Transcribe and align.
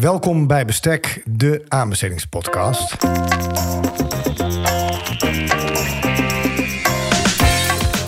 Welkom 0.00 0.46
bij 0.46 0.64
Bestek, 0.64 1.22
de 1.24 1.64
aanbestedingspodcast. 1.68 2.96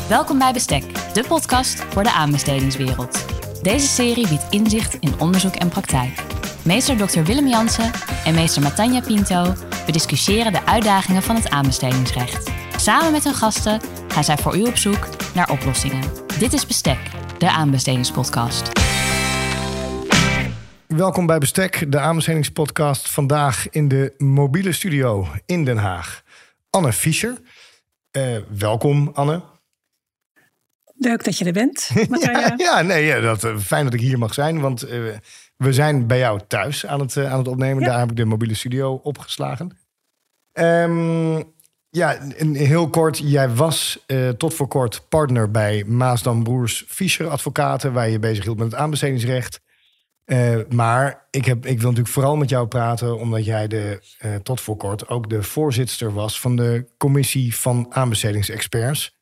Welkom 0.08 0.38
bij 0.38 0.52
Bestek, 0.52 0.84
de 1.14 1.24
podcast 1.28 1.82
voor 1.82 2.02
de 2.02 2.12
aanbestedingswereld. 2.12 3.24
Deze 3.62 3.86
serie 3.86 4.28
biedt 4.28 4.46
inzicht 4.50 4.94
in 4.94 5.20
onderzoek 5.20 5.54
en 5.54 5.68
praktijk. 5.68 6.22
Meester 6.62 6.96
Dr. 6.96 7.22
Willem 7.22 7.46
Jansen 7.46 7.90
en 8.24 8.34
meester 8.34 8.62
Matanja 8.62 9.00
Pinto 9.00 9.52
bediscussiëren 9.86 10.52
de 10.52 10.66
uitdagingen 10.66 11.22
van 11.22 11.36
het 11.36 11.50
aanbestedingsrecht. 11.50 12.50
Samen 12.76 13.12
met 13.12 13.24
hun 13.24 13.34
gasten 13.34 13.80
gaan 14.08 14.24
zij 14.24 14.36
voor 14.36 14.56
u 14.56 14.62
op 14.62 14.76
zoek 14.76 15.08
naar 15.34 15.50
oplossingen. 15.50 16.04
Dit 16.38 16.52
is 16.52 16.66
Bestek, 16.66 17.10
de 17.38 17.50
aanbestedingspodcast. 17.50 18.79
Welkom 20.96 21.26
bij 21.26 21.38
Bestek, 21.38 21.92
de 21.92 21.98
aanbestedingspodcast. 21.98 23.10
Vandaag 23.10 23.70
in 23.70 23.88
de 23.88 24.14
mobiele 24.18 24.72
studio 24.72 25.26
in 25.46 25.64
Den 25.64 25.76
Haag. 25.76 26.22
Anne 26.70 26.92
Fischer. 26.92 27.38
Uh, 28.16 28.36
welkom, 28.58 29.10
Anne. 29.14 29.42
Leuk 30.94 31.24
dat 31.24 31.38
je 31.38 31.44
er 31.44 31.52
bent, 31.52 31.90
ja, 32.20 32.54
ja, 32.56 32.82
nee, 32.82 33.04
ja, 33.04 33.20
dat, 33.20 33.44
uh, 33.44 33.58
fijn 33.58 33.84
dat 33.84 33.94
ik 33.94 34.00
hier 34.00 34.18
mag 34.18 34.34
zijn, 34.34 34.60
want 34.60 34.84
uh, 34.84 35.16
we 35.56 35.72
zijn 35.72 36.06
bij 36.06 36.18
jou 36.18 36.40
thuis 36.48 36.86
aan 36.86 37.00
het, 37.00 37.16
aan 37.16 37.38
het 37.38 37.48
opnemen. 37.48 37.82
Ja. 37.82 37.88
Daar 37.88 37.98
heb 37.98 38.10
ik 38.10 38.16
de 38.16 38.24
mobiele 38.24 38.54
studio 38.54 38.92
opgeslagen. 38.94 39.78
Um, 40.52 41.52
ja, 41.90 42.18
heel 42.52 42.88
kort. 42.88 43.18
Jij 43.18 43.54
was 43.54 44.04
uh, 44.06 44.28
tot 44.28 44.54
voor 44.54 44.68
kort 44.68 45.08
partner 45.08 45.50
bij 45.50 45.84
Maasdam 45.84 46.42
Broers 46.42 46.84
Fischer 46.88 47.28
Advocaten, 47.28 47.92
waar 47.92 48.08
je 48.08 48.18
bezig 48.18 48.44
hield 48.44 48.58
met 48.58 48.70
het 48.70 48.80
aanbestedingsrecht. 48.80 49.60
Uh, 50.32 50.58
maar 50.68 51.26
ik, 51.30 51.44
heb, 51.44 51.66
ik 51.66 51.78
wil 51.78 51.88
natuurlijk 51.88 52.14
vooral 52.14 52.36
met 52.36 52.48
jou 52.48 52.66
praten, 52.66 53.18
omdat 53.18 53.44
jij 53.44 53.68
de, 53.68 54.00
uh, 54.24 54.34
tot 54.34 54.60
voor 54.60 54.76
kort 54.76 55.08
ook 55.08 55.30
de 55.30 55.42
voorzitter 55.42 56.12
was 56.12 56.40
van 56.40 56.56
de 56.56 56.86
commissie 56.98 57.56
van 57.56 57.86
aanbestedingsexperts. 57.88 59.18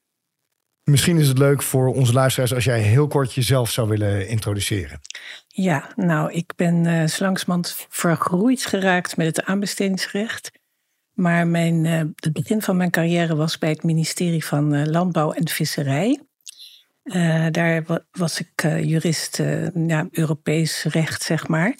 Misschien 0.84 1.19
is 1.19 1.28
het 1.28 1.38
leuk 1.38 1.62
voor 1.62 1.94
onze 1.94 2.12
luisteraars 2.12 2.55
als 2.55 2.64
jij 2.64 2.80
heel 2.80 3.06
kort 3.06 3.32
jezelf 3.32 3.70
zou 3.70 3.88
willen 3.88 4.28
introduceren. 4.28 5.00
Ja, 5.47 5.92
nou, 5.97 6.32
ik 6.32 6.52
ben 6.56 6.84
uh, 6.84 7.06
slangsmand 7.06 7.86
vergroeid 7.88 8.66
geraakt 8.66 9.16
met 9.16 9.27
het 9.27 9.44
aanbestedingsrecht. 9.44 10.50
Maar 11.12 11.47
mijn, 11.47 11.84
het 11.84 12.32
begin 12.32 12.62
van 12.62 12.77
mijn 12.77 12.91
carrière 12.91 13.36
was 13.36 13.58
bij 13.58 13.70
het 13.70 13.82
ministerie 13.82 14.44
van 14.44 14.91
Landbouw 14.91 15.32
en 15.32 15.48
Visserij. 15.48 16.27
Uh, 17.08 17.46
daar 17.50 18.04
was 18.10 18.40
ik 18.40 18.62
jurist 18.62 19.36
ja, 19.86 20.08
Europees 20.10 20.84
recht, 20.84 21.22
zeg 21.22 21.48
maar. 21.48 21.76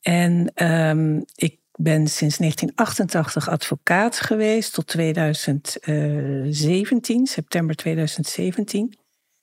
En 0.00 0.64
um, 0.64 1.24
ik 1.34 1.58
ben 1.72 2.08
sinds 2.08 2.36
1988 2.36 3.48
advocaat 3.48 4.20
geweest 4.20 4.74
tot 4.74 4.86
2017, 4.86 7.26
september 7.26 7.76
2017. 7.76 8.98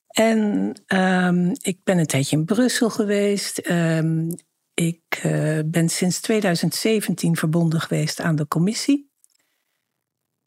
En 0.08 0.72
um, 0.86 1.52
ik 1.62 1.78
ben 1.84 1.98
een 1.98 2.06
tijdje 2.06 2.36
in 2.36 2.44
Brussel 2.44 2.90
geweest. 2.90 3.70
Um, 3.70 4.28
ik 4.74 5.20
ben 5.66 5.88
sinds 5.88 6.20
2017 6.20 7.36
verbonden 7.36 7.80
geweest 7.80 8.20
aan 8.20 8.36
de 8.36 8.48
commissie. 8.48 9.10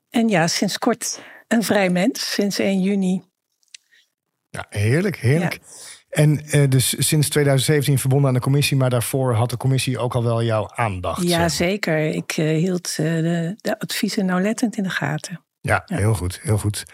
En 0.09 0.27
ja, 0.27 0.47
sinds 0.47 0.77
kort 0.77 1.21
een 1.47 1.63
vrij 1.63 1.89
mens, 1.89 2.31
sinds 2.31 2.59
1 2.59 2.81
juni. 2.81 3.30
Ja, 4.51 4.65
heerlijk, 4.69 5.15
heerlijk. 5.15 5.53
Ja. 5.53 5.67
En 6.09 6.41
uh, 6.55 6.69
dus 6.69 7.07
sinds 7.07 7.29
2017 7.29 7.99
verbonden 7.99 8.27
aan 8.27 8.33
de 8.33 8.39
commissie, 8.39 8.77
maar 8.77 8.89
daarvoor 8.89 9.33
had 9.33 9.49
de 9.49 9.57
commissie 9.57 9.99
ook 9.99 10.15
al 10.15 10.23
wel 10.23 10.43
jouw 10.43 10.69
aandacht. 10.75 11.27
Ja, 11.27 11.49
zeker. 11.49 12.05
Ik 12.05 12.37
uh, 12.37 12.57
hield 12.57 12.97
uh, 12.99 13.05
de, 13.05 13.55
de, 13.57 13.79
adviezen 13.79 14.25
nauwlettend 14.25 14.77
in 14.77 14.83
de 14.83 14.89
gaten. 14.89 15.41
Ja, 15.61 15.83
ja. 15.85 15.97
heel 15.97 16.13
goed, 16.13 16.39
heel 16.41 16.57
goed. 16.57 16.85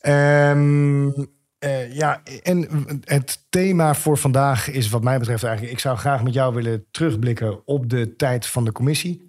Um, 0.00 1.32
ja, 1.90 2.22
en 2.42 2.68
het 3.04 3.46
thema 3.50 3.94
voor 3.94 4.18
vandaag 4.18 4.70
is 4.70 4.88
wat 4.88 5.02
mij 5.02 5.18
betreft 5.18 5.44
eigenlijk... 5.44 5.72
ik 5.72 5.80
zou 5.80 5.96
graag 5.96 6.22
met 6.22 6.34
jou 6.34 6.54
willen 6.54 6.86
terugblikken 6.90 7.66
op 7.66 7.90
de 7.90 8.16
tijd 8.16 8.46
van 8.46 8.64
de 8.64 8.72
commissie. 8.72 9.23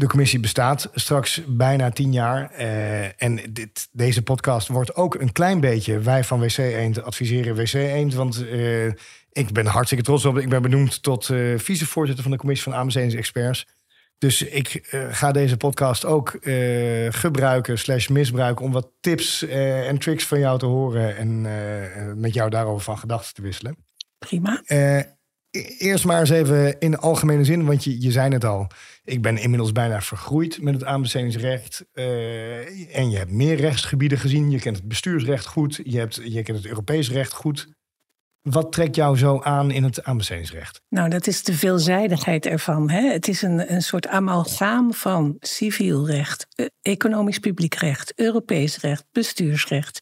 De 0.00 0.06
commissie 0.06 0.40
bestaat 0.40 0.90
straks 0.94 1.42
bijna 1.46 1.90
tien 1.90 2.12
jaar. 2.12 2.52
Uh, 2.58 3.22
en 3.22 3.40
dit, 3.52 3.88
deze 3.92 4.22
podcast 4.22 4.68
wordt 4.68 4.94
ook 4.94 5.14
een 5.14 5.32
klein 5.32 5.60
beetje... 5.60 5.98
wij 5.98 6.24
van 6.24 6.40
WC 6.40 6.56
Eend 6.56 7.02
adviseren 7.02 7.54
WC 7.54 7.72
Eend. 7.72 8.14
Want 8.14 8.42
uh, 8.42 8.86
ik 9.32 9.52
ben 9.52 9.66
hartstikke 9.66 10.04
trots 10.04 10.24
op. 10.24 10.38
Ik 10.38 10.48
ben 10.48 10.62
benoemd 10.62 11.02
tot 11.02 11.28
uh, 11.28 11.58
vicevoorzitter 11.58 12.22
van 12.22 12.32
de 12.32 12.38
commissie 12.38 12.70
van 12.70 12.78
aanbestedingsexperts. 12.78 13.66
Dus 14.18 14.42
ik 14.42 14.88
ga 15.10 15.32
deze 15.32 15.56
podcast 15.56 16.04
ook 16.04 16.38
gebruiken 17.08 17.78
slash 17.78 18.08
misbruiken... 18.08 18.64
om 18.64 18.72
wat 18.72 18.90
tips 19.00 19.46
en 19.46 19.98
tricks 19.98 20.26
van 20.26 20.38
jou 20.38 20.58
te 20.58 20.66
horen... 20.66 21.16
en 21.16 22.20
met 22.20 22.34
jou 22.34 22.50
daarover 22.50 22.84
van 22.84 22.98
gedachten 22.98 23.34
te 23.34 23.42
wisselen. 23.42 23.76
Prima. 24.18 24.62
Eerst 25.78 26.04
maar 26.04 26.20
eens 26.20 26.30
even 26.30 26.78
in 26.78 26.90
de 26.90 26.98
algemene 26.98 27.44
zin, 27.44 27.64
want 27.64 27.84
je, 27.84 28.00
je 28.00 28.10
zei 28.10 28.32
het 28.32 28.44
al. 28.44 28.66
Ik 29.04 29.22
ben 29.22 29.38
inmiddels 29.38 29.72
bijna 29.72 30.00
vergroeid 30.00 30.62
met 30.62 30.74
het 30.74 30.84
aanbestedingsrecht. 30.84 31.84
Uh, 31.94 32.96
en 32.96 33.10
je 33.10 33.16
hebt 33.16 33.30
meer 33.30 33.56
rechtsgebieden 33.56 34.18
gezien. 34.18 34.50
Je 34.50 34.60
kent 34.60 34.76
het 34.76 34.88
bestuursrecht 34.88 35.46
goed. 35.46 35.80
Je, 35.84 35.98
hebt, 35.98 36.20
je 36.24 36.42
kent 36.42 36.58
het 36.58 36.66
Europees 36.66 37.10
recht 37.10 37.32
goed. 37.32 37.68
Wat 38.42 38.72
trekt 38.72 38.96
jou 38.96 39.16
zo 39.16 39.40
aan 39.40 39.70
in 39.70 39.84
het 39.84 40.04
aanbestedingsrecht? 40.04 40.82
Nou, 40.88 41.08
dat 41.08 41.26
is 41.26 41.42
de 41.42 41.52
veelzijdigheid 41.52 42.46
ervan. 42.46 42.90
Hè? 42.90 43.12
Het 43.12 43.28
is 43.28 43.42
een, 43.42 43.72
een 43.72 43.82
soort 43.82 44.06
amalgaam 44.06 44.94
van 44.94 45.36
civiel 45.40 46.06
recht, 46.06 46.46
e-, 46.54 46.66
economisch 46.82 47.38
publiek 47.38 47.74
recht, 47.74 48.12
Europees 48.16 48.80
recht, 48.80 49.04
bestuursrecht. 49.12 50.00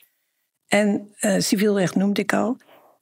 En 0.66 1.14
uh, 1.20 1.38
civiel 1.38 1.78
recht 1.78 1.94
noemde 1.94 2.20
ik 2.20 2.32
al. 2.32 2.56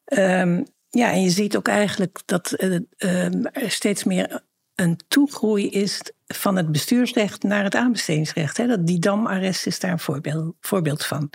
Um, 0.04 0.64
ja, 0.90 1.12
en 1.12 1.22
je 1.22 1.30
ziet 1.30 1.56
ook 1.56 1.68
eigenlijk 1.68 2.18
dat 2.24 2.54
uh, 2.58 2.78
uh, 2.98 3.44
er 3.52 3.70
steeds 3.70 4.04
meer 4.04 4.44
een 4.74 5.00
toegroei 5.08 5.68
is 5.68 6.00
van 6.26 6.56
het 6.56 6.72
bestuursrecht 6.72 7.42
naar 7.42 7.64
het 7.64 7.74
aanbestedingsrecht. 7.74 8.56
Hè? 8.56 8.66
Dat 8.66 8.86
die 8.86 8.98
damarrest 8.98 9.66
is 9.66 9.80
daar 9.80 9.90
een 9.90 9.98
voorbeeld, 9.98 10.54
voorbeeld 10.60 11.04
van. 11.04 11.30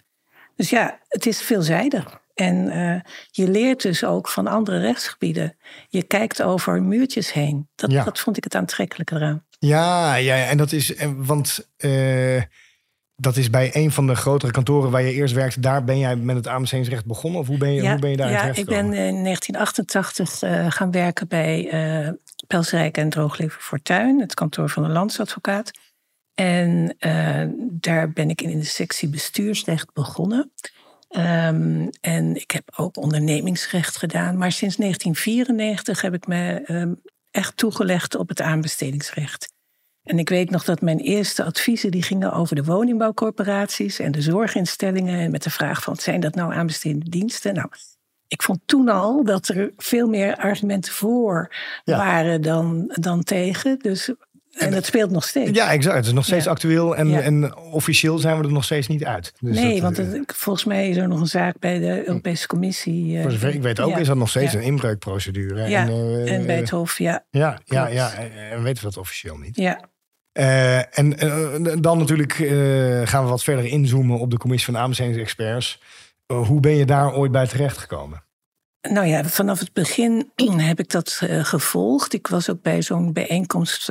Dus 0.56 0.70
ja, 0.70 1.00
het 1.08 1.26
is 1.26 1.42
veelzijdig. 1.42 2.20
En 2.34 2.66
uh, 2.66 3.00
je 3.32 3.50
leert 3.50 3.82
dus 3.82 4.04
ook 4.04 4.28
van 4.28 4.48
andere 4.48 4.80
rechtsgebieden. 4.80 5.58
Je 5.88 6.04
kijkt 6.04 6.42
over 6.42 6.84
muurtjes 6.84 7.34
heen. 7.34 7.70
Dat, 7.76 7.92
ja. 7.92 8.04
dat 8.04 8.20
vond 8.20 8.38
ik 8.38 8.44
het 8.44 8.56
aantrekkelijke 8.56 9.16
eraan. 9.16 9.46
Ja, 9.60 10.16
ja, 10.16 10.46
en 10.48 10.58
dat 10.58 10.72
is, 10.72 10.94
want 11.16 11.68
uh, 11.78 12.42
dat 13.22 13.38
is 13.38 13.50
bij 13.50 13.70
een 13.74 13.92
van 13.92 14.08
de 14.08 14.16
grotere 14.16 14.52
kantoren 14.52 14.92
waar 14.92 15.02
je 15.02 15.14
eerst 15.14 15.34
werkte. 15.34 15.60
Daar 15.60 15.84
ben 15.84 16.00
jij 16.00 16.16
met 16.16 16.36
het 16.36 16.48
aanbestedingsrecht 16.48 17.06
begonnen? 17.06 17.40
Of 17.40 17.48
hoe 17.48 17.58
ben 17.58 17.74
je, 17.74 17.82
ja, 17.82 17.92
hoe 17.92 18.00
ben 18.00 18.10
je 18.10 18.18
daar 18.18 18.32
Ja, 18.32 18.44
ik 18.44 18.66
ben 18.66 18.94
in 18.94 19.24
1988 19.24 20.44
uh, 20.44 20.72
gaan 20.72 20.92
werken 20.92 21.28
bij 21.28 21.74
uh, 22.04 22.10
Pelsrijk 22.48 22.98
en 22.98 23.10
Drooglever 23.10 23.62
Fortuin. 23.62 24.20
Het 24.20 24.34
kantoor 24.34 24.70
van 24.70 24.84
de 24.84 24.90
landsadvocaat. 24.90 25.72
En 26.34 26.96
uh, 27.00 27.44
daar 27.58 28.12
ben 28.12 28.30
ik 28.30 28.42
in 28.42 28.60
de 28.60 28.66
sectie 28.66 29.10
bestuursrecht 29.10 29.94
begonnen. 29.94 30.52
Um, 31.18 31.90
en 32.02 32.36
ik 32.36 32.52
heb 32.52 32.72
ook 32.76 32.98
ondernemingsrecht 32.98 33.98
gedaan. 33.98 34.38
Maar 34.38 34.52
sinds 34.52 34.76
1994 34.76 36.02
heb 36.02 36.14
ik 36.14 36.28
me 36.28 36.64
um, 36.68 37.02
echt 37.32 37.58
toegelegd 37.58 38.16
op 38.16 38.30
het 38.30 38.42
aanbestedingsrecht. 38.42 39.51
En 40.04 40.20
ik 40.20 40.30
weet 40.30 40.50
nog 40.50 40.64
dat 40.64 40.82
mijn 40.82 41.00
eerste 41.00 41.44
adviezen 41.44 41.92
die 41.92 42.04
gingen 42.04 42.34
over 42.34 42.56
de 42.56 42.64
woningbouwcorporaties 42.64 44.00
en 44.00 44.12
de 44.12 44.22
zorginstellingen. 44.22 45.20
En 45.20 45.32
met 45.32 45.44
de 45.44 45.50
vraag 45.50 45.84
van, 45.84 45.96
zijn 45.96 46.20
dat 46.20 46.36
nou 46.36 46.54
aanbestedende 46.54 47.10
diensten? 47.10 47.54
Nou, 47.54 47.68
ik 48.28 48.42
vond 48.42 48.60
toen 48.66 48.90
al 48.90 49.24
dat 49.24 49.48
er 49.48 49.72
veel 49.78 50.08
meer 50.08 50.36
argumenten 50.36 50.94
voor 50.94 51.56
ja. 51.84 51.98
waren 51.98 52.42
dan, 52.42 52.92
dan 53.00 53.24
tegen. 53.24 53.80
Dus, 53.80 54.14
en 54.52 54.72
dat 54.72 54.86
speelt 54.86 55.12
nog 55.12 55.28
steeds. 55.28 55.52
Ja, 55.52 55.72
exact. 55.72 55.96
Het 55.96 56.06
is 56.06 56.12
nog 56.12 56.26
steeds 56.26 56.46
ja. 56.46 56.52
actueel. 56.52 56.96
En, 56.96 57.08
ja. 57.08 57.22
en 57.22 57.56
officieel 57.56 58.18
zijn 58.18 58.38
we 58.38 58.44
er 58.44 58.52
nog 58.52 58.64
steeds 58.64 58.88
niet 58.88 59.06
uit. 59.06 59.34
Dus 59.40 59.56
nee, 59.56 59.72
dat, 59.72 59.82
want 59.82 59.98
het, 59.98 60.34
volgens 60.36 60.66
mij 60.66 60.90
is 60.90 60.98
er 60.98 61.08
nog 61.08 61.20
een 61.20 61.28
zaak 61.28 61.60
bij 61.60 61.80
de 61.80 62.08
Europese 62.08 62.48
Commissie. 62.48 63.16
Uh, 63.16 63.22
Voor 63.22 63.32
zover 63.32 63.54
ik 63.54 63.62
weet 63.62 63.80
ook, 63.80 63.98
is 63.98 64.08
dat 64.08 64.18
nog 64.18 64.30
steeds 64.30 64.54
een 64.54 64.62
inbreukprocedure. 64.62 65.70
Ja, 65.70 65.82
en, 65.82 65.90
uh, 65.90 66.32
en 66.32 66.46
bij 66.46 66.58
het 66.58 66.70
Hof, 66.70 66.98
ja. 66.98 67.26
Ja, 67.30 67.60
ja, 67.66 67.88
ja, 67.88 68.14
en 68.52 68.64
weten 68.64 68.84
we 68.84 68.90
dat 68.90 68.98
officieel 68.98 69.38
niet. 69.38 69.56
Ja. 69.56 69.90
Uh, 70.34 70.98
en 70.98 71.26
uh, 71.26 71.76
dan 71.80 71.98
natuurlijk 71.98 72.40
uh, 72.40 73.08
gaan 73.08 73.24
we 73.24 73.30
wat 73.30 73.44
verder 73.44 73.66
inzoomen 73.66 74.20
op 74.20 74.32
de 74.32 74.38
commissie 74.38 74.74
van 74.74 74.82
aanbestedingsexperts. 74.82 75.82
hoe 76.26 76.60
ben 76.60 76.76
je 76.76 76.86
daar 76.86 77.14
ooit 77.14 77.32
bij 77.32 77.48
terechtgekomen? 77.48 78.24
Nou 78.90 79.08
ja, 79.08 79.24
vanaf 79.24 79.60
het 79.60 79.74
begin 79.74 80.32
heb 80.58 80.80
ik 80.80 80.90
dat 80.90 81.22
gevolgd. 81.28 82.14
Ik 82.14 82.28
was 82.28 82.50
ook 82.50 82.62
bij 82.62 82.82
zo'n 82.82 83.14
bijeenkomst 83.14 83.88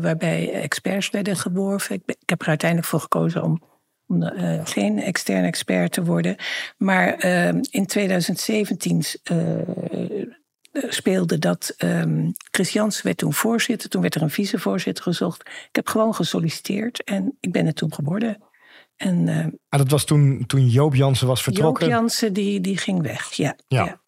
waarbij 0.00 0.52
experts 0.52 1.10
werden 1.10 1.36
geworven. 1.36 1.94
Ik, 1.94 2.02
ik, 2.04 2.28
heb 2.28 2.40
er 2.40 2.48
uiteindelijk 2.48 2.88
voor 2.88 3.00
gekozen 3.00 3.42
om, 3.42 3.62
om 4.06 4.30
geen 4.64 5.02
externe 5.02 5.46
expert 5.46 5.92
te 5.92 6.04
worden. 6.04 6.36
Maar 6.76 7.24
in 7.70 7.86
2017 7.86 9.02
speelde 10.72 11.38
dat 11.38 11.74
um, 11.78 12.32
Chris 12.50 13.02
werd 13.02 13.16
toen 13.16 13.32
voorzitter. 13.32 13.88
Toen 13.88 14.00
werd 14.00 14.14
er 14.14 14.22
een 14.22 14.30
vicevoorzitter 14.30 15.04
gezocht. 15.04 15.40
Ik 15.40 15.76
heb 15.76 15.88
gewoon 15.88 16.14
gesolliciteerd 16.14 17.04
en 17.04 17.36
ik 17.40 17.52
ben 17.52 17.66
het 17.66 17.76
toen 17.76 17.94
geworden. 17.94 18.42
En, 18.96 19.26
uh, 19.26 19.46
ah, 19.68 19.78
dat 19.78 19.90
was 19.90 20.04
toen, 20.04 20.44
toen 20.46 20.68
Joop 20.68 20.94
Jansen 20.94 21.26
was 21.26 21.42
vertrokken? 21.42 21.86
Joop 21.86 21.94
Jansen 21.98 22.32
die, 22.32 22.60
die 22.60 22.76
ging 22.76 23.02
weg, 23.02 23.32
ja. 23.32 23.56
Ja, 23.68 23.84
ja. 23.84 24.00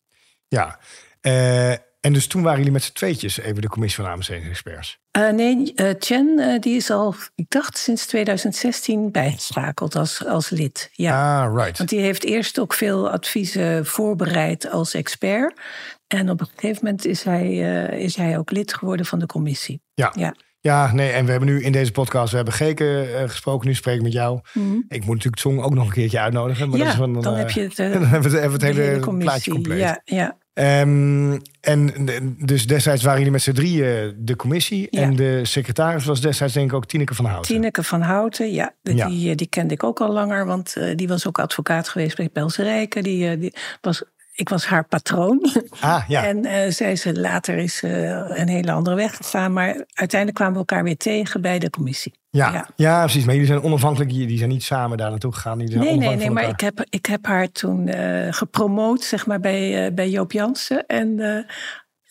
ja. 0.49 0.79
Uh, 1.23 1.77
en 2.01 2.13
dus 2.13 2.27
toen 2.27 2.43
waren 2.43 2.59
jullie 2.59 2.73
met 2.73 2.83
z'n 2.83 2.93
tweetjes 2.93 3.39
even 3.39 3.63
de 3.63 3.69
commissie 3.69 4.05
van 4.05 4.13
AMC-experts? 4.13 4.99
Uh, 5.19 5.31
nee, 5.31 5.73
Chen 5.99 6.61
die 6.61 6.77
is 6.77 6.91
al, 6.91 7.15
ik 7.35 7.47
dacht 7.49 7.79
sinds 7.79 8.07
2016 8.07 9.11
bijgeschakeld 9.11 9.97
als, 9.97 10.27
als 10.27 10.51
lid. 10.51 10.91
Ja. 10.93 11.45
Ah, 11.45 11.57
right. 11.57 11.79
Want 11.79 11.91
die 11.91 12.01
heeft 12.01 12.25
eerst 12.25 12.59
ook 12.59 12.75
veel 12.75 13.11
adviezen 13.11 13.87
voorbereid 13.87 14.71
als 14.71 14.95
expert. 14.95 15.61
En 16.19 16.31
op 16.31 16.41
een 16.41 16.49
gegeven 16.55 16.85
moment 16.85 17.07
is 17.07 17.23
hij, 17.23 17.57
is 17.99 18.17
hij 18.17 18.39
ook 18.39 18.51
lid 18.51 18.75
geworden 18.75 19.07
van 19.07 19.19
de 19.19 19.27
commissie. 19.27 19.83
Ja. 19.95 20.13
ja. 20.15 20.35
Ja, 20.65 20.93
nee, 20.93 21.11
en 21.11 21.25
we 21.25 21.31
hebben 21.31 21.49
nu 21.49 21.63
in 21.63 21.73
deze 21.73 21.93
podcast, 21.93 22.31
we 22.31 22.37
hebben 22.37 22.55
Geke 22.55 23.09
uh, 23.13 23.29
gesproken, 23.29 23.69
nu 23.69 23.75
spreek 23.75 23.97
ik 23.97 24.03
met 24.03 24.13
jou. 24.13 24.41
Mhm. 24.53 24.75
Ik 24.89 25.05
moet 25.05 25.15
natuurlijk 25.15 25.39
Song 25.39 25.61
ook 25.61 25.75
nog 25.75 25.87
een 25.87 25.93
keertje 25.93 26.21
uitnodigen. 26.21 26.69
Maar 26.69 26.79
ja, 26.79 26.85
dat 26.85 26.93
is 26.93 26.99
van, 26.99 27.23
dan, 27.23 27.35
heb 27.35 27.51
je 27.51 27.61
het, 27.61 27.77
dan 27.95 28.05
hebben 28.05 28.31
we 28.31 28.39
het, 28.39 28.63
hele, 28.63 29.17
plaatje 29.19 29.51
compleet. 29.51 29.79
Ja, 29.79 30.01
ja. 30.05 30.37
Um, 30.81 31.41
en 31.61 31.93
dus 32.39 32.67
destijds 32.67 33.03
waren 33.03 33.19
jullie 33.19 33.33
met 33.33 33.43
z'n 33.43 33.53
drieën 33.53 34.15
de 34.19 34.37
commissie. 34.37 34.91
En 34.91 35.17
de 35.17 35.41
secretaris 35.45 36.05
was 36.05 36.21
destijds 36.21 36.55
denk 36.55 36.71
ik 36.71 36.77
ook 36.77 36.87
Tineke 36.87 37.15
van 37.15 37.25
Houten. 37.25 37.55
Tineke 37.55 37.83
van 37.83 38.01
Houten, 38.01 38.53
ja. 38.53 38.75
Die, 38.83 39.31
eh, 39.31 39.37
die 39.37 39.49
kende 39.49 39.75
ik 39.75 39.83
ook 39.83 40.01
al 40.01 40.13
langer. 40.13 40.47
Want 40.47 40.75
uh, 40.79 40.97
die 40.97 41.09
was 41.09 41.27
ook 41.27 41.39
advocaat 41.39 41.89
geweest 41.89 42.17
bij 42.17 42.29
Pelse 42.29 42.63
Rijken. 42.63 43.03
Die, 43.03 43.31
uh, 43.31 43.41
die 43.41 43.55
was 43.81 44.03
ik 44.37 44.49
was 44.49 44.67
haar 44.67 44.87
patroon. 44.87 45.53
Ah, 45.81 46.05
ja. 46.09 46.25
en 46.25 46.47
uh, 46.47 46.71
zij 46.71 46.97
ze 46.97 47.21
later 47.21 47.57
is 47.57 47.83
uh, 47.83 48.09
een 48.29 48.49
hele 48.49 48.73
andere 48.73 48.97
weg 48.97 49.17
gegaan. 49.17 49.53
Maar 49.53 49.85
uiteindelijk 49.93 50.35
kwamen 50.35 50.53
we 50.53 50.59
elkaar 50.59 50.85
weer 50.85 50.97
tegen 50.97 51.41
bij 51.41 51.59
de 51.59 51.71
commissie. 51.71 52.15
Ja, 52.31 52.69
ja. 52.77 53.01
precies. 53.01 53.25
Maar 53.25 53.35
jullie 53.35 53.49
zijn 53.49 53.63
onafhankelijk. 53.63 54.11
Die 54.11 54.39
zijn 54.39 54.51
niet 54.51 54.63
samen 54.63 54.97
daar 54.99 55.11
naartoe 55.11 55.33
gegaan. 55.33 55.59
Die 55.59 55.71
zijn 55.71 55.85
nee, 55.85 55.97
nee, 55.97 56.17
nee. 56.17 56.31
Maar 56.31 56.49
ik 56.49 56.61
heb, 56.61 56.85
ik 56.89 57.07
heb 57.07 57.27
haar 57.27 57.51
toen 57.53 57.87
uh, 57.87 58.27
gepromoot, 58.31 59.03
zeg 59.03 59.27
maar, 59.27 59.41
bij, 59.41 59.95
bij 59.95 60.11
Joop 60.11 60.33
Jansen. 60.33 60.87
En 60.87 61.17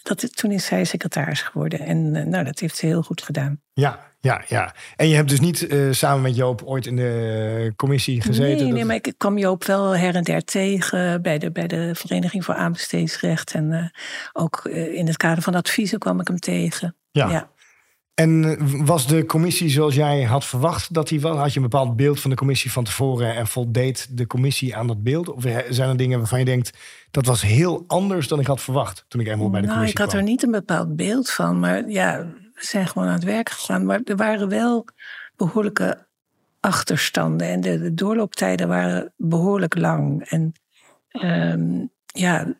dat, 0.04 0.36
toen 0.38 0.52
is 0.52 0.66
zij 0.66 0.84
secretaris 0.84 1.42
geworden. 1.42 1.80
En 1.80 2.30
nou, 2.30 2.44
dat 2.44 2.60
heeft 2.60 2.78
ze 2.78 2.86
heel 2.86 3.02
goed 3.02 3.22
gedaan. 3.22 3.62
Ja, 3.74 4.13
ja, 4.24 4.44
ja. 4.48 4.74
En 4.96 5.08
je 5.08 5.16
hebt 5.16 5.30
dus 5.30 5.40
niet 5.40 5.62
uh, 5.62 5.92
samen 5.92 6.22
met 6.22 6.36
Joop 6.36 6.62
ooit 6.66 6.86
in 6.86 6.96
de 6.96 7.74
commissie 7.76 8.22
gezeten? 8.22 8.64
Nee, 8.64 8.74
nee 8.74 8.86
maar 8.86 8.96
ik 8.96 9.14
kwam 9.18 9.38
Joop 9.38 9.64
wel 9.64 9.98
her 9.98 10.16
en 10.16 10.24
der 10.24 10.44
tegen 10.44 11.22
bij 11.22 11.38
de, 11.38 11.52
bij 11.52 11.68
de 11.68 11.92
Vereniging 11.96 12.46
voor 12.46 12.56
Aanbestedingsrecht. 12.56 13.54
En 13.54 13.72
uh, 13.72 13.86
ook 14.34 14.62
uh, 14.64 14.94
in 14.94 15.08
het 15.08 15.18
kader 15.18 15.44
van 15.44 15.56
adviezen 15.56 16.00
kwam 16.00 16.20
ik 16.20 16.28
hem 16.28 16.40
tegen. 16.40 16.96
Ja. 17.12 17.30
ja. 17.30 17.50
En 18.14 18.58
was 18.86 19.08
de 19.08 19.26
commissie 19.26 19.70
zoals 19.70 19.96
jij 19.96 20.24
had 20.24 20.46
verwacht 20.46 20.94
dat 20.94 21.10
hij 21.10 21.20
was? 21.20 21.38
Had 21.38 21.54
je 21.54 21.56
een 21.56 21.70
bepaald 21.70 21.96
beeld 21.96 22.20
van 22.20 22.30
de 22.30 22.36
commissie 22.36 22.72
van 22.72 22.84
tevoren 22.84 23.36
en 23.36 23.48
voldeed 23.48 24.18
de 24.18 24.28
commissie 24.28 24.76
aan 24.76 24.88
dat 24.88 25.04
beeld? 25.04 25.30
Of 25.30 25.44
zijn 25.70 25.90
er 25.90 25.98
dingen 25.98 26.18
waarvan 26.18 26.40
je 26.40 26.46
denkt 26.46 26.78
dat 27.12 27.26
was 27.26 27.42
heel 27.42 27.84
anders 27.88 28.28
dan 28.28 28.40
ik 28.40 28.48
had 28.48 28.62
verwacht 28.62 29.06
toen 29.08 29.22
ik 29.22 29.28
eenmaal 29.28 29.50
bij 29.50 29.62
de 29.62 29.68
nou, 29.68 29.78
commissie 29.78 29.96
kwam? 29.96 30.08
Ik 30.08 30.14
had 30.14 30.22
er 30.22 30.30
niet 30.30 30.44
een 30.44 30.52
bepaald 30.52 30.96
beeld 30.96 31.30
van, 31.30 31.60
maar 31.60 31.90
ja, 31.90 32.26
zijn 32.56 32.88
gewoon 32.88 33.08
aan 33.08 33.14
het 33.14 33.24
werk 33.24 33.50
gegaan. 33.50 33.86
Maar 33.86 34.02
er 34.04 34.16
waren 34.16 34.50
wel 34.50 34.86
behoorlijke 35.36 36.06
achterstanden. 36.60 37.48
En 37.48 37.62
de, 37.62 37.80
de 37.80 37.94
doorlooptijden 37.94 38.68
waren 38.68 39.14
behoorlijk 39.18 39.78
lang. 39.78 40.24
En 40.30 40.54
um, 41.12 41.92
ja, 42.06 42.56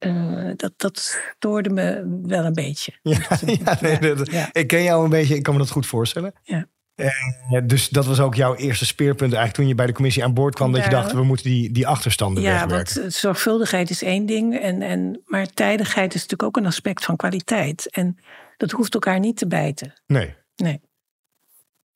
uh, 0.00 0.50
dat, 0.56 0.72
dat 0.76 1.18
stoorde 1.36 1.70
me 1.70 2.18
wel 2.22 2.44
een 2.44 2.52
beetje. 2.52 2.92
Ja, 3.02 3.18
ja, 3.64 3.78
nee, 3.80 4.14
dat, 4.14 4.30
ja, 4.30 4.48
ik 4.52 4.66
ken 4.66 4.82
jou 4.82 5.04
een 5.04 5.10
beetje, 5.10 5.34
ik 5.34 5.42
kan 5.42 5.52
me 5.54 5.60
dat 5.60 5.70
goed 5.70 5.86
voorstellen. 5.86 6.32
Ja. 6.42 6.66
Uh, 6.96 7.60
dus 7.64 7.88
dat 7.88 8.06
was 8.06 8.20
ook 8.20 8.34
jouw 8.34 8.54
eerste 8.54 8.86
speerpunt 8.86 9.32
eigenlijk 9.32 9.54
toen 9.54 9.68
je 9.68 9.74
bij 9.74 9.86
de 9.86 9.92
commissie 9.92 10.24
aan 10.24 10.34
boord 10.34 10.54
kwam. 10.54 10.70
Ja. 10.70 10.76
Dat 10.76 10.84
je 10.84 10.90
dacht, 10.90 11.12
we 11.12 11.22
moeten 11.22 11.46
die, 11.46 11.72
die 11.72 11.86
achterstanden 11.86 12.42
ja, 12.42 12.50
wegwerken. 12.50 13.00
want 13.00 13.14
zorgvuldigheid 13.14 13.90
is 13.90 14.02
één 14.02 14.26
ding. 14.26 14.58
En, 14.58 14.82
en, 14.82 15.22
maar 15.26 15.46
tijdigheid 15.46 16.14
is 16.14 16.20
natuurlijk 16.20 16.42
ook 16.42 16.56
een 16.56 16.66
aspect 16.66 17.04
van 17.04 17.16
kwaliteit. 17.16 17.90
En 17.90 18.18
dat 18.56 18.70
hoeft 18.70 18.94
elkaar 18.94 19.18
niet 19.20 19.36
te 19.36 19.46
bijten. 19.46 19.92
Nee. 20.06 20.34
Nee. 20.56 20.80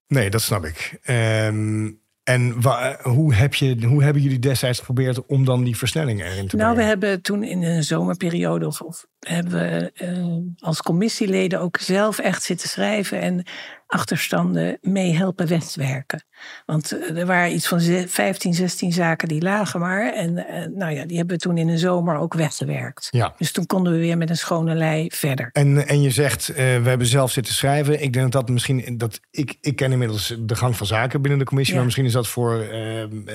Nee, 0.06 0.30
dat 0.30 0.42
snap 0.42 0.64
ik. 0.64 0.98
Um, 1.06 2.00
en 2.28 2.54
hoe, 3.02 3.34
heb 3.34 3.54
je, 3.54 3.86
hoe 3.86 4.02
hebben 4.02 4.22
jullie 4.22 4.38
destijds 4.38 4.78
geprobeerd 4.78 5.26
om 5.26 5.44
dan 5.44 5.64
die 5.64 5.76
versnelling 5.76 6.20
erin 6.20 6.48
te 6.48 6.56
brengen? 6.56 6.74
Nou, 6.74 6.76
we 6.76 6.82
hebben 6.82 7.22
toen 7.22 7.42
in 7.42 7.62
een 7.62 7.82
zomerperiode 7.82 8.66
of, 8.66 8.80
of 8.80 9.06
hebben 9.18 9.52
we 9.52 9.92
uh, 10.04 10.66
als 10.68 10.82
commissieleden 10.82 11.60
ook 11.60 11.76
zelf 11.76 12.18
echt 12.18 12.42
zitten 12.42 12.68
schrijven 12.68 13.20
en 13.20 13.46
achterstanden 13.88 14.78
mee 14.80 15.16
helpen 15.16 15.46
wegwerken. 15.46 16.24
Want 16.66 16.90
er 17.16 17.26
waren 17.26 17.52
iets 17.52 17.68
van 17.68 17.80
15, 17.80 18.54
16 18.54 18.92
zaken 18.92 19.28
die 19.28 19.42
lagen 19.42 19.80
maar. 19.80 20.12
En 20.12 20.36
uh, 20.36 20.76
nou 20.76 20.92
ja, 20.92 21.04
die 21.04 21.16
hebben 21.16 21.36
we 21.36 21.42
toen 21.42 21.58
in 21.58 21.66
de 21.66 21.78
zomer 21.78 22.16
ook 22.16 22.34
weggewerkt. 22.34 23.08
Ja. 23.10 23.34
Dus 23.38 23.52
toen 23.52 23.66
konden 23.66 23.92
we 23.92 23.98
weer 23.98 24.16
met 24.16 24.30
een 24.30 24.36
schone 24.36 24.74
lei 24.74 25.10
verder. 25.14 25.48
En, 25.52 25.88
en 25.88 26.02
je 26.02 26.10
zegt, 26.10 26.50
uh, 26.50 26.56
we 26.56 26.88
hebben 26.88 27.06
zelf 27.06 27.30
zitten 27.30 27.54
schrijven. 27.54 28.02
Ik 28.02 28.12
denk 28.12 28.32
dat 28.32 28.46
dat 28.46 28.48
misschien, 28.48 28.98
dat 28.98 29.20
ik, 29.30 29.56
ik 29.60 29.76
ken 29.76 29.92
inmiddels 29.92 30.36
de 30.38 30.56
gang 30.56 30.76
van 30.76 30.86
zaken 30.86 31.20
binnen 31.20 31.38
de 31.38 31.46
commissie. 31.46 31.74
Ja. 31.74 31.80
Maar 31.80 31.86
misschien 31.86 32.08
is 32.08 32.16
dat 32.16 32.28
voor 32.28 32.66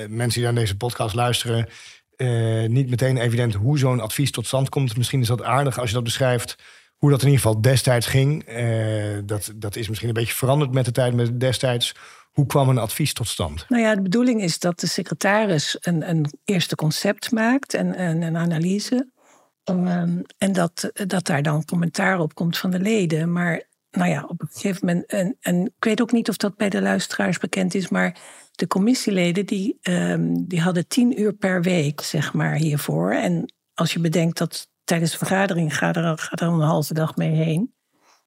mensen 0.08 0.40
die 0.40 0.42
naar 0.42 0.54
deze 0.54 0.76
podcast 0.76 1.14
luisteren 1.14 1.68
uh, 2.16 2.68
niet 2.68 2.90
meteen 2.90 3.16
evident 3.16 3.54
hoe 3.54 3.78
zo'n 3.78 4.00
advies 4.00 4.30
tot 4.30 4.46
stand 4.46 4.68
komt. 4.68 4.96
Misschien 4.96 5.20
is 5.20 5.26
dat 5.26 5.42
aardig 5.42 5.78
als 5.78 5.88
je 5.88 5.94
dat 5.94 6.04
beschrijft. 6.04 6.56
Hoe 6.96 7.10
dat 7.10 7.22
in 7.22 7.28
ieder 7.28 7.42
geval 7.42 7.60
destijds 7.60 8.06
ging. 8.06 8.48
Uh, 8.48 9.18
dat, 9.24 9.52
dat 9.56 9.76
is 9.76 9.88
misschien 9.88 10.08
een 10.08 10.14
beetje 10.14 10.34
veranderd 10.34 10.72
met 10.72 10.84
de 10.84 10.92
tijd, 10.92 11.14
met 11.14 11.40
destijds. 11.40 11.94
Hoe 12.32 12.46
kwam 12.46 12.68
een 12.68 12.78
advies 12.78 13.12
tot 13.12 13.28
stand? 13.28 13.64
Nou 13.68 13.82
ja, 13.82 13.94
de 13.94 14.02
bedoeling 14.02 14.42
is 14.42 14.58
dat 14.58 14.80
de 14.80 14.86
secretaris 14.86 15.76
een, 15.80 16.08
een 16.08 16.26
eerste 16.44 16.74
concept 16.74 17.32
maakt 17.32 17.74
en, 17.74 17.94
en 17.94 18.22
een 18.22 18.36
analyse. 18.36 19.12
Um, 19.70 20.22
en 20.38 20.52
dat, 20.52 20.90
dat 20.92 21.26
daar 21.26 21.42
dan 21.42 21.64
commentaar 21.64 22.20
op 22.20 22.34
komt 22.34 22.58
van 22.58 22.70
de 22.70 22.80
leden. 22.80 23.32
Maar 23.32 23.62
nou 23.90 24.10
ja, 24.10 24.24
op 24.28 24.40
een 24.40 24.48
gegeven 24.52 24.86
moment. 24.86 25.06
En, 25.40 25.64
ik 25.64 25.84
weet 25.84 26.00
ook 26.00 26.12
niet 26.12 26.28
of 26.28 26.36
dat 26.36 26.56
bij 26.56 26.68
de 26.68 26.82
luisteraars 26.82 27.38
bekend 27.38 27.74
is, 27.74 27.88
maar 27.88 28.16
de 28.50 28.66
commissieleden 28.66 29.46
die, 29.46 29.78
um, 29.82 30.48
die 30.48 30.60
hadden 30.60 30.88
tien 30.88 31.20
uur 31.20 31.32
per 31.32 31.62
week, 31.62 32.00
zeg 32.00 32.32
maar, 32.32 32.54
hiervoor. 32.54 33.12
En 33.12 33.52
als 33.74 33.92
je 33.92 34.00
bedenkt 34.00 34.38
dat 34.38 34.68
tijdens 34.84 35.10
de 35.10 35.18
vergadering 35.18 35.76
gaat 35.76 35.96
er, 35.96 36.18
gaat 36.18 36.40
er 36.40 36.46
een 36.46 36.60
halve 36.60 36.94
dag 36.94 37.16
mee 37.16 37.30
heen. 37.30 37.74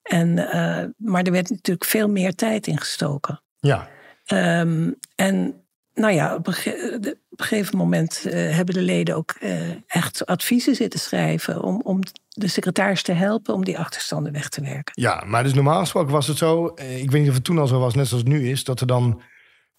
En, 0.01 0.37
uh, 0.37 0.83
maar 0.97 1.23
er 1.23 1.31
werd 1.31 1.49
natuurlijk 1.49 1.85
veel 1.85 2.09
meer 2.09 2.35
tijd 2.35 2.67
in 2.67 2.77
gestoken. 2.77 3.41
Ja. 3.59 3.87
Um, 4.33 4.95
en 5.15 5.65
nou 5.93 6.13
ja, 6.13 6.35
op 6.35 6.47
een, 6.47 6.53
ge 6.53 6.97
op 7.29 7.39
een 7.39 7.45
gegeven 7.45 7.77
moment 7.77 8.23
uh, 8.25 8.33
hebben 8.33 8.75
de 8.75 8.81
leden 8.81 9.15
ook 9.15 9.35
uh, 9.39 9.69
echt 9.87 10.25
adviezen 10.25 10.75
zitten 10.75 10.99
schrijven 10.99 11.61
om, 11.61 11.81
om 11.83 11.99
de 12.27 12.47
secretaris 12.47 13.01
te 13.01 13.11
helpen 13.11 13.53
om 13.53 13.65
die 13.65 13.79
achterstanden 13.79 14.33
weg 14.33 14.49
te 14.49 14.61
werken. 14.61 15.01
Ja, 15.01 15.23
maar 15.25 15.43
dus 15.43 15.53
normaal 15.53 15.79
gesproken 15.79 16.11
was 16.11 16.27
het 16.27 16.37
zo, 16.37 16.65
ik 16.75 17.11
weet 17.11 17.21
niet 17.21 17.29
of 17.29 17.35
het 17.35 17.43
toen 17.43 17.57
al 17.57 17.67
zo 17.67 17.79
was, 17.79 17.95
net 17.95 18.07
zoals 18.07 18.23
het 18.23 18.33
nu 18.33 18.49
is, 18.49 18.63
dat 18.63 18.79
er 18.79 18.87
dan 18.87 19.21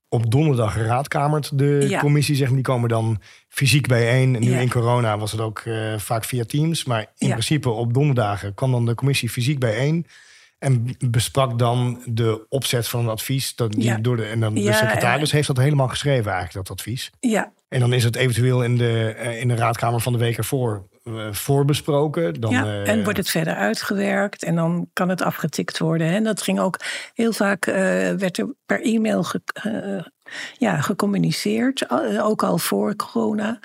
op 0.09 0.31
donderdag 0.31 0.77
raadkamert 0.77 1.59
de 1.59 1.87
ja. 1.89 2.01
commissie, 2.01 2.37
zeg 2.37 2.47
maar, 2.47 2.57
die 2.57 2.65
komen 2.65 2.89
dan 2.89 3.21
fysiek 3.49 3.87
bijeen. 3.87 4.35
En 4.35 4.41
nu 4.41 4.51
ja. 4.51 4.59
in 4.59 4.71
corona 4.71 5.19
was 5.19 5.33
het 5.33 5.41
ook 5.41 5.63
uh, 5.65 5.99
vaak 5.99 6.25
via 6.25 6.45
Teams. 6.45 6.85
Maar 6.85 7.01
in 7.19 7.27
ja. 7.27 7.33
principe 7.33 7.71
op 7.71 7.95
donderdagen 7.95 8.55
kwam 8.55 8.71
dan 8.71 8.87
de 8.87 8.95
commissie 8.95 9.31
fysiek 9.31 9.59
bijeen. 9.59 10.07
En 10.59 10.97
besprak 10.99 11.59
dan 11.59 12.03
de 12.05 12.47
opzet 12.49 12.89
van 12.89 13.01
een 13.01 13.09
advies. 13.09 13.55
Dat 13.55 13.73
die 13.73 14.01
door 14.01 14.17
de, 14.17 14.25
en 14.25 14.41
dan 14.41 14.55
de 14.55 14.73
secretaris 14.73 15.33
heeft 15.33 15.47
dat 15.47 15.57
helemaal 15.57 15.89
geschreven, 15.89 16.33
eigenlijk, 16.33 16.67
dat 16.67 16.79
advies. 16.79 17.11
Ja. 17.21 17.53
En 17.69 17.81
dan 17.81 17.93
is 17.93 18.05
het 18.05 18.17
eventueel 18.17 18.65
in 18.65 18.77
de, 18.77 19.17
uh, 19.19 19.41
in 19.41 19.49
de 19.49 19.55
raadkamer 19.55 20.01
van 20.01 20.13
de 20.13 20.19
week 20.19 20.37
ervoor 20.37 20.89
voorbesproken. 21.31 22.41
Dan, 22.41 22.51
ja, 22.51 22.83
en 22.85 23.03
wordt 23.05 23.19
het 23.19 23.31
verder 23.31 23.55
uitgewerkt 23.55 24.43
en 24.43 24.55
dan 24.55 24.89
kan 24.93 25.09
het 25.09 25.23
afgetikt 25.23 25.79
worden. 25.79 26.07
En 26.07 26.25
dat 26.25 26.43
ging 26.43 26.61
ook 26.61 26.81
heel 27.15 27.33
vaak, 27.33 27.67
uh, 27.67 27.75
werd 28.11 28.39
er 28.39 28.55
per 28.67 28.83
e-mail 28.83 29.25
ge, 29.25 29.41
ja, 30.59 30.81
gecommuniceerd, 30.81 31.91
ook 32.21 32.43
al 32.43 32.59
voor 32.59 32.97
corona. 32.97 33.59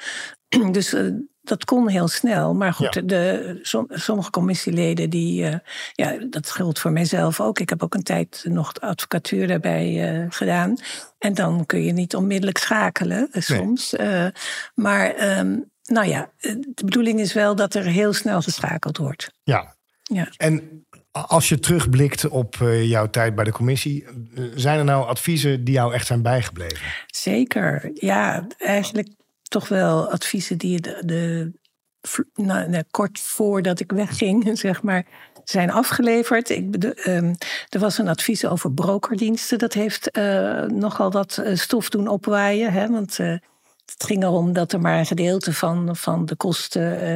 dus 0.71 0.95
dat 1.41 1.65
kon 1.65 1.89
heel 1.89 2.07
snel. 2.07 2.53
Maar 2.53 2.73
goed, 2.73 2.93
ja. 2.93 3.01
de, 3.01 3.59
som, 3.61 3.85
sommige 3.89 4.29
commissieleden, 4.29 5.09
die, 5.09 5.61
ja, 5.93 6.17
dat 6.29 6.51
geldt 6.51 6.79
voor 6.79 6.91
mijzelf 6.91 7.41
ook. 7.41 7.59
Ik 7.59 7.69
heb 7.69 7.83
ook 7.83 7.93
een 7.93 8.03
tijd 8.03 8.45
nog 8.47 8.71
de 8.71 8.81
advocatuur 8.81 9.47
daarbij 9.47 10.25
gedaan. 10.29 10.77
En 11.17 11.33
dan 11.33 11.65
kun 11.65 11.83
je 11.83 11.91
niet 11.91 12.15
onmiddellijk 12.15 12.57
schakelen, 12.57 13.27
soms. 13.31 13.91
Nee. 13.91 14.31
maar 14.75 15.37
um, 15.39 15.71
nou 15.83 16.07
ja, 16.07 16.31
de 16.39 16.85
bedoeling 16.85 17.19
is 17.19 17.33
wel 17.33 17.55
dat 17.55 17.73
er 17.73 17.83
heel 17.85 18.13
snel 18.13 18.41
geschakeld 18.41 18.97
wordt. 18.97 19.33
Ja. 19.43 19.75
ja. 20.03 20.27
En 20.37 20.85
als 21.11 21.49
je 21.49 21.59
terugblikt 21.59 22.27
op 22.27 22.55
jouw 22.83 23.09
tijd 23.09 23.35
bij 23.35 23.43
de 23.43 23.51
commissie, 23.51 24.05
zijn 24.55 24.79
er 24.79 24.85
nou 24.85 25.07
adviezen 25.07 25.63
die 25.63 25.73
jou 25.73 25.93
echt 25.93 26.07
zijn 26.07 26.21
bijgebleven? 26.21 26.85
Zeker, 27.07 27.89
ja. 27.93 28.47
Eigenlijk 28.57 29.09
toch 29.43 29.67
wel 29.67 30.11
adviezen 30.11 30.57
die 30.57 30.81
de, 30.81 31.01
de 31.05 31.51
nou, 32.33 32.69
nou, 32.69 32.83
kort 32.91 33.19
voordat 33.19 33.79
ik 33.79 33.91
wegging, 33.91 34.49
zeg 34.59 34.81
maar, 34.81 35.05
zijn 35.43 35.71
afgeleverd. 35.71 36.49
Ik 36.49 36.71
bedoel, 36.71 36.93
um, 37.07 37.35
er 37.69 37.79
was 37.79 37.97
een 37.97 38.07
advies 38.07 38.45
over 38.45 38.73
brokerdiensten. 38.73 39.57
Dat 39.57 39.73
heeft 39.73 40.17
uh, 40.17 40.63
nogal 40.63 41.11
wat 41.11 41.43
stof 41.53 41.89
doen 41.89 42.07
opwaaien. 42.07 42.71
Hè? 42.71 42.89
Want 42.89 43.19
uh, 43.19 43.37
het 43.93 44.03
ging 44.03 44.23
erom 44.23 44.53
dat 44.53 44.73
er 44.73 44.81
maar 44.81 44.99
een 44.99 45.05
gedeelte 45.05 45.53
van, 45.53 45.95
van 45.95 46.25
de 46.25 46.35
kosten 46.35 47.07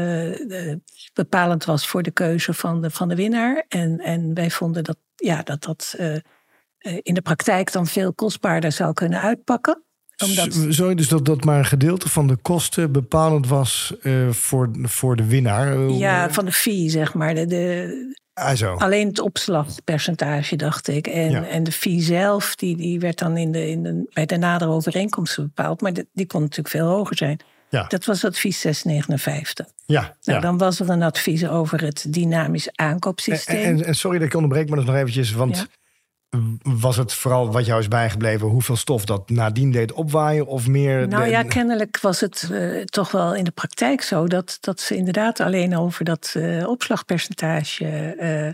uh, 0.51 0.75
bepalend 1.13 1.65
was 1.65 1.87
voor 1.87 2.03
de 2.03 2.11
keuze 2.11 2.53
van 2.53 2.81
de, 2.81 2.89
van 2.89 3.09
de 3.09 3.15
winnaar. 3.15 3.65
En, 3.67 3.99
en 3.99 4.33
wij 4.33 4.49
vonden 4.49 4.83
dat 4.83 4.97
ja, 5.15 5.41
dat, 5.41 5.63
dat 5.63 5.95
in 7.01 7.13
de 7.13 7.21
praktijk 7.21 7.71
dan 7.71 7.87
veel 7.87 8.13
kostbaarder 8.13 8.71
zou 8.71 8.93
kunnen 8.93 9.21
uitpakken 9.21 9.85
omdat... 10.23 10.65
Sorry, 10.69 10.95
dus 10.95 11.07
dat, 11.07 11.25
dat 11.25 11.43
maar 11.43 11.57
een 11.57 11.65
gedeelte 11.65 12.09
van 12.09 12.27
de 12.27 12.35
kosten 12.35 12.91
bepalend 12.91 13.47
was 13.47 13.93
uh, 14.01 14.29
voor, 14.29 14.69
voor 14.81 15.15
de 15.15 15.25
winnaar? 15.25 15.79
Ja, 15.79 16.29
van 16.29 16.45
de 16.45 16.51
fee, 16.51 16.89
zeg 16.89 17.13
maar. 17.13 17.35
De, 17.35 17.45
de, 17.45 18.15
ah. 18.37 18.77
Alleen 18.77 19.07
het 19.07 19.19
opslagpercentage, 19.19 20.55
dacht 20.55 20.87
ik. 20.87 21.07
En, 21.07 21.31
ja. 21.31 21.45
en 21.45 21.63
de 21.63 21.71
fee 21.71 22.01
zelf, 22.01 22.55
die, 22.55 22.77
die 22.77 22.99
werd 22.99 23.19
dan 23.19 23.37
in 23.37 23.51
de, 23.51 23.69
in 23.69 23.83
de, 23.83 24.09
bij 24.13 24.25
de 24.25 24.37
nadere 24.37 24.71
overeenkomsten 24.71 25.43
bepaald. 25.43 25.81
Maar 25.81 25.91
die 26.13 26.27
kon 26.27 26.41
natuurlijk 26.41 26.69
veel 26.69 26.87
hoger 26.87 27.17
zijn. 27.17 27.39
Ja. 27.69 27.85
Dat 27.87 28.05
was 28.05 28.25
advies 28.25 28.59
659. 28.59 29.65
Ja, 29.85 30.01
nou, 30.01 30.15
ja. 30.21 30.39
Dan 30.39 30.57
was 30.57 30.79
er 30.79 30.89
een 30.89 31.03
advies 31.03 31.47
over 31.47 31.81
het 31.81 32.05
dynamisch 32.09 32.69
aankoopsysteem. 32.75 33.55
En, 33.55 33.77
en, 33.77 33.85
en 33.85 33.95
sorry 33.95 34.17
dat 34.17 34.27
ik 34.27 34.33
onderbreek, 34.33 34.67
maar 34.67 34.77
dat 34.77 34.85
nog 34.85 34.95
eventjes. 34.95 35.31
Want 35.31 35.67
was 36.61 36.97
het 36.97 37.13
vooral 37.13 37.51
wat 37.51 37.65
jou 37.65 37.79
is 37.79 37.87
bijgebleven, 37.87 38.47
hoeveel 38.47 38.75
stof 38.75 39.05
dat 39.05 39.29
nadien 39.29 39.71
deed 39.71 39.91
opwaaien 39.91 40.47
of 40.47 40.67
meer? 40.67 41.07
Nou 41.07 41.27
ja, 41.27 41.43
kennelijk 41.43 41.99
was 41.99 42.19
het 42.19 42.49
uh, 42.51 42.83
toch 42.83 43.11
wel 43.11 43.35
in 43.35 43.43
de 43.43 43.51
praktijk 43.51 44.01
zo 44.01 44.27
dat, 44.27 44.57
dat 44.59 44.79
ze 44.79 44.95
inderdaad 44.95 45.39
alleen 45.39 45.77
over 45.77 46.05
dat 46.05 46.33
uh, 46.37 46.67
opslagpercentage. 46.67 48.15
Uh, 48.19 48.49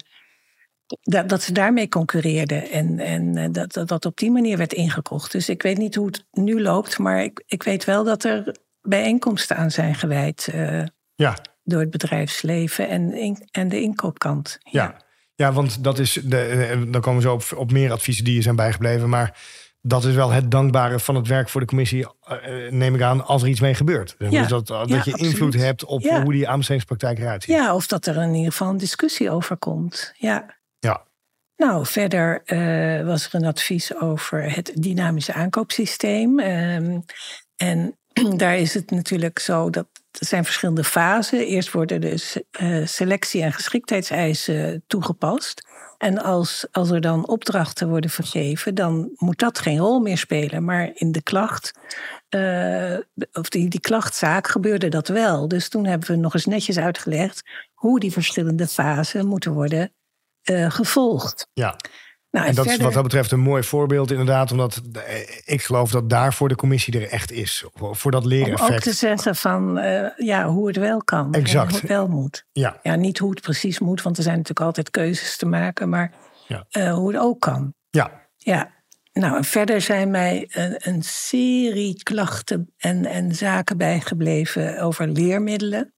dat, 1.01 1.30
dat 1.30 1.42
ze 1.42 1.51
daarmee 1.51 1.89
concurreerden 1.89 2.70
en, 2.70 3.00
en 3.00 3.51
dat, 3.51 3.74
dat 3.74 3.88
dat 3.88 4.06
op 4.06 4.18
die 4.18 4.32
manier 4.32 4.58
werd 4.58 4.74
ingekocht. 4.74 5.32
Dus 5.32 5.50
ik 5.50 5.62
weet 5.62 5.77
niet 5.77 5.96
hoe 5.96 6.06
het 6.06 6.25
nu 6.32 6.62
loopt, 6.62 6.98
maar 6.98 7.24
ik, 7.24 7.44
ik 7.48 7.63
weet 7.63 7.84
wel 7.84 8.03
dat 8.03 8.24
er 8.24 8.56
bijeenkomsten 8.82 9.58
aan 9.58 9.72
zijn 9.72 9.96
gewijd 9.96 10.53
ja. 11.15 11.38
door 11.63 11.80
het 11.80 11.89
bedrijfsleven 11.89 12.89
en, 12.89 13.13
in, 13.13 13.48
en 13.51 13.70
de 13.70 13.82
inkoopkant. 13.82 14.58
ja. 14.63 14.84
ja. 14.84 15.12
Ja, 15.44 15.54
want 15.54 15.84
dat 15.84 16.00
is 16.00 16.20
de, 16.24 16.38
eh, 16.38 16.82
dan 16.88 17.02
komen 17.02 17.22
we 17.22 17.28
zo 17.28 17.34
op, 17.34 17.44
op 17.56 17.72
meer 17.72 17.92
adviezen 17.92 18.24
die 18.24 18.36
je 18.36 18.42
zijn 18.42 18.56
bijgebleven. 18.56 19.10
Maar 19.10 19.40
dat 19.82 20.06
is 20.06 20.16
wel 20.16 20.32
het 20.32 20.52
dankbare 20.52 21.00
van 21.00 21.16
het 21.16 21.28
werk 21.28 21.50
voor 21.50 21.62
de 21.62 21.68
commissie, 21.68 22.00
uh, 22.00 22.72
neem 22.72 22.96
ik 22.96 23.02
aan, 23.02 23.26
als 23.26 23.42
er 23.42 23.48
iets 23.48 23.60
mee 23.60 23.74
gebeurt. 23.74 24.16
Ja, 24.18 24.30
dus 24.30 24.48
dat, 24.48 24.68
dat 24.68 25.06
je 25.06 25.18
invloed 25.18 25.54
hebt 25.54 25.86
op 25.86 26.04
hoe 26.04 26.32
die 26.32 26.48
aanbestedingspraktijk 26.48 27.20
eruit 27.20 27.44
ziet. 27.44 27.56
Ja, 27.56 27.76
of 27.76 27.88
dat 27.88 28.06
er 28.06 28.16
in 28.22 28.34
ieder 28.34 28.52
geval 28.52 28.70
een 28.70 28.78
discussie 28.78 29.32
over 29.32 29.58
komt. 29.58 30.14
Ja. 30.18 30.58
ja. 30.80 31.06
Nou, 31.56 31.86
verder 31.86 32.42
uh, 32.46 33.06
was 33.06 33.26
er 33.26 33.36
een 33.36 33.46
advies 33.46 33.96
over 33.96 34.54
het 34.56 34.72
dynamische 34.76 35.34
aankoopsysteem. 35.34 36.40
Um, 36.40 37.04
en 37.56 37.98
daar 38.38 38.58
is 38.58 38.74
het 38.74 38.91
natuurlijk 38.91 39.39
zo 39.39 39.70
dat 39.70 39.88
er 40.12 40.25
zijn 40.25 40.46
verschillende 40.46 40.84
fasen. 40.84 41.46
Eerst 41.46 41.72
worden 41.72 42.01
dus 42.01 42.38
selectie- 42.84 43.41
en 43.41 43.53
geschiktheidseisen 43.53 44.84
toegepast. 44.88 45.62
En 46.03 46.24
als, 46.24 46.65
als 46.72 46.89
er 46.89 47.01
dan 47.01 47.27
opdrachten 47.27 47.89
worden 47.89 48.10
vergeven, 48.10 48.75
dan 48.75 49.10
moet 49.15 49.39
dat 49.39 49.60
geen 49.60 49.77
rol 49.77 50.00
meer 50.00 50.17
spelen. 50.17 50.63
Maar 50.63 50.91
in 50.93 51.12
de 51.12 51.22
klacht, 51.22 51.72
uh, 52.29 52.98
of 53.32 53.50
die, 53.50 53.70
die 53.70 53.79
klachtzaak, 53.79 54.48
gebeurde 54.48 54.89
dat 54.89 55.08
wel. 55.08 55.48
Dus 55.48 55.70
toen 55.70 55.86
hebben 55.86 56.08
we 56.08 56.15
nog 56.15 56.34
eens 56.34 56.46
netjes 56.46 56.77
uitgelegd 56.77 57.41
hoe 57.74 58.00
die 58.00 58.12
verschillende 58.12 58.67
fasen 58.67 59.27
moeten 59.27 59.53
worden 59.53 59.93
uh, 60.51 60.72
gevolgd. 60.72 61.48
Ja. 61.53 61.75
Nou, 62.34 62.48
en, 62.48 62.56
dat 62.56 62.66
is 62.66 62.78
wat 62.78 62.94
dat 62.94 63.04
betreft 63.04 63.32
een 63.32 63.40
mooi 63.40 63.63
voorbeeld 63.63 64.12
inderdaad. 64.12 64.52
Omdat 64.52 64.82
ik 65.46 65.62
geloof 65.62 65.92
dat 65.92 66.10
daarvoor 66.10 66.48
de 66.48 66.56
commissie 66.56 67.00
er 67.00 67.10
echt 67.10 67.32
is. 67.32 67.66
Voor 67.74 68.12
dat 68.12 68.25
leren 68.25 68.60
Om 68.60 68.74
ook 68.74 68.80
te 68.80 68.94
zeggen 68.94 69.36
van 69.36 69.78
uh, 69.78 70.08
ja, 70.18 70.48
hoe 70.48 70.68
het 70.68 70.75
wel 70.75 71.04
kan. 71.04 71.34
Exact. 71.34 71.72
hoe 71.72 71.80
het 71.80 71.90
wel 71.90 72.08
moet. 72.08 72.46
Ja. 72.52 72.80
ja, 72.84 72.96
niet 72.96 73.18
hoe 73.18 73.30
het 73.30 73.42
precies 73.42 73.80
moet. 73.80 74.02
Want 74.02 74.18
er 74.18 74.24
zijn 74.24 74.38
natuurlijk 74.38 74.66
altijd 74.66 74.90
keuzes 74.90 75.38
te 75.38 75.46
maken. 75.46 75.90
Maar 75.90 76.13
ja. 76.48 76.66
uh, 76.72 76.94
hoe 76.94 77.13
het 77.13 77.22
ook 77.22 77.40
kan. 77.40 77.74
Ja. 77.90 78.28
Ja. 78.38 78.72
Nou, 79.12 79.38
en 79.38 79.44
verder 79.44 79.82
zijn 79.82 80.12
mij 80.12 80.50
een, 80.50 80.75
een 80.78 81.04
serie 81.04 82.04
klachten 82.04 82.74
en, 82.78 83.06
en 83.06 83.36
zaken 83.36 83.78
bijgebleven 83.78 84.82
over 84.82 85.08
leermiddelen. 85.08 85.94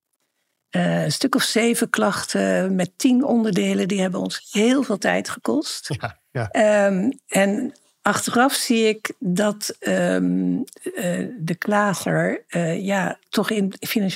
Uh, 0.76 1.04
een 1.04 1.12
stuk 1.12 1.36
of 1.36 1.44
zeven 1.44 1.90
klachten 1.90 2.76
met 2.76 2.98
tien 2.98 3.24
onderdelen. 3.24 3.88
Die 3.88 4.02
hebben 4.02 4.20
ons 4.20 4.48
heel 4.52 4.84
veel 4.84 4.98
tijd 4.98 5.30
gekost. 5.30 5.96
Ja. 6.00 6.24
Um, 6.36 7.20
en 7.28 7.74
achteraf 8.02 8.54
zie 8.54 8.88
ik 8.88 9.14
dat 9.20 9.78
um, 9.80 10.64
uh, 10.84 11.28
de 11.40 11.56
klager 11.58 12.46
uh, 12.50 12.86
ja, 12.86 13.18
toch 13.30 13.50
in, 13.50 13.74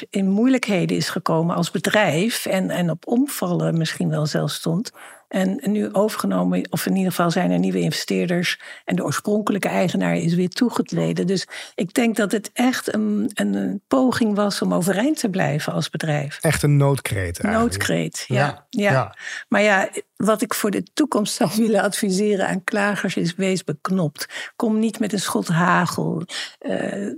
in 0.10 0.30
moeilijkheden 0.30 0.98
is 0.98 1.10
gekomen 1.10 1.56
als 1.56 1.72
bedrijf. 1.72 2.46
En, 2.46 2.70
en 2.70 2.90
op 2.90 3.08
omvallen 3.08 3.78
misschien 3.78 4.10
wel 4.10 4.26
zelfs 4.26 4.56
stond. 4.56 4.92
En 5.30 5.60
nu 5.64 5.94
overgenomen, 5.94 6.68
of 6.70 6.86
in 6.86 6.96
ieder 6.96 7.12
geval 7.12 7.32
zijn 7.32 7.52
er 7.52 7.60
nieuwe 7.60 7.80
investeerders. 7.80 8.60
En 8.86 8.96
de 8.96 9.04
oorspronkelijke 9.04 9.68
eigenaar 9.68 10.16
is 10.16 10.34
weer 10.34 10.50
toegetreden. 10.50 11.28
Dus 11.28 11.48
ik 11.76 11.94
denk 11.94 12.16
dat 12.16 12.32
het 12.32 12.50
echt 12.54 12.94
een, 12.94 13.32
een 13.34 13.82
poging 13.88 14.36
was 14.36 14.62
om 14.62 14.74
overeind 14.74 15.20
te 15.20 15.30
blijven 15.30 15.74
als 15.74 15.90
bedrijf. 15.90 16.38
Echt 16.42 16.64
een 16.64 16.78
noodkreet 16.78 17.40
eigenlijk. 17.40 17.58
Noodkreet, 17.58 18.26
ja. 18.28 18.66
ja. 18.70 18.92
ja. 18.92 19.16
Maar 19.48 19.62
ja, 19.62 19.90
wat 20.16 20.42
ik 20.42 20.54
voor 20.54 20.72
de 20.72 20.84
toekomst 20.94 21.34
zou 21.34 21.50
willen 21.64 21.82
adviseren 21.82 22.48
aan 22.48 22.64
klagers 22.64 23.16
is: 23.16 23.36
wees 23.36 23.64
beknopt. 23.64 24.52
Kom 24.56 24.80
niet 24.80 25.00
met 25.00 25.14
een 25.14 25.20
schot 25.20 25.48
hagel. 25.48 26.24
Uh, 26.60 27.14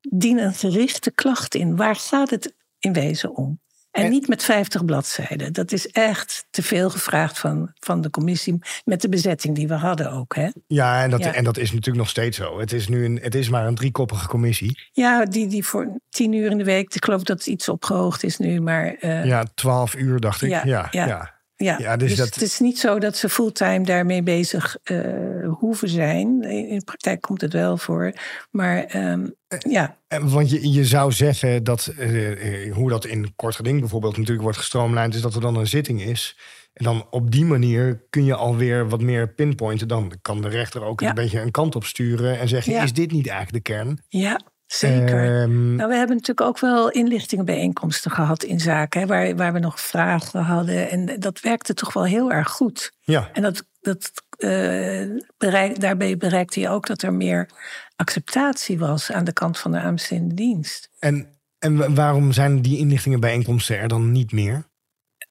dien 0.00 0.38
een 0.38 0.54
gerichte 0.54 1.10
klacht 1.10 1.54
in. 1.54 1.76
Waar 1.76 1.96
gaat 1.96 2.30
het 2.30 2.54
in 2.78 2.92
wezen 2.92 3.34
om? 3.34 3.60
En, 3.90 4.04
en, 4.04 4.10
niet 4.10 4.28
met 4.28 4.42
50 4.42 4.84
bladzijden. 4.84 5.52
Dat 5.52 5.72
is 5.72 5.88
echt 5.88 6.46
te 6.50 6.62
veel 6.62 6.90
gevraagd 6.90 7.38
van, 7.38 7.72
van 7.78 8.00
de 8.00 8.10
commissie. 8.10 8.58
Met 8.84 9.00
de 9.00 9.08
bezetting 9.08 9.54
die 9.54 9.68
we 9.68 9.74
hadden 9.74 10.12
ook. 10.12 10.34
Hè? 10.34 10.48
Ja, 10.66 11.02
en 11.02 11.10
dat, 11.10 11.20
ja. 11.20 11.34
en 11.34 11.44
dat 11.44 11.56
is 11.56 11.70
natuurlijk 11.70 11.96
nog 11.98 12.08
steeds 12.08 12.36
zo. 12.36 12.60
Het 12.60 12.72
is, 12.72 12.88
nu 12.88 13.04
een, 13.04 13.18
het 13.22 13.34
is 13.34 13.48
maar 13.48 13.66
een 13.66 13.74
driekoppige 13.74 14.28
commissie. 14.28 14.78
Ja, 14.92 15.24
die, 15.24 15.46
die 15.46 15.64
voor 15.64 16.00
tien 16.08 16.32
uur 16.32 16.50
in 16.50 16.58
de 16.58 16.64
week. 16.64 16.94
Ik 16.94 17.04
geloof 17.04 17.22
dat 17.22 17.38
het 17.38 17.46
iets 17.46 17.68
opgehoogd 17.68 18.22
is 18.22 18.38
nu. 18.38 18.60
Maar, 18.60 18.96
uh, 19.00 19.24
ja, 19.24 19.44
twaalf 19.54 19.94
uur 19.94 20.20
dacht 20.20 20.42
ik. 20.42 20.50
Ja, 20.50 20.62
ja, 20.64 20.88
ja. 20.90 21.06
ja. 21.06 21.39
Ja, 21.64 21.78
ja 21.78 21.96
dus, 21.96 22.08
dus 22.08 22.18
dat... 22.18 22.34
het 22.34 22.42
is 22.42 22.58
niet 22.58 22.78
zo 22.78 22.98
dat 22.98 23.16
ze 23.16 23.28
fulltime 23.28 23.84
daarmee 23.84 24.22
bezig 24.22 24.76
uh, 24.84 25.52
hoeven 25.58 25.88
zijn. 25.88 26.42
In 26.42 26.78
de 26.78 26.84
praktijk 26.84 27.20
komt 27.20 27.40
het 27.40 27.52
wel 27.52 27.76
voor. 27.76 28.12
Maar 28.50 28.96
um, 28.96 29.34
ja. 29.58 29.96
Want 30.20 30.50
je, 30.50 30.72
je 30.72 30.84
zou 30.84 31.12
zeggen 31.12 31.64
dat 31.64 31.92
uh, 31.98 32.72
hoe 32.72 32.90
dat 32.90 33.04
in 33.04 33.32
kort 33.36 33.56
geding 33.56 33.80
bijvoorbeeld 33.80 34.16
natuurlijk 34.16 34.42
wordt 34.42 34.58
gestroomlijnd, 34.58 35.14
is 35.14 35.20
dat 35.20 35.34
er 35.34 35.40
dan 35.40 35.56
een 35.56 35.66
zitting 35.66 36.02
is. 36.02 36.36
En 36.72 36.84
dan 36.84 37.06
op 37.10 37.30
die 37.30 37.44
manier 37.44 38.02
kun 38.10 38.24
je 38.24 38.34
alweer 38.34 38.88
wat 38.88 39.00
meer 39.00 39.34
pinpointen. 39.34 39.88
Dan 39.88 40.12
kan 40.22 40.40
de 40.40 40.48
rechter 40.48 40.82
ook 40.82 41.00
ja. 41.00 41.08
een 41.08 41.14
beetje 41.14 41.40
een 41.40 41.50
kant 41.50 41.76
op 41.76 41.84
sturen 41.84 42.38
en 42.38 42.48
zeggen: 42.48 42.72
ja. 42.72 42.82
is 42.82 42.92
dit 42.92 43.10
niet 43.12 43.28
eigenlijk 43.28 43.64
de 43.64 43.72
kern? 43.72 44.02
Ja, 44.08 44.40
Zeker. 44.72 45.42
Um, 45.42 45.74
nou, 45.74 45.88
we 45.88 45.96
hebben 45.96 46.16
natuurlijk 46.16 46.48
ook 46.48 46.58
wel 46.58 46.90
inlichtingenbijeenkomsten 46.90 48.10
gehad 48.10 48.42
in 48.42 48.60
zaken, 48.60 49.00
hè, 49.00 49.06
waar, 49.06 49.36
waar 49.36 49.52
we 49.52 49.58
nog 49.58 49.80
vragen 49.80 50.40
hadden. 50.40 50.90
En 50.90 51.20
dat 51.20 51.40
werkte 51.40 51.74
toch 51.74 51.92
wel 51.92 52.04
heel 52.04 52.32
erg 52.32 52.48
goed. 52.48 52.92
Ja. 53.00 53.30
En 53.32 53.42
dat, 53.42 53.64
dat, 53.80 54.12
uh, 54.38 55.18
bereik, 55.38 55.80
daarbij 55.80 56.16
bereikte 56.16 56.60
je 56.60 56.68
ook 56.68 56.86
dat 56.86 57.02
er 57.02 57.12
meer 57.12 57.48
acceptatie 57.96 58.78
was 58.78 59.12
aan 59.12 59.24
de 59.24 59.32
kant 59.32 59.58
van 59.58 59.72
de 59.72 59.78
aanbestedende 59.78 60.34
dienst. 60.34 60.90
En, 60.98 61.38
en 61.58 61.94
waarom 61.94 62.32
zijn 62.32 62.62
die 62.62 62.78
inlichtingenbijeenkomsten 62.78 63.78
er 63.78 63.88
dan 63.88 64.12
niet 64.12 64.32
meer? 64.32 64.68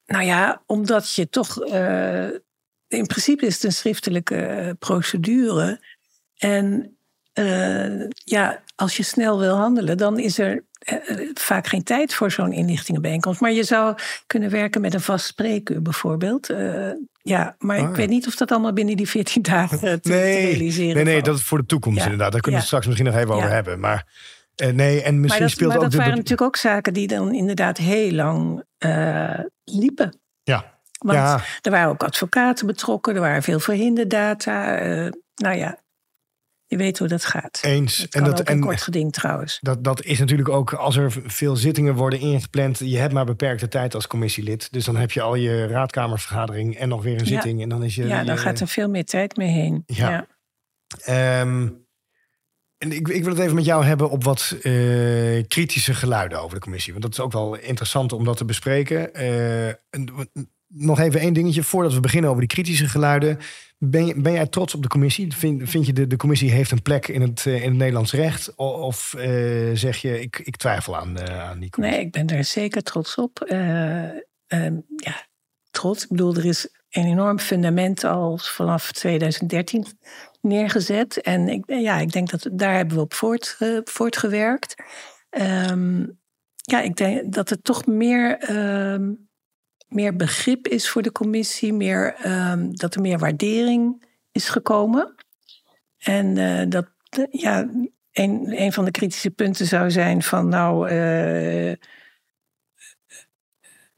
Nou 0.06 0.24
ja, 0.24 0.62
omdat 0.66 1.14
je 1.14 1.28
toch. 1.28 1.66
Uh, 1.66 2.24
in 2.88 3.06
principe 3.06 3.46
is 3.46 3.54
het 3.54 3.64
een 3.64 3.72
schriftelijke 3.72 4.76
procedure. 4.78 5.80
En 6.36 6.96
uh, 7.34 8.08
ja, 8.24 8.62
als 8.74 8.96
je 8.96 9.02
snel 9.02 9.38
wil 9.38 9.56
handelen, 9.56 9.96
dan 9.96 10.18
is 10.18 10.38
er 10.38 10.64
uh, 10.92 11.30
vaak 11.34 11.66
geen 11.66 11.82
tijd 11.82 12.14
voor 12.14 12.30
zo'n 12.30 12.52
inlichtingenbijeenkomst. 12.52 13.40
Maar 13.40 13.52
je 13.52 13.62
zou 13.62 13.94
kunnen 14.26 14.50
werken 14.50 14.80
met 14.80 14.94
een 14.94 15.00
vast 15.00 15.26
spreekuur 15.26 15.82
bijvoorbeeld. 15.82 16.50
Uh, 16.50 16.90
ja, 17.22 17.56
maar 17.58 17.78
ah, 17.78 17.88
ik 17.88 17.94
weet 17.94 18.08
niet 18.08 18.26
of 18.26 18.36
dat 18.36 18.50
allemaal 18.50 18.72
binnen 18.72 18.96
die 18.96 19.08
14 19.08 19.42
dagen 19.42 19.78
te, 19.78 19.86
nee, 19.86 20.00
te 20.00 20.46
realiseren 20.46 20.94
Nee, 20.94 21.04
nee, 21.04 21.12
valt. 21.12 21.24
dat 21.24 21.36
is 21.36 21.42
voor 21.42 21.58
de 21.58 21.66
toekomst 21.66 21.98
ja. 21.98 22.04
inderdaad. 22.04 22.32
Daar 22.32 22.40
kunnen 22.40 22.60
ja. 22.60 22.66
we 22.66 22.72
straks 22.72 22.86
misschien 22.86 23.12
nog 23.12 23.22
even 23.22 23.34
over 23.34 23.50
hebben. 23.50 23.80
Maar 23.80 24.06
nee, 24.56 25.02
en 25.02 25.20
misschien 25.20 25.20
maar 25.28 25.38
dat, 25.38 25.50
speelt 25.50 25.68
maar 25.68 25.76
ook... 25.76 25.82
dat 25.82 25.92
de, 25.92 25.96
waren 25.96 26.14
natuurlijk 26.14 26.42
ook 26.42 26.56
zaken 26.56 26.92
die 26.92 27.06
dan 27.06 27.34
inderdaad 27.34 27.78
heel 27.78 28.12
lang 28.12 28.64
liepen. 29.64 30.18
Ja. 30.42 30.78
Want 30.98 31.18
ja. 31.18 31.40
er 31.60 31.70
waren 31.70 31.88
ook 31.88 32.02
advocaten 32.02 32.66
betrokken, 32.66 33.14
er 33.14 33.20
waren 33.20 33.42
veel 33.42 33.60
verhinderdata. 33.60 34.78
nou 35.34 35.56
ja, 35.56 35.78
Je 36.70 36.76
weet 36.76 36.98
hoe 36.98 37.08
dat 37.08 37.24
gaat. 37.24 37.60
Eens. 37.62 38.08
En 38.08 38.24
dat, 38.24 38.48
een 38.48 38.60
kort 38.60 38.82
geding 38.82 39.12
trouwens. 39.12 39.58
Dat, 39.60 39.84
dat 39.84 40.02
is 40.02 40.18
natuurlijk 40.18 40.48
ook 40.48 40.72
als 40.72 40.96
er 40.96 41.12
veel 41.26 41.56
zittingen 41.56 41.94
worden 41.94 42.20
ingepland. 42.20 42.78
Je 42.78 42.98
hebt 42.98 43.12
maar 43.12 43.24
beperkte 43.24 43.68
tijd 43.68 43.94
als 43.94 44.06
commissielid. 44.06 44.72
Dus 44.72 44.84
dan 44.84 44.96
heb 44.96 45.10
je 45.10 45.20
al 45.20 45.34
je 45.34 45.66
raadkamervergadering 45.66 46.76
en 46.76 46.88
nog 46.88 47.02
weer 47.02 47.20
een 47.20 47.26
zitting. 47.26 47.62
En 47.62 47.68
dan 47.68 47.82
is 47.82 47.94
je, 47.94 48.06
ja, 48.06 48.24
dan 48.24 48.38
gaat 48.38 48.60
er 48.60 48.68
veel 48.68 48.88
meer 48.88 49.04
tijd 49.04 49.36
mee 49.36 49.48
heen. 49.48 49.82
Ja. 49.86 50.10
ja. 50.10 50.26
Ehm, 51.40 51.68
en 52.78 52.92
ik, 52.92 53.08
ik, 53.08 53.24
wil 53.24 53.32
het 53.32 53.42
even 53.42 53.54
met 53.54 53.64
jou 53.64 53.84
hebben 53.84 54.10
op 54.10 54.24
wat 54.24 54.56
uh, 54.62 55.44
kritische 55.48 55.94
geluiden 55.94 56.40
over 56.40 56.54
de 56.54 56.60
commissie. 56.62 56.92
Want 56.92 57.04
dat 57.04 57.12
is 57.12 57.20
ook 57.20 57.32
wel 57.32 57.54
interessant 57.54 58.12
om 58.12 58.24
dat 58.24 58.36
te 58.36 58.44
bespreken. 58.44 59.22
Uh, 59.22 59.72
nog 60.72 61.00
even 61.00 61.20
één 61.20 61.32
dingetje 61.32 61.62
voordat 61.62 61.94
we 61.94 62.00
beginnen 62.00 62.30
over 62.30 62.42
die 62.42 62.54
kritische 62.54 62.88
geluiden. 62.88 63.38
Ben, 63.78 64.06
je, 64.06 64.20
ben 64.20 64.32
jij 64.32 64.46
trots 64.46 64.74
op 64.74 64.82
de 64.82 64.88
commissie? 64.88 65.34
Vind, 65.34 65.70
vind 65.70 65.86
je 65.86 66.06
de, 66.06 66.16
commissie 66.16 66.50
heeft 66.50 66.70
een 66.70 66.82
plek 66.82 67.08
in 67.08 67.20
het, 67.20 67.44
uh, 67.44 67.62
in 67.62 67.68
het 67.68 67.78
Nederlands 67.78 68.12
recht? 68.12 68.54
Of 68.54 69.14
zeg 69.74 69.96
je, 69.96 70.20
ik, 70.20 70.38
ik 70.38 70.56
twijfel 70.56 70.96
aan, 70.96 71.20
aan 71.20 71.60
die 71.60 71.70
commissie? 71.70 71.98
Nee, 71.98 72.06
ik 72.06 72.12
ben 72.12 72.26
daar 72.26 72.44
zeker 72.44 72.82
trots 72.82 73.14
op. 73.14 73.40
Ehm, 73.40 74.74
ja, 74.96 75.26
trots. 75.70 76.02
Ik 76.02 76.08
bedoel, 76.08 76.36
er 76.36 76.44
is 76.44 76.68
een 76.90 77.04
enorm 77.04 77.38
fundament 77.38 78.04
al 78.04 78.38
vanaf 78.38 78.92
2013 78.92 79.86
neergezet. 80.40 81.20
En 81.20 81.48
ik, 81.48 81.62
ja, 81.66 81.98
ik 81.98 82.12
denk 82.12 82.30
dat 82.30 82.48
daar 82.52 82.74
hebben 82.74 82.96
we 82.96 83.02
op 83.02 83.14
voort, 83.14 83.58
voortgewerkt. 83.84 84.74
Um, 85.70 86.18
ja, 86.54 86.80
ik 86.80 86.96
denk 86.96 87.32
dat 87.32 87.50
er 87.50 87.62
toch 87.62 87.86
meer, 87.86 88.50
um, 88.50 89.29
meer 89.90 90.16
begrip 90.16 90.68
is 90.68 90.88
voor 90.88 91.02
de 91.02 91.12
commissie, 91.12 91.72
meer, 91.72 92.26
um, 92.26 92.76
dat 92.76 92.94
er 92.94 93.00
meer 93.00 93.18
waardering 93.18 94.04
is 94.32 94.48
gekomen. 94.48 95.14
En 95.98 96.36
uh, 96.36 96.62
dat, 96.68 96.86
ja, 97.30 97.68
een, 98.12 98.62
een 98.62 98.72
van 98.72 98.84
de 98.84 98.90
kritische 98.90 99.30
punten 99.30 99.66
zou 99.66 99.90
zijn 99.90 100.22
van 100.22 100.48
nou. 100.48 100.90
Uh, 100.90 101.74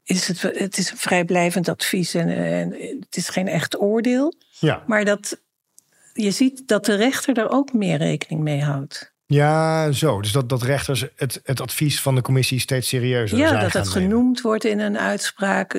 is 0.03 0.27
het, 0.27 0.41
het 0.41 0.77
is 0.77 0.91
een 0.91 0.97
vrijblijvend 0.97 1.69
advies 1.69 2.13
en, 2.13 2.29
en 2.29 2.71
het 2.99 3.15
is 3.15 3.29
geen 3.29 3.47
echt 3.47 3.79
oordeel. 3.79 4.33
Ja. 4.59 4.83
Maar 4.87 5.05
dat, 5.05 5.41
je 6.13 6.31
ziet 6.31 6.67
dat 6.67 6.85
de 6.85 6.95
rechter 6.95 7.33
daar 7.33 7.49
ook 7.49 7.73
meer 7.73 7.97
rekening 7.97 8.41
mee 8.41 8.61
houdt. 8.61 9.12
Ja, 9.33 9.91
zo. 9.91 10.21
Dus 10.21 10.31
dat, 10.31 10.49
dat 10.49 10.61
rechters 10.61 11.05
het, 11.15 11.39
het 11.43 11.61
advies 11.61 12.01
van 12.01 12.15
de 12.15 12.21
commissie 12.21 12.59
steeds 12.59 12.87
serieuzer 12.87 13.37
Ja, 13.37 13.59
dat 13.59 13.73
het 13.73 13.87
genoemd 13.87 14.41
wordt 14.41 14.65
in 14.65 14.79
een 14.79 14.97
uitspraak. 14.97 15.73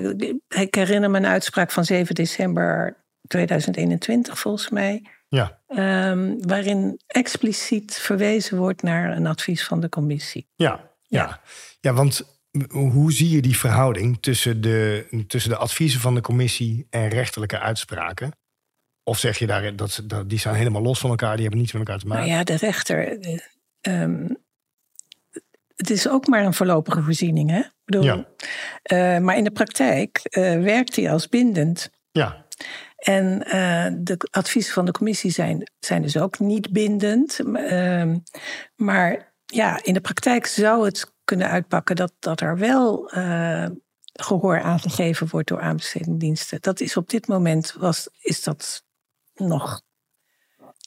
Ik 0.49 0.75
herinner 0.75 1.11
me 1.11 1.17
een 1.17 1.27
uitspraak 1.27 1.71
van 1.71 1.85
7 1.85 2.15
december 2.15 2.97
2021, 3.27 4.39
volgens 4.39 4.71
mij. 4.71 5.07
Ja. 5.29 5.59
Um, 5.69 6.47
waarin 6.47 7.01
expliciet 7.07 7.95
verwezen 7.95 8.59
wordt 8.59 8.83
naar 8.83 9.17
een 9.17 9.27
advies 9.27 9.65
van 9.65 9.81
de 9.81 9.89
commissie. 9.89 10.49
Ja, 10.55 10.91
ja. 11.03 11.41
ja. 11.81 11.93
want 11.93 12.41
hoe 12.69 13.13
zie 13.13 13.31
je 13.31 13.43
die 13.43 13.57
verhouding 13.57 14.19
tussen 14.21 14.61
de, 14.61 15.07
tussen 15.27 15.51
de 15.51 15.57
adviezen 15.57 16.01
van 16.01 16.15
de 16.15 16.21
commissie 16.21 16.87
en 16.91 17.09
rechterlijke 17.09 17.59
uitspraken? 17.59 18.33
Of 19.05 19.19
zeg 19.19 19.39
je 19.39 19.47
daar, 19.47 19.77
dat, 19.77 20.03
dat, 20.05 20.29
die 20.29 20.39
staan 20.39 20.55
helemaal 20.55 20.83
los 20.83 20.99
van 20.99 21.11
elkaar, 21.11 21.33
die 21.33 21.43
hebben 21.43 21.61
niets 21.61 21.73
met 21.73 21.83
elkaar 21.87 22.01
te 22.01 22.07
maken? 22.07 22.27
Nou 22.27 22.39
ja, 22.39 22.45
de 22.45 22.57
rechter. 22.57 23.19
Uh, 23.89 24.31
het 25.77 25.91
is 25.91 26.09
ook 26.09 26.27
maar 26.27 26.45
een 26.45 26.55
voorlopige 26.55 27.03
voorziening, 27.03 27.51
hè? 27.51 27.59
Ik 27.59 27.73
bedoel, 27.85 28.03
ja. 28.03 28.27
uh, 28.93 29.25
maar 29.25 29.37
in 29.37 29.45
de 29.45 29.51
praktijk 29.51 30.21
uh, 30.31 30.63
werkt 30.63 30.97
hij 30.97 31.13
als 31.13 31.29
bindend. 31.29 31.91
Ja. 32.13 32.47
En 32.97 33.43
uh, 33.47 33.87
de 34.05 34.29
adviezen 34.31 34.73
van 34.73 34.85
de 34.85 34.93
commissie 34.93 35.31
zijn, 35.31 35.71
zijn 35.79 36.03
dus 36.03 36.17
ook 36.17 36.39
niet 36.39 36.73
bindend. 36.73 37.41
Ehm, 37.55 38.19
maar 38.77 39.35
ja, 39.47 39.85
in 39.85 39.95
de 39.95 40.01
praktijk 40.01 40.47
zou 40.47 40.85
het 40.85 41.15
kunnen 41.25 41.49
uitpakken 41.49 41.97
dat, 41.97 42.13
dat 42.19 42.41
er 42.41 42.59
wel 42.59 43.11
gehoor 44.13 44.61
aangegeven 44.61 45.29
wordt 45.31 45.49
door 45.49 45.61
aanbestedingdiensten. 45.61 46.59
Dat 46.61 46.81
is 46.81 46.97
op 46.97 47.09
dit 47.09 47.27
moment 47.27 47.75
was, 47.79 48.09
is 48.21 48.43
dat 48.43 48.84
nog 49.35 49.83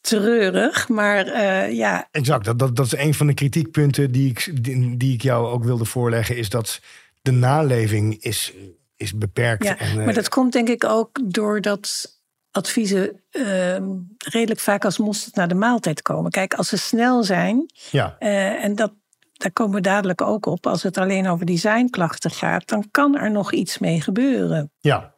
treurig, 0.01 0.88
maar 0.88 1.27
uh, 1.27 1.72
ja. 1.74 2.08
Exact, 2.12 2.45
dat, 2.45 2.60
dat, 2.60 2.76
dat 2.76 2.86
is 2.86 2.98
een 2.98 3.13
van 3.13 3.28
de 3.28 3.34
kritiekpunten 3.34 4.12
die 4.12 4.30
ik, 4.30 4.63
die, 4.63 4.98
die, 4.98 5.13
ik 5.13 5.21
jou 5.21 5.48
ook 5.48 5.63
wilde 5.63 5.86
voorleggen, 5.86 6.38
is 6.38 6.50
dat 6.50 6.80
de 7.21 7.32
naleving 7.32 8.24
is, 8.24 8.54
is 8.95 9.17
beperkt. 9.17 9.63
Ja, 9.63 9.78
en, 9.78 9.98
uh, 9.98 10.06
maar 10.06 10.13
dat 10.13 10.30
komt 10.30 10.54
denk 10.54 10.69
ik 10.69 10.84
ook 10.84 11.19
doordat 11.34 12.15
adviezen 12.52 13.24
uh, 13.32 13.78
redelijk 14.17 14.60
vaak 14.60 14.86
als 14.86 14.98
mosterd 14.98 15.36
naar 15.36 15.48
de 15.48 15.56
maaltijd 15.56 16.02
komen. 16.02 16.32
Kijk, 16.32 16.54
als 16.54 16.67
ze 16.67 16.78
snel 16.78 17.24
zijn, 17.24 17.71
ja. 17.91 18.15
Uh, 18.19 18.63
en 18.63 18.76
dat, 18.76 18.93
daar 19.34 19.52
komen 19.52 19.76
we 19.76 19.82
dadelijk 19.82 20.21
ook 20.21 20.45
op, 20.45 20.67
als 20.67 20.84
het 20.84 20.98
alleen 20.98 21.28
over 21.28 21.45
designklachten 21.45 22.32
gaat, 22.32 22.67
dan 22.67 22.88
kan 22.91 23.17
er 23.17 23.32
nog 23.32 23.54
iets 23.54 23.78
mee 23.78 24.02
gebeuren. 24.02 24.71
Ja. 24.80 25.15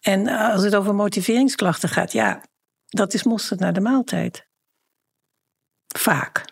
En 0.00 0.28
als 0.28 0.62
het 0.62 0.74
over 0.74 0.94
motiveringsklachten 0.94 1.88
gaat, 1.88 2.12
ja, 2.12 2.42
dat 2.88 3.14
is 3.14 3.22
mosterd 3.22 3.60
naar 3.60 3.72
de 3.72 3.80
maaltijd. 3.80 4.46
Vaak. 5.96 6.44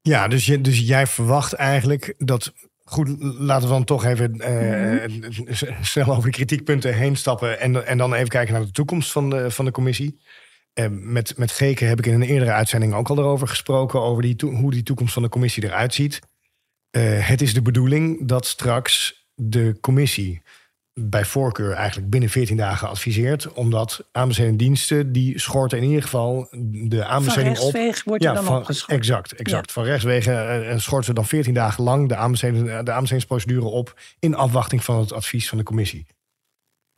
Ja, 0.00 0.28
dus, 0.28 0.46
je, 0.46 0.60
dus 0.60 0.78
jij 0.78 1.06
verwacht 1.06 1.52
eigenlijk 1.52 2.14
dat. 2.18 2.52
Goed, 2.84 3.08
laten 3.20 3.68
we 3.68 3.74
dan 3.74 3.84
toch 3.84 4.04
even 4.04 4.34
uh, 4.36 5.64
snel 5.80 6.10
over 6.10 6.24
de 6.24 6.30
kritiekpunten 6.30 6.94
heen 6.94 7.16
stappen. 7.16 7.60
En, 7.60 7.86
en 7.86 7.98
dan 7.98 8.14
even 8.14 8.28
kijken 8.28 8.54
naar 8.54 8.64
de 8.64 8.70
toekomst 8.70 9.12
van 9.12 9.30
de, 9.30 9.50
van 9.50 9.64
de 9.64 9.70
commissie. 9.70 10.20
Uh, 10.74 10.86
met, 10.90 11.38
met 11.38 11.50
Geke 11.50 11.84
heb 11.84 11.98
ik 11.98 12.06
in 12.06 12.14
een 12.14 12.22
eerdere 12.22 12.52
uitzending 12.52 12.94
ook 12.94 13.08
al 13.08 13.18
erover 13.18 13.48
gesproken. 13.48 14.00
Over 14.00 14.22
die 14.22 14.36
hoe 14.46 14.70
die 14.70 14.82
toekomst 14.82 15.12
van 15.12 15.22
de 15.22 15.28
commissie 15.28 15.64
eruit 15.64 15.94
ziet. 15.94 16.20
Uh, 16.96 17.28
het 17.28 17.40
is 17.40 17.54
de 17.54 17.62
bedoeling 17.62 18.28
dat 18.28 18.46
straks 18.46 19.24
de 19.34 19.78
commissie 19.80 20.42
bij 21.02 21.24
voorkeur 21.24 21.72
eigenlijk 21.72 22.10
binnen 22.10 22.28
14 22.28 22.56
dagen 22.56 22.88
adviseert. 22.88 23.52
Omdat 23.52 24.04
aanbestedende 24.12 24.58
diensten, 24.58 25.12
die 25.12 25.38
schorten 25.38 25.78
in 25.78 25.84
ieder 25.84 26.02
geval 26.02 26.48
de 26.88 27.04
aanbesteding 27.04 27.58
op. 27.58 27.70
Van 27.70 27.94
wordt 28.04 28.22
ja, 28.22 28.32
dan 28.32 28.44
van, 28.44 28.56
opgeschort. 28.56 28.98
Exact, 28.98 29.32
exact. 29.32 29.72
Van 29.72 29.84
rechtswegen 29.84 30.62
uh, 30.62 30.78
schorten 30.78 31.06
ze 31.06 31.14
dan 31.14 31.26
14 31.26 31.54
dagen 31.54 31.84
lang 31.84 32.08
de, 32.08 32.16
aanbesteding, 32.16 32.64
de 32.64 32.92
aanbestedingsprocedure 32.92 33.66
op... 33.66 34.00
in 34.18 34.34
afwachting 34.34 34.84
van 34.84 34.98
het 34.98 35.12
advies 35.12 35.48
van 35.48 35.58
de 35.58 35.64
commissie. 35.64 36.06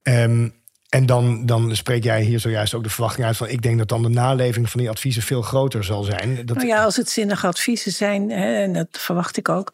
Um, 0.02 0.60
en 0.88 1.06
dan, 1.06 1.46
dan 1.46 1.76
spreek 1.76 2.04
jij 2.04 2.22
hier 2.22 2.40
zojuist 2.40 2.74
ook 2.74 2.82
de 2.82 2.90
verwachting 2.90 3.26
uit 3.26 3.36
van... 3.36 3.48
ik 3.48 3.62
denk 3.62 3.78
dat 3.78 3.88
dan 3.88 4.02
de 4.02 4.08
naleving 4.08 4.70
van 4.70 4.80
die 4.80 4.90
adviezen 4.90 5.22
veel 5.22 5.42
groter 5.42 5.84
zal 5.84 6.02
zijn. 6.02 6.46
Dat... 6.46 6.56
Nou 6.56 6.68
ja, 6.68 6.84
als 6.84 6.96
het 6.96 7.10
zinnige 7.10 7.46
adviezen 7.46 7.92
zijn, 7.92 8.30
hè, 8.30 8.62
en 8.62 8.72
dat 8.72 8.88
verwacht 8.90 9.36
ik 9.36 9.48
ook 9.48 9.72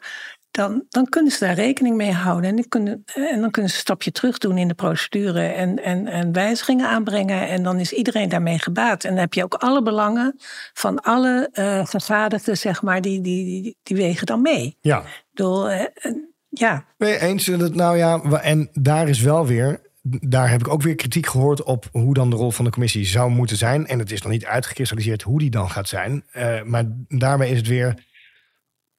dan, 0.51 0.83
dan 0.89 1.05
kunnen 1.05 1.31
ze 1.31 1.45
daar 1.45 1.55
rekening 1.55 1.95
mee 1.95 2.11
houden. 2.11 2.49
En, 2.49 2.55
dan 2.55 2.67
kunnen, 2.67 3.03
en 3.13 3.41
dan 3.41 3.51
kunnen 3.51 3.71
ze 3.71 3.77
een 3.77 3.81
stapje 3.81 4.11
terug 4.11 4.37
doen 4.37 4.57
in 4.57 4.67
de 4.67 4.73
procedure 4.73 5.41
en, 5.41 5.83
en, 5.83 6.07
en 6.07 6.33
wijzigingen 6.33 6.87
aanbrengen. 6.87 7.47
En 7.47 7.63
dan 7.63 7.79
is 7.79 7.93
iedereen 7.93 8.29
daarmee 8.29 8.59
gebaat. 8.59 9.03
En 9.03 9.09
dan 9.09 9.19
heb 9.19 9.33
je 9.33 9.43
ook 9.43 9.53
alle 9.53 9.81
belangen 9.81 10.35
van 10.73 10.99
alle 11.01 11.49
uh, 11.53 12.55
zeg 12.55 12.81
maar, 12.81 13.01
die, 13.01 13.21
die, 13.21 13.45
die, 13.45 13.77
die, 13.83 13.97
wegen 13.97 14.25
dan 14.25 14.41
mee. 14.41 14.77
Ja. 14.81 15.03
Door, 15.33 15.71
uh, 15.71 15.83
ja. 16.49 16.85
Nee, 16.97 17.19
eens. 17.19 17.45
Dat, 17.45 17.75
nou 17.75 17.97
ja, 17.97 18.21
en 18.21 18.69
daar 18.73 19.09
is 19.09 19.21
wel 19.21 19.45
weer 19.45 19.87
daar 20.21 20.49
heb 20.49 20.59
ik 20.59 20.67
ook 20.67 20.81
weer 20.81 20.95
kritiek 20.95 21.27
gehoord 21.27 21.63
op 21.63 21.89
hoe 21.91 22.13
dan 22.13 22.29
de 22.29 22.35
rol 22.35 22.51
van 22.51 22.65
de 22.65 22.71
commissie 22.71 23.05
zou 23.05 23.31
moeten 23.31 23.57
zijn. 23.57 23.87
En 23.87 23.99
het 23.99 24.11
is 24.11 24.21
nog 24.21 24.31
niet 24.31 24.45
uitgekristalliseerd 24.45 25.21
hoe 25.21 25.39
die 25.39 25.49
dan 25.49 25.69
gaat 25.69 25.87
zijn. 25.87 26.23
Uh, 26.37 26.63
maar 26.63 26.83
daarmee 27.07 27.51
is 27.51 27.57
het 27.57 27.67
weer 27.67 27.93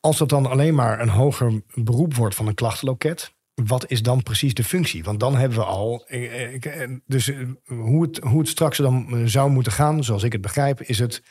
als 0.00 0.18
dat 0.18 0.28
dan 0.28 0.46
alleen 0.46 0.74
maar 0.74 1.00
een 1.00 1.08
hoger 1.08 1.62
beroep 1.74 2.14
wordt 2.14 2.34
van 2.34 2.46
een 2.46 2.54
klachtenloket, 2.54 3.34
wat 3.54 3.90
is 3.90 4.02
dan 4.02 4.22
precies 4.22 4.54
de 4.54 4.64
functie? 4.64 5.04
Want 5.04 5.20
dan 5.20 5.36
hebben 5.36 5.58
we 5.58 5.64
al. 5.64 6.04
Eh, 6.06 6.82
eh, 6.82 6.90
dus 7.06 7.28
eh, 7.28 7.38
hoe 7.64 8.02
het, 8.02 8.18
hoe 8.18 8.38
het 8.38 8.48
straks 8.48 8.78
dan 8.78 9.22
zou 9.28 9.50
moeten 9.50 9.72
gaan, 9.72 10.04
zoals 10.04 10.22
ik 10.22 10.32
het 10.32 10.40
begrijp, 10.40 10.82
is 10.82 10.98
het. 10.98 11.22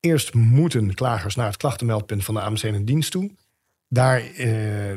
Eerst 0.00 0.34
moeten 0.34 0.94
klagers 0.94 1.34
naar 1.34 1.46
het 1.46 1.56
klachtenmeldpunt 1.56 2.24
van 2.24 2.34
de 2.34 2.40
AMC 2.40 2.86
dienst 2.86 3.10
toe. 3.10 3.30
Daar, 3.88 4.22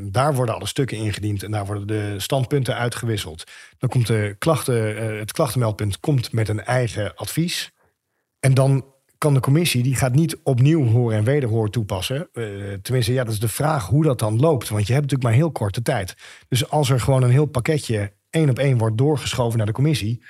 daar 0.02 0.36
worden 0.36 0.56
alle 0.56 0.68
stukken 0.68 0.98
ingediend 0.98 1.44
en 1.44 1.52
daar 1.52 1.66
worden 1.66 1.88
de 1.88 2.20
standpunten 2.20 2.76
uitgewisseld. 2.76 3.44
Dan 3.78 3.90
komt 3.90 4.08
de 4.08 4.36
klachten, 4.40 5.18
het 5.18 5.32
klachtenmeldpunt 5.32 6.00
komt 6.00 6.32
met 6.32 6.50
een 6.50 6.64
eigen 6.64 7.16
advies. 7.16 7.72
En 8.40 8.54
dan 8.54 8.93
kan 9.24 9.34
de 9.34 9.40
commissie, 9.40 9.84
die 9.84 9.96
gaat 9.96 10.16
niet 10.16 10.40
opnieuw 10.44 10.86
hoor 10.86 11.14
en 11.14 11.24
wederhoor 11.24 11.70
toepassen. 11.70 12.28
Uh, 12.34 12.74
tenminste, 12.82 13.14
ja, 13.14 13.24
dat 13.24 13.34
is 13.34 13.40
de 13.40 13.48
vraag 13.48 13.88
hoe 13.88 14.04
dat 14.04 14.20
dan 14.20 14.40
loopt. 14.40 14.70
Want 14.70 14.88
je 14.88 14.94
hebt 14.94 15.06
natuurlijk 15.06 15.30
maar 15.30 15.40
heel 15.40 15.52
korte 15.52 15.82
tijd. 15.82 16.16
Dus 16.48 16.70
als 16.70 16.90
er 16.90 17.00
gewoon 17.00 17.24
een 17.24 17.30
heel 17.30 17.46
pakketje 17.46 18.12
één 18.30 18.50
op 18.50 18.60
één 18.60 18.78
wordt 18.78 18.98
doorgeschoven 18.98 19.58
naar 19.58 19.68
de 19.68 19.74
commissie. 19.74 20.24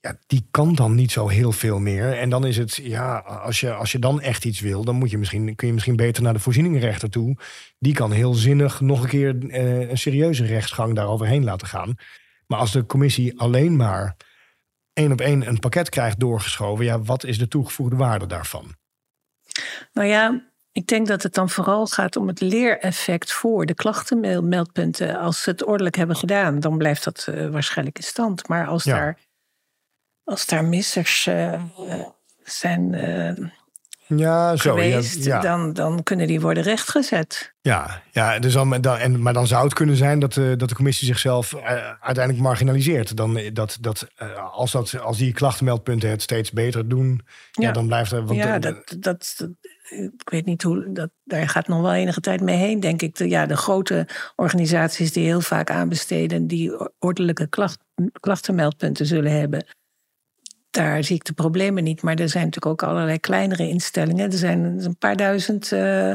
Ja, 0.00 0.16
die 0.26 0.46
kan 0.50 0.74
dan 0.74 0.94
niet 0.94 1.12
zo 1.12 1.28
heel 1.28 1.52
veel 1.52 1.78
meer. 1.78 2.18
En 2.18 2.30
dan 2.30 2.46
is 2.46 2.56
het, 2.56 2.74
ja, 2.74 3.18
als 3.18 3.60
je, 3.60 3.72
als 3.72 3.92
je 3.92 3.98
dan 3.98 4.20
echt 4.20 4.44
iets 4.44 4.60
wil, 4.60 4.84
dan 4.84 4.94
moet 4.94 5.10
je 5.10 5.18
misschien, 5.18 5.54
kun 5.54 5.66
je 5.66 5.72
misschien 5.72 5.96
beter 5.96 6.22
naar 6.22 6.32
de 6.32 6.38
voorzieningenrechter 6.38 7.10
toe. 7.10 7.36
Die 7.78 7.94
kan 7.94 8.12
heel 8.12 8.34
zinnig 8.34 8.80
nog 8.80 9.02
een 9.02 9.08
keer 9.08 9.36
uh, 9.36 9.90
een 9.90 9.98
serieuze 9.98 10.44
rechtsgang 10.44 10.94
daaroverheen 10.94 11.44
laten 11.44 11.66
gaan. 11.66 11.94
Maar 12.46 12.58
als 12.58 12.72
de 12.72 12.86
commissie 12.86 13.38
alleen 13.40 13.76
maar 13.76 14.16
één 15.00 15.12
op 15.12 15.20
één 15.20 15.46
een 15.46 15.58
pakket 15.58 15.88
krijgt 15.88 16.20
doorgeschoven, 16.20 16.84
ja, 16.84 17.00
wat 17.00 17.24
is 17.24 17.38
de 17.38 17.48
toegevoegde 17.48 17.96
waarde 17.96 18.26
daarvan? 18.26 18.74
Nou 19.92 20.08
ja, 20.08 20.50
ik 20.72 20.86
denk 20.86 21.06
dat 21.06 21.22
het 21.22 21.34
dan 21.34 21.50
vooral 21.50 21.86
gaat 21.86 22.16
om 22.16 22.28
het 22.28 22.40
leereffect 22.40 23.32
voor 23.32 23.66
de 23.66 23.74
klachtenmeldpunten. 23.74 25.18
Als 25.18 25.42
ze 25.42 25.50
het 25.50 25.64
ordelijk 25.64 25.96
hebben 25.96 26.16
gedaan, 26.16 26.60
dan 26.60 26.78
blijft 26.78 27.04
dat 27.04 27.26
uh, 27.30 27.48
waarschijnlijk 27.48 27.96
in 27.98 28.04
stand. 28.04 28.48
Maar 28.48 28.66
als, 28.66 28.84
Ja. 28.84 28.96
daar, 28.96 29.18
als 30.24 30.46
daar 30.46 30.64
missers 30.64 31.26
eh, 31.26 31.62
zijn 32.42 32.94
eh, 32.94 33.46
Ja, 34.16 34.56
zo. 34.56 34.76
Ja, 34.76 34.82
geweest, 34.82 35.24
ja. 35.24 35.40
Dan, 35.40 35.72
dan 35.72 36.02
kunnen 36.02 36.26
die 36.26 36.40
worden 36.40 36.62
rechtgezet. 36.62 37.54
Ja, 37.60 38.02
ja 38.10 38.38
dus 38.38 38.52
dan, 38.52 38.80
dan, 38.80 38.96
en, 38.96 39.22
maar 39.22 39.32
dan 39.32 39.46
zou 39.46 39.64
het 39.64 39.74
kunnen 39.74 39.96
zijn 39.96 40.18
dat, 40.18 40.32
de 40.32 40.54
dat 40.56 40.68
de 40.68 40.74
commissie 40.74 41.06
zichzelf 41.06 41.52
eh, 41.52 41.90
uiteindelijk 42.00 42.44
marginaliseert. 42.44 43.16
Dan, 43.16 43.36
eh, 43.36 43.50
dat, 43.52 43.78
dat, 43.80 44.08
eh, 44.16 44.52
als, 44.52 44.72
dat, 44.72 45.00
als 45.00 45.18
die 45.18 45.32
klachtenmeldpunten 45.32 46.10
het 46.10 46.22
steeds 46.22 46.50
beter 46.50 46.88
doen, 46.88 47.20
ja. 47.50 47.66
Ja. 47.66 47.72
dan 47.72 47.86
blijft 47.86 48.12
er. 48.12 48.24
Want, 48.24 48.38
ja, 48.38 48.54
eh, 48.54 48.60
dat, 48.60 48.96
dat, 48.98 49.34
dat- 49.36 49.50
ik 49.90 50.30
weet 50.30 50.46
niet 50.46 50.62
hoe. 50.62 50.92
Dat, 50.92 51.10
daar 51.24 51.48
gaat 51.48 51.68
nog 51.68 51.80
wel 51.80 51.92
enige 51.92 52.20
tijd 52.20 52.40
mee 52.40 52.56
heen, 52.56 52.80
denk 52.80 53.02
ik. 53.02 53.16
De, 53.16 53.28
ja, 53.28 53.46
de 53.46 53.56
grote 53.56 54.08
organisaties 54.36 55.12
die 55.12 55.24
heel 55.24 55.40
vaak 55.40 55.70
aanbesteden, 55.70 56.46
die 56.46 56.92
ordelijke 56.98 57.46
klacht, 57.46 57.78
klachtenmeldpunten 58.20 59.06
zullen 59.06 59.32
hebben. 59.38 59.66
Daar 60.70 61.04
zie 61.04 61.16
ik 61.16 61.24
de 61.24 61.32
problemen 61.32 61.84
niet. 61.84 62.02
Maar 62.02 62.14
er 62.18 62.28
zijn 62.28 62.44
natuurlijk 62.44 62.82
ook 62.82 62.88
allerlei 62.90 63.18
kleinere 63.18 63.68
instellingen. 63.68 64.30
Er 64.32 64.38
zijn 64.38 64.58
een 64.84 64.96
paar 64.98 65.16
duizend 65.16 65.72
eh, 65.72 66.12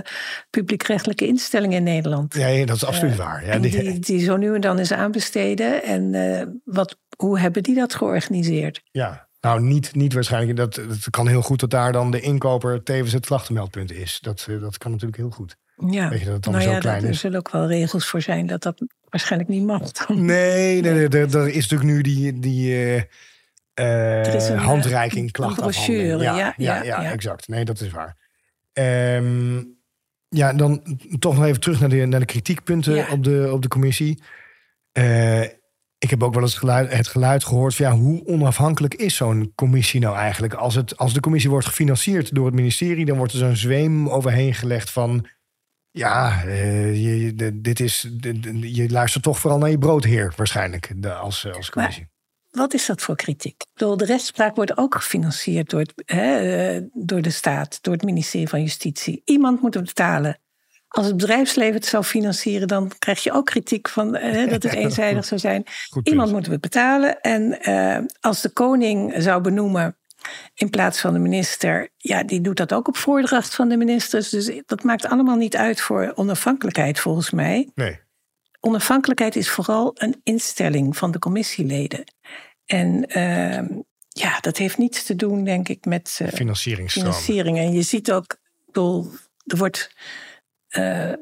publiekrechtelijke 0.50 1.28
instellingen 1.28 1.78
in 1.78 1.84
Nederland. 1.84 2.34
ja, 2.36 2.65
dat 2.65 2.76
is 2.76 2.86
absoluut 2.86 3.15
waar. 3.15 3.46
Ja, 3.46 3.58
die- 3.60 3.82
die, 3.82 4.00
die 4.00 4.20
zo 4.20 4.38
nu 4.38 4.56
en 4.56 4.62
dan 4.62 4.78
eens 4.78 4.91
aanbesteden. 4.94 5.84
En 5.84 6.13
eh, 6.13 6.46
wat, 6.63 6.98
hoe 7.18 7.39
hebben 7.39 7.63
die 7.63 7.76
dat 7.76 7.96
georganiseerd? 7.96 8.82
ja. 8.91 9.24
Nou, 9.41 9.62
niet, 9.62 9.96
niet 9.96 10.13
waarschijnlijk. 10.13 10.58
Dat, 10.58 10.76
het 10.76 11.10
kan 11.10 11.28
heel 11.28 11.41
goed 11.41 11.60
dat 11.60 11.70
daar 11.70 11.91
dan 11.91 12.12
de 12.12 12.20
inkoper 12.20 12.84
tevens 12.84 13.13
het 13.13 13.26
klachtenmeldpunt 13.26 13.91
is. 13.91 14.18
Dat, 14.22 14.46
eh, 14.50 14.62
dat 14.62 14.78
kan 14.78 14.91
natuurlijk 14.91 15.18
heel 15.18 15.30
goed. 15.30 15.56
Ja, 15.89 16.10
Weet 16.10 16.20
je 16.20 16.26
dat 16.26 16.34
het 16.34 16.44
dan 16.44 16.54
nou 16.54 16.65
zo 16.65 16.72
ja, 16.72 16.80
klein 16.80 16.96
dat- 16.96 17.04
er 17.06 17.10
is? 17.10 17.20
zullen 17.20 17.38
ook 17.39 17.52
wel 17.52 17.68
regels 17.68 18.08
voor 18.08 18.22
zijn 18.22 18.48
dat 18.48 18.63
dat 18.63 18.82
waarschijnlijk 19.10 19.52
niet 19.52 19.63
mag. 19.65 19.91
dan. 19.91 20.26
Nee, 20.26 20.82
nee, 20.82 20.94
nee. 20.94 21.08
Er, 21.08 21.36
er 21.38 21.48
is 21.48 21.68
natuurlijk 21.68 21.89
nu 21.89 22.02
die, 22.02 22.39
die 22.39 22.72
eh, 22.74 22.96
eh, 22.96 23.02
is 23.02 23.06
een, 23.84 24.56
eh, 24.56 24.66
handreiking 24.66 25.26
een 25.26 25.32
klachtafhandeling. 25.32 26.08
brochure, 26.18 26.24
ja, 26.24 26.54
ja, 26.58 26.84
ja, 26.84 27.12
exact. 27.12 27.48
Nee, 27.48 27.66
dat 27.66 27.80
is 27.80 27.92
waar. 27.92 28.16
Ehm, 28.74 29.64
ja, 30.30 30.54
dan 30.54 31.00
toch 31.20 31.36
nog 31.36 31.46
even 31.46 31.60
terug 31.60 31.80
naar 31.80 31.90
de, 31.90 32.06
naar 32.06 32.20
de 32.20 32.26
kritiekpunten 32.26 32.96
Ja. 32.96 33.08
op, 33.12 33.24
de, 33.24 33.50
op 33.52 33.62
de 33.62 33.68
commissie. 33.68 34.22
Eh, 34.92 35.42
ik 35.98 36.10
heb 36.10 36.24
ook 36.24 36.34
wel 36.34 36.42
eens 36.44 36.52
het 36.52 36.60
geluid, 36.60 36.94
het 36.94 37.08
geluid 37.08 37.44
gehoord 37.44 37.76
van 37.76 37.86
ja, 37.86 37.92
hoe 37.92 38.26
onafhankelijk 38.26 38.94
is 38.94 39.16
zo'n 39.16 39.52
commissie 39.56 40.00
nou 40.00 40.16
eigenlijk? 40.16 40.54
Als, 40.54 40.76
het, 40.76 40.98
als 40.98 41.14
de 41.14 41.20
commissie 41.20 41.50
wordt 41.50 41.66
gefinancierd 41.66 42.36
door 42.36 42.46
het 42.46 42.56
ministerie, 42.56 43.06
dan 43.06 43.18
wordt 43.18 43.34
er 43.34 43.40
zo'n 43.40 43.56
zweem 43.56 44.10
overheen 44.10 44.54
gelegd 44.54 44.90
van 44.90 45.28
ja, 45.92 46.44
eh, 46.44 47.04
je, 47.04 47.52
dit 47.62 47.80
is, 47.80 48.10
je 48.62 48.90
luistert 48.90 49.24
toch 49.24 49.40
vooral 49.40 49.60
naar 49.60 49.70
je 49.70 49.78
broodheer 49.78 50.34
waarschijnlijk 50.36 50.92
de, 50.96 51.14
als, 51.14 51.46
eh, 51.46 51.54
als 51.54 51.70
commissie. 51.70 52.08
Wat 52.56 52.74
is 52.74 52.86
dat 52.86 53.02
voor 53.02 53.15
kritiek? 53.15 53.62
Ik 53.62 53.68
bedoel, 53.74 53.98
de 53.98 54.06
rechtspraak 54.06 54.56
wordt 54.56 54.78
ook 54.78 54.96
gefinancierd 54.96 55.70
door, 55.70 55.80
het, 55.80 55.94
hè, 56.06 56.38
eh, 56.76 56.82
door 56.94 57.22
de 57.22 57.30
staat, 57.30 57.80
door 57.82 57.94
het 57.94 58.04
ministerie 58.04 58.50
van 58.50 58.62
Justitie. 58.62 59.22
Iemand 59.26 59.62
moet 59.62 59.74
het 59.74 59.86
betalen. 59.86 60.39
Als 60.88 61.06
het 61.06 61.18
bedrijfsleven 61.18 61.74
het 61.74 61.86
zou 61.86 62.04
financieren, 62.04 62.68
dan 62.68 62.91
krijg 63.00 63.24
je 63.24 63.32
ook 63.32 63.46
kritiek 63.46 63.89
van 63.89 64.15
eh, 64.15 64.50
dat 64.52 64.63
het 64.63 64.74
eenzijdig 64.74 65.26
zou 65.26 65.39
zijn. 65.39 65.63
Iemand 66.04 66.32
moet 66.32 66.48
het 66.48 66.62
betalen. 66.62 67.22
En 67.22 67.62
eh, 67.62 67.98
als 68.20 68.41
de 68.41 68.50
koning 68.50 69.13
zou 69.18 69.41
benoemen 69.41 69.98
in 70.54 70.70
plaats 70.70 71.02
van 71.02 71.13
de 71.13 71.20
minister, 71.20 71.89
ja, 71.98 72.24
die 72.24 72.41
doet 72.41 72.58
dat 72.58 72.74
ook 72.74 72.88
op 72.88 72.98
voordracht 72.98 73.56
van 73.56 73.70
de 73.70 73.78
ministers. 73.78 74.30
Dus 74.30 74.52
dat 74.65 74.84
maakt 74.84 75.06
allemaal 75.06 75.36
niet 75.36 75.56
uit 75.56 75.82
voor 75.82 76.12
onafhankelijkheid, 76.15 77.00
volgens 77.00 77.32
mij. 77.32 77.70
Nee. 77.76 78.04
Onafhankelijkheid 78.60 79.36
is 79.36 79.50
vooral 79.50 79.91
een 79.94 80.22
instelling 80.24 80.98
van 80.98 81.12
de 81.12 81.20
commissieleden. 81.20 82.04
En 82.65 83.06
ehm, 83.08 83.67
ja, 84.10 84.39
dat 84.39 84.58
heeft 84.58 84.78
niets 84.78 85.04
te 85.04 85.15
doen, 85.15 85.43
denk 85.43 85.69
ik, 85.69 85.86
met 85.86 86.19
Financieringstroom. 86.34 87.06
financiering. 87.06 87.58
En 87.58 87.71
je 87.73 87.82
ziet 87.82 88.12
ook, 88.12 88.32
ik 88.34 88.65
bedoel, 88.65 89.12
er 89.45 89.58
wordt. 89.58 89.91
eh, 90.67 91.13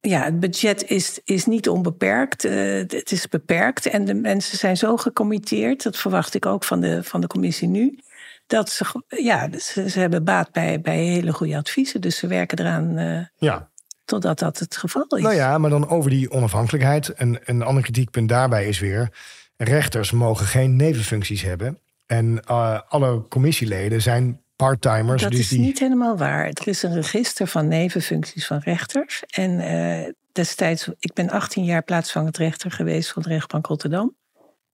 ja, 0.00 0.24
het 0.24 0.40
budget 0.40 0.90
is, 0.90 1.20
is 1.24 1.46
niet 1.46 1.68
onbeperkt. 1.68 2.44
eh, 2.44 2.74
het 2.74 3.12
is 3.12 3.28
beperkt. 3.28 3.86
En 3.86 4.04
de 4.04 4.14
mensen 4.14 4.58
zijn 4.58 4.76
zo 4.76 4.96
gecommitteerd, 4.96 5.82
dat 5.82 5.96
verwacht 5.96 6.34
ik 6.34 6.46
ook 6.46 6.64
van 6.64 6.80
de, 6.80 7.02
van 7.02 7.20
de 7.20 7.26
commissie 7.26 7.68
nu. 7.68 7.98
Dat 8.46 8.70
ze, 8.70 9.02
ja, 9.08 9.48
ze, 9.58 9.90
ze 9.90 10.00
hebben 10.00 10.24
baat 10.24 10.52
bij, 10.52 10.80
bij 10.80 10.96
hele 10.98 11.32
goede 11.32 11.56
adviezen. 11.56 12.00
Dus 12.00 12.16
ze 12.16 12.26
werken 12.26 12.58
eraan 12.58 13.28
Ja, 13.36 13.70
totdat 14.04 14.38
dat 14.38 14.58
het 14.58 14.76
geval 14.76 15.06
is. 15.16 15.22
nou 15.22 15.34
ja, 15.34 15.58
maar 15.58 15.70
dan 15.70 15.88
over 15.88 16.10
die 16.10 16.30
onafhankelijkheid. 16.30 17.08
En 17.12 17.40
een 17.44 17.62
ander 17.62 17.82
kritiekpunt 17.82 18.28
daarbij 18.28 18.68
is 18.68 18.78
weer... 18.78 19.12
rechters 19.58 20.10
mogen 20.10 20.46
geen 20.46 20.76
nevenfuncties 20.76 21.42
hebben. 21.42 21.78
En 22.06 22.40
eh, 22.44 22.80
alle 22.88 23.28
commissieleden 23.28 24.02
zijn 24.02 24.40
parttimers. 24.56 25.22
Dat 25.22 25.30
dus 25.30 25.40
is 25.40 25.48
die... 25.48 25.58
niet 25.60 25.78
helemaal 25.78 26.16
waar. 26.16 26.46
Er 26.46 26.68
is 26.68 26.82
een 26.82 26.94
register 26.94 27.46
van 27.46 27.68
nevenfuncties 27.68 28.46
van 28.46 28.58
rechters. 28.58 29.22
En 29.26 29.60
eh, 29.60 30.12
destijds, 30.32 30.88
ik 30.98 31.12
ben 31.12 31.30
18 31.30 31.64
jaar 31.64 31.82
plaatsvangend 31.82 32.36
rechter 32.36 32.70
geweest 32.70 33.12
van 33.12 33.22
de 33.22 33.28
rechtbank 33.28 33.66
Rotterdam. 33.66 34.16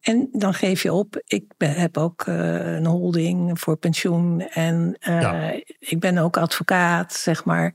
En 0.00 0.28
dan 0.32 0.54
geef 0.54 0.82
je 0.82 0.92
op, 0.92 1.22
ik 1.26 1.44
ben- 1.56 1.74
heb 1.74 1.96
ook 1.96 2.22
eh, 2.26 2.74
een 2.74 2.86
holding 2.86 3.60
voor 3.60 3.76
pensioen. 3.76 4.40
En 4.40 4.96
Ja. 5.00 5.52
ik 5.78 6.00
ben 6.00 6.18
ook 6.18 6.36
advocaat, 6.36 7.12
zeg 7.12 7.44
maar. 7.44 7.74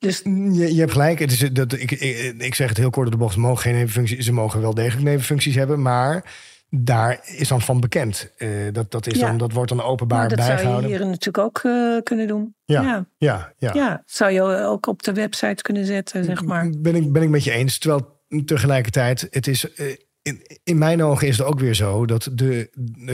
Dus 0.00 0.20
Je, 0.24 0.74
je 0.74 0.80
hebt 0.80 0.92
gelijk. 0.92 1.18
Het 1.18 1.32
is, 1.32 1.38
dat, 1.52 1.72
ik, 1.72 1.90
ik, 1.90 2.34
ik 2.38 2.54
zeg 2.54 2.68
het 2.68 2.76
heel 2.76 2.90
kort 2.90 3.06
op 3.06 3.12
de 3.12 3.18
bocht. 3.18 3.34
Ze 3.34 3.40
mogen 3.40 3.62
geen 3.62 3.74
nevenfuncties. 3.74 4.24
Ze 4.24 4.32
mogen 4.32 4.60
wel 4.60 4.74
degelijk 4.74 5.04
nevenfuncties 5.04 5.54
hebben. 5.54 5.82
Maar 5.82 6.24
daar 6.70 7.20
is 7.24 7.48
dan 7.48 7.60
van 7.60 7.80
bekend. 7.80 8.32
Eh, 8.36 8.48
dat, 8.72 8.90
dat, 8.90 9.06
is 9.06 9.18
Ja. 9.18 9.26
dan, 9.26 9.38
dat 9.38 9.52
wordt 9.52 9.68
dan 9.68 9.82
openbaar 9.82 10.18
maar 10.18 10.28
dat 10.28 10.38
zou 10.38 10.50
je 10.50 10.54
bijgehouden. 10.54 10.90
hier 10.90 11.06
natuurlijk 11.06 11.38
ook 11.38 11.60
eh, 11.64 11.96
kunnen 12.02 12.26
doen. 12.26 12.54
Ja. 12.64 12.82
ja. 12.82 13.06
Ja, 13.18 13.52
ja. 13.58 13.70
Ja, 13.74 14.02
zou 14.06 14.32
je 14.32 14.42
ook 14.42 14.86
op 14.86 15.02
de 15.02 15.12
website 15.12 15.62
kunnen 15.62 15.86
zetten, 15.86 16.24
zeg 16.24 16.44
maar. 16.44 16.70
Ben 16.78 16.94
ik, 16.94 17.12
ben 17.12 17.22
ik 17.22 17.28
met 17.28 17.44
je 17.44 17.50
eens. 17.50 17.78
Terwijl 17.78 18.18
tegelijkertijd, 18.44 19.26
het 19.30 19.46
is, 19.46 19.74
eh, 19.74 19.86
in, 20.22 20.60
in 20.64 20.78
mijn 20.78 21.02
ogen 21.02 21.28
is 21.28 21.38
het 21.38 21.46
ook 21.46 21.60
weer 21.60 21.74
zo 21.74 22.06
dat 22.06 22.30
de, 22.32 22.70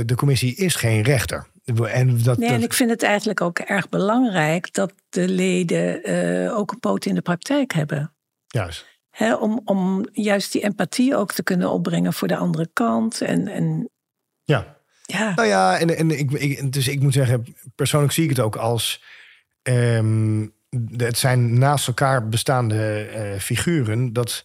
de 0.06 0.14
commissie 0.14 0.54
is 0.54 0.74
geen 0.74 1.02
rechter. 1.02 1.46
En 1.74 2.22
dat, 2.22 2.38
Nee, 2.38 2.48
en 2.48 2.62
ik 2.62 2.72
vind 2.72 2.90
het 2.90 3.02
eigenlijk 3.02 3.40
ook 3.40 3.58
erg 3.58 3.88
belangrijk 3.88 4.72
dat 4.72 4.94
de 5.08 5.28
leden 5.28 6.02
eh, 6.02 6.56
ook 6.56 6.72
een 6.72 6.80
poot 6.80 7.06
in 7.06 7.14
de 7.14 7.20
praktijk 7.20 7.72
hebben. 7.72 8.14
juist. 8.46 8.86
Om, 9.40 9.60
om 9.64 10.06
juist 10.12 10.52
die 10.52 10.62
empathie 10.62 11.16
ook 11.16 11.32
te 11.32 11.42
kunnen 11.42 11.70
opbrengen 11.70 12.12
voor 12.12 12.28
de 12.28 12.36
andere 12.36 12.68
kant. 12.72 13.20
En, 13.20 13.48
en 13.48 13.90
Ja. 14.44 14.76
ja, 15.02 15.34
Nou 15.34 15.48
ja, 15.48 15.78
en, 15.78 15.96
en 15.96 16.10
ik, 16.10 16.30
ik, 16.30 16.72
dus 16.72 16.88
ik 16.88 17.00
moet 17.00 17.12
zeggen, 17.12 17.56
persoonlijk 17.74 18.12
zie 18.12 18.24
ik 18.24 18.30
het 18.30 18.40
ook 18.40 18.56
als. 18.56 19.02
ehm, 19.62 20.46
het 20.96 21.18
zijn 21.18 21.58
naast 21.58 21.86
elkaar 21.86 22.28
bestaande 22.28 23.06
eh, 23.06 23.40
figuren. 23.40 24.12
Dat 24.12 24.44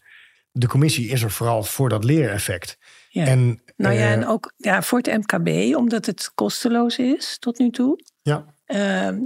de 0.51 0.67
commissie 0.67 1.10
is 1.10 1.21
er 1.21 1.31
vooral 1.31 1.63
voor 1.63 1.89
dat 1.89 2.03
leereffect. 2.03 2.77
Ja. 3.13 3.26
En, 3.26 3.62
nou 3.76 3.93
ja, 3.93 4.00
eh, 4.02 4.12
en 4.12 4.28
ook 4.28 4.54
ja, 4.58 4.82
voor 4.82 5.00
het 5.02 5.28
MKB, 5.28 5.76
omdat 5.76 6.06
het 6.06 6.32
kosteloos 6.36 6.97
is 6.97 7.38
tot 7.39 7.60
nu 7.60 7.69
toe. 7.69 8.04
ja, 8.21 8.45
Ehm, 8.65 9.19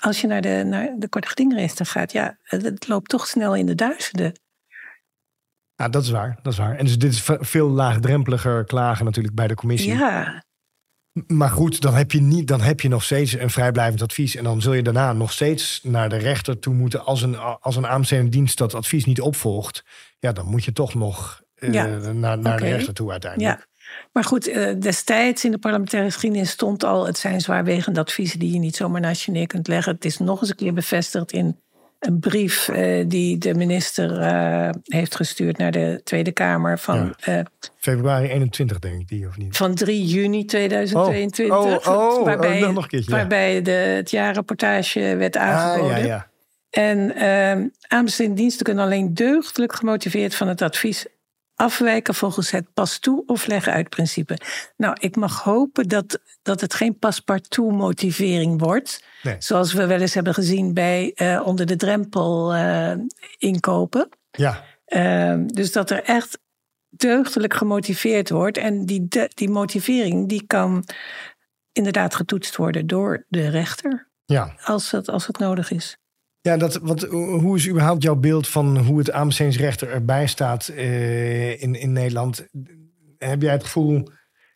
als 0.00 0.20
je 0.20 0.26
naar 0.26 0.40
de, 0.40 0.62
naar 0.66 0.94
de 0.98 1.08
gaat, 1.84 2.12
ja, 2.12 2.38
het, 2.42 2.62
het 2.62 2.88
loopt 2.88 3.08
toch 3.08 3.26
snel 3.26 3.54
in 3.54 3.66
de 3.66 3.74
duizenden. 3.74 4.32
ja, 5.74 5.88
dat 5.88 6.02
is 6.02 6.10
waar. 6.10 6.38
Dat 6.42 6.52
is 6.52 6.58
waar. 6.58 6.76
En 6.76 6.84
dus 6.84 6.98
dit 6.98 7.12
is 7.12 7.22
ve- 7.22 7.38
veel 7.40 7.68
laagdrempeliger 7.68 8.64
klagen 8.64 9.04
natuurlijk 9.04 9.34
bij 9.34 9.46
de 9.46 9.54
commissie. 9.54 9.92
Ja, 9.94 10.44
Maar 11.26 11.50
goed, 11.50 11.80
dan 11.80 11.94
heb 11.94 12.12
je, 12.12 12.20
niet, 12.20 12.48
dan 12.48 12.60
heb 12.60 12.80
je 12.80 12.88
nog 12.88 13.02
steeds 13.04 13.32
een 13.32 13.50
vrijblijvend 13.50 14.02
advies. 14.02 14.36
En 14.36 14.44
dan 14.44 14.60
zul 14.62 14.72
je 14.72 14.82
daarna 14.82 15.12
nog 15.12 15.32
steeds 15.32 15.80
naar 15.82 16.08
de 16.08 16.16
rechter 16.16 16.58
toe 16.58 16.74
moeten. 16.74 17.04
Als 17.04 17.22
een, 17.22 17.36
als 17.38 17.76
een 17.76 17.86
dienst 18.30 18.58
dat 18.58 18.74
advies 18.74 19.04
niet 19.04 19.20
opvolgt. 19.20 19.84
Ja, 20.18 20.32
dan 20.32 20.46
moet 20.46 20.64
je 20.64 20.72
toch 20.72 20.94
nog 20.94 21.42
eh, 21.42 21.47
Ja, 21.60 21.86
naar, 22.12 22.38
naar 22.38 22.54
oké. 22.54 22.64
de 22.64 22.70
rechter 22.70 22.94
toe 22.94 23.10
uiteindelijk. 23.10 23.58
Ja, 23.58 23.66
maar 24.12 24.24
goed, 24.24 24.46
eh, 24.46 24.74
destijds 24.78 25.44
in 25.44 25.50
de 25.50 25.58
parlementaire 25.58 26.10
geschiedenis 26.10 26.50
stond 26.50 26.84
al... 26.84 27.06
het 27.06 27.18
zijn 27.18 27.40
zwaarwegende 27.40 28.00
adviezen 28.00 28.38
die 28.38 28.52
je 28.52 28.58
niet 28.58 28.76
zomaar 28.76 29.00
naast 29.00 29.22
je 29.22 29.32
neer 29.32 29.46
kunt 29.46 29.68
leggen. 29.68 29.94
Het 29.94 30.04
is 30.04 30.18
nog 30.18 30.40
eens 30.40 30.50
een 30.50 30.56
keer 30.56 30.74
bevestigd 30.74 31.32
in 31.32 31.60
een 31.98 32.18
brief 32.18 32.68
eh, 32.68 33.04
die 33.06 33.38
de 33.38 33.54
minister 33.54 34.20
eh, 34.20 34.70
heeft 34.82 35.16
gestuurd 35.16 35.58
naar 35.58 35.70
de 35.70 36.00
Tweede 36.04 36.32
Kamer 36.32 36.78
van, 36.78 37.14
eh, 37.20 37.40
Februari 37.76 38.28
21 38.28 38.78
denk 38.78 39.00
ik 39.00 39.08
die, 39.08 39.26
of 39.26 39.36
niet? 39.36 39.56
van 39.56 39.74
3 39.74 40.04
juni 40.04 40.44
2022. 40.44 41.56
Oh, 41.56 41.64
oh, 41.64 42.18
oh, 42.18 42.24
waarbij, 42.24 42.60
nog- 42.60 42.72
nog 42.72 42.82
een 42.82 42.88
keertje, 42.88 43.10
ja. 43.10 43.16
waarbij 43.16 43.62
de, 43.62 43.70
het 43.70 44.10
jaarrapportage 44.10 45.16
werd 45.16 45.36
aangeboden. 45.36 45.96
Ah, 45.96 46.00
ja, 46.00 46.06
ja. 46.06 46.26
En 46.70 47.12
uh, 47.16 47.68
aanbestedende 47.88 48.40
diensten 48.40 48.64
kunnen 48.64 48.84
alleen 48.84 49.14
deugdelijk 49.14 49.74
gemotiveerd 49.74 50.34
van 50.34 50.48
het 50.48 50.62
advies 50.62 51.06
afwijken 51.58 52.14
volgens 52.14 52.50
het 52.50 52.72
pas 52.74 52.98
toe 52.98 53.22
of 53.26 53.46
leggen 53.46 53.72
uit 53.72 53.88
principe. 53.88 54.38
Nou, 54.76 54.96
ik 55.00 55.16
mag 55.16 55.42
hopen 55.42 55.88
dat, 55.88 56.20
dat 56.42 56.60
het 56.60 56.74
geen 56.74 56.98
paspartout 56.98 57.72
motivering 57.72 58.60
wordt. 58.60 59.04
Nee. 59.22 59.36
Zoals 59.38 59.72
we 59.72 59.86
wel 59.86 60.00
eens 60.00 60.14
hebben 60.14 60.34
gezien 60.34 60.74
bij 60.74 61.12
eh, 61.14 61.42
onder 61.44 61.66
de 61.66 61.76
drempel 61.76 62.54
eh, 62.54 62.92
inkopen. 63.38 64.08
Ja, 64.30 64.64
Ehm, 64.84 65.46
dus 65.46 65.72
dat 65.72 65.90
er 65.90 66.02
echt 66.02 66.38
deugdelijk 66.88 67.54
gemotiveerd 67.54 68.30
wordt. 68.30 68.58
En 68.58 68.86
die, 68.86 69.06
de- 69.08 69.30
die 69.34 69.48
motivering 69.50 70.28
die 70.28 70.46
kan 70.46 70.84
inderdaad 71.72 72.14
getoetst 72.14 72.56
worden 72.56 72.86
door 72.86 73.24
de 73.28 73.48
rechter. 73.48 74.10
ja. 74.24 74.54
Als 74.64 74.90
het, 74.90 75.08
als 75.08 75.26
het 75.26 75.38
nodig 75.38 75.70
is. 75.70 75.96
Ja, 76.48 76.56
dat, 76.56 76.74
wat, 76.82 77.02
hoe 77.02 77.56
is 77.56 77.68
überhaupt 77.68 78.02
jouw 78.02 78.14
beeld 78.14 78.48
van 78.48 78.78
hoe 78.78 78.98
het 78.98 79.10
aanbestedingsrechter 79.10 79.90
erbij 79.90 80.26
staat 80.26 80.68
eh, 80.68 81.62
in, 81.62 81.74
in 81.74 81.92
Nederland? 81.92 82.46
Heb 83.18 83.42
jij 83.42 83.52
het 83.52 83.64
gevoel, 83.64 84.08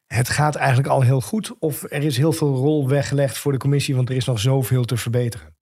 het 0.06 0.28
gaat 0.28 0.54
eigenlijk 0.54 0.88
al 0.88 1.00
heel 1.00 1.20
goed? 1.20 1.58
Of 1.58 1.82
er 1.82 2.02
is 2.02 2.16
heel 2.16 2.32
veel 2.32 2.54
rol 2.54 2.88
weggelegd 2.88 3.38
voor 3.38 3.52
de 3.52 3.58
commissie, 3.58 3.94
want 3.94 4.08
er 4.08 4.16
is 4.16 4.24
nog 4.24 4.40
zoveel 4.40 4.84
te 4.84 4.96
verbeteren? 4.96 5.56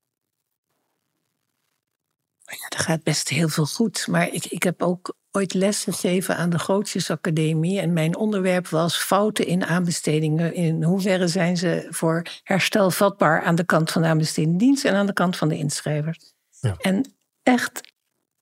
Ja, 2.38 2.68
er 2.68 2.78
gaat 2.78 3.02
best 3.02 3.28
heel 3.28 3.48
veel 3.48 3.66
goed. 3.66 4.06
Maar 4.06 4.32
ik, 4.32 4.44
ik 4.44 4.62
heb 4.62 4.82
ook 4.82 5.16
ooit 5.32 5.54
les 5.54 5.84
gegeven 5.84 6.36
aan 6.36 6.50
de 6.50 6.58
Grootjesacademie. 6.58 7.80
En 7.80 7.92
mijn 7.92 8.16
onderwerp 8.16 8.68
was 8.68 8.96
fouten 8.96 9.46
in 9.46 9.64
aanbestedingen. 9.64 10.54
In 10.54 10.82
hoeverre 10.82 11.28
zijn 11.28 11.56
ze 11.56 11.86
voor 11.88 12.26
herstel 12.42 12.90
vatbaar 12.90 13.42
aan 13.42 13.54
de 13.54 13.64
kant 13.64 13.90
van 13.90 14.02
de 14.02 14.08
aanbestedingsdienst 14.08 14.84
en 14.84 14.94
aan 14.94 15.06
de 15.06 15.12
kant 15.12 15.36
van 15.36 15.48
de 15.48 15.56
inschrijvers. 15.56 16.34
Ja. 16.60 16.76
En 16.78 17.14
echt, 17.42 17.80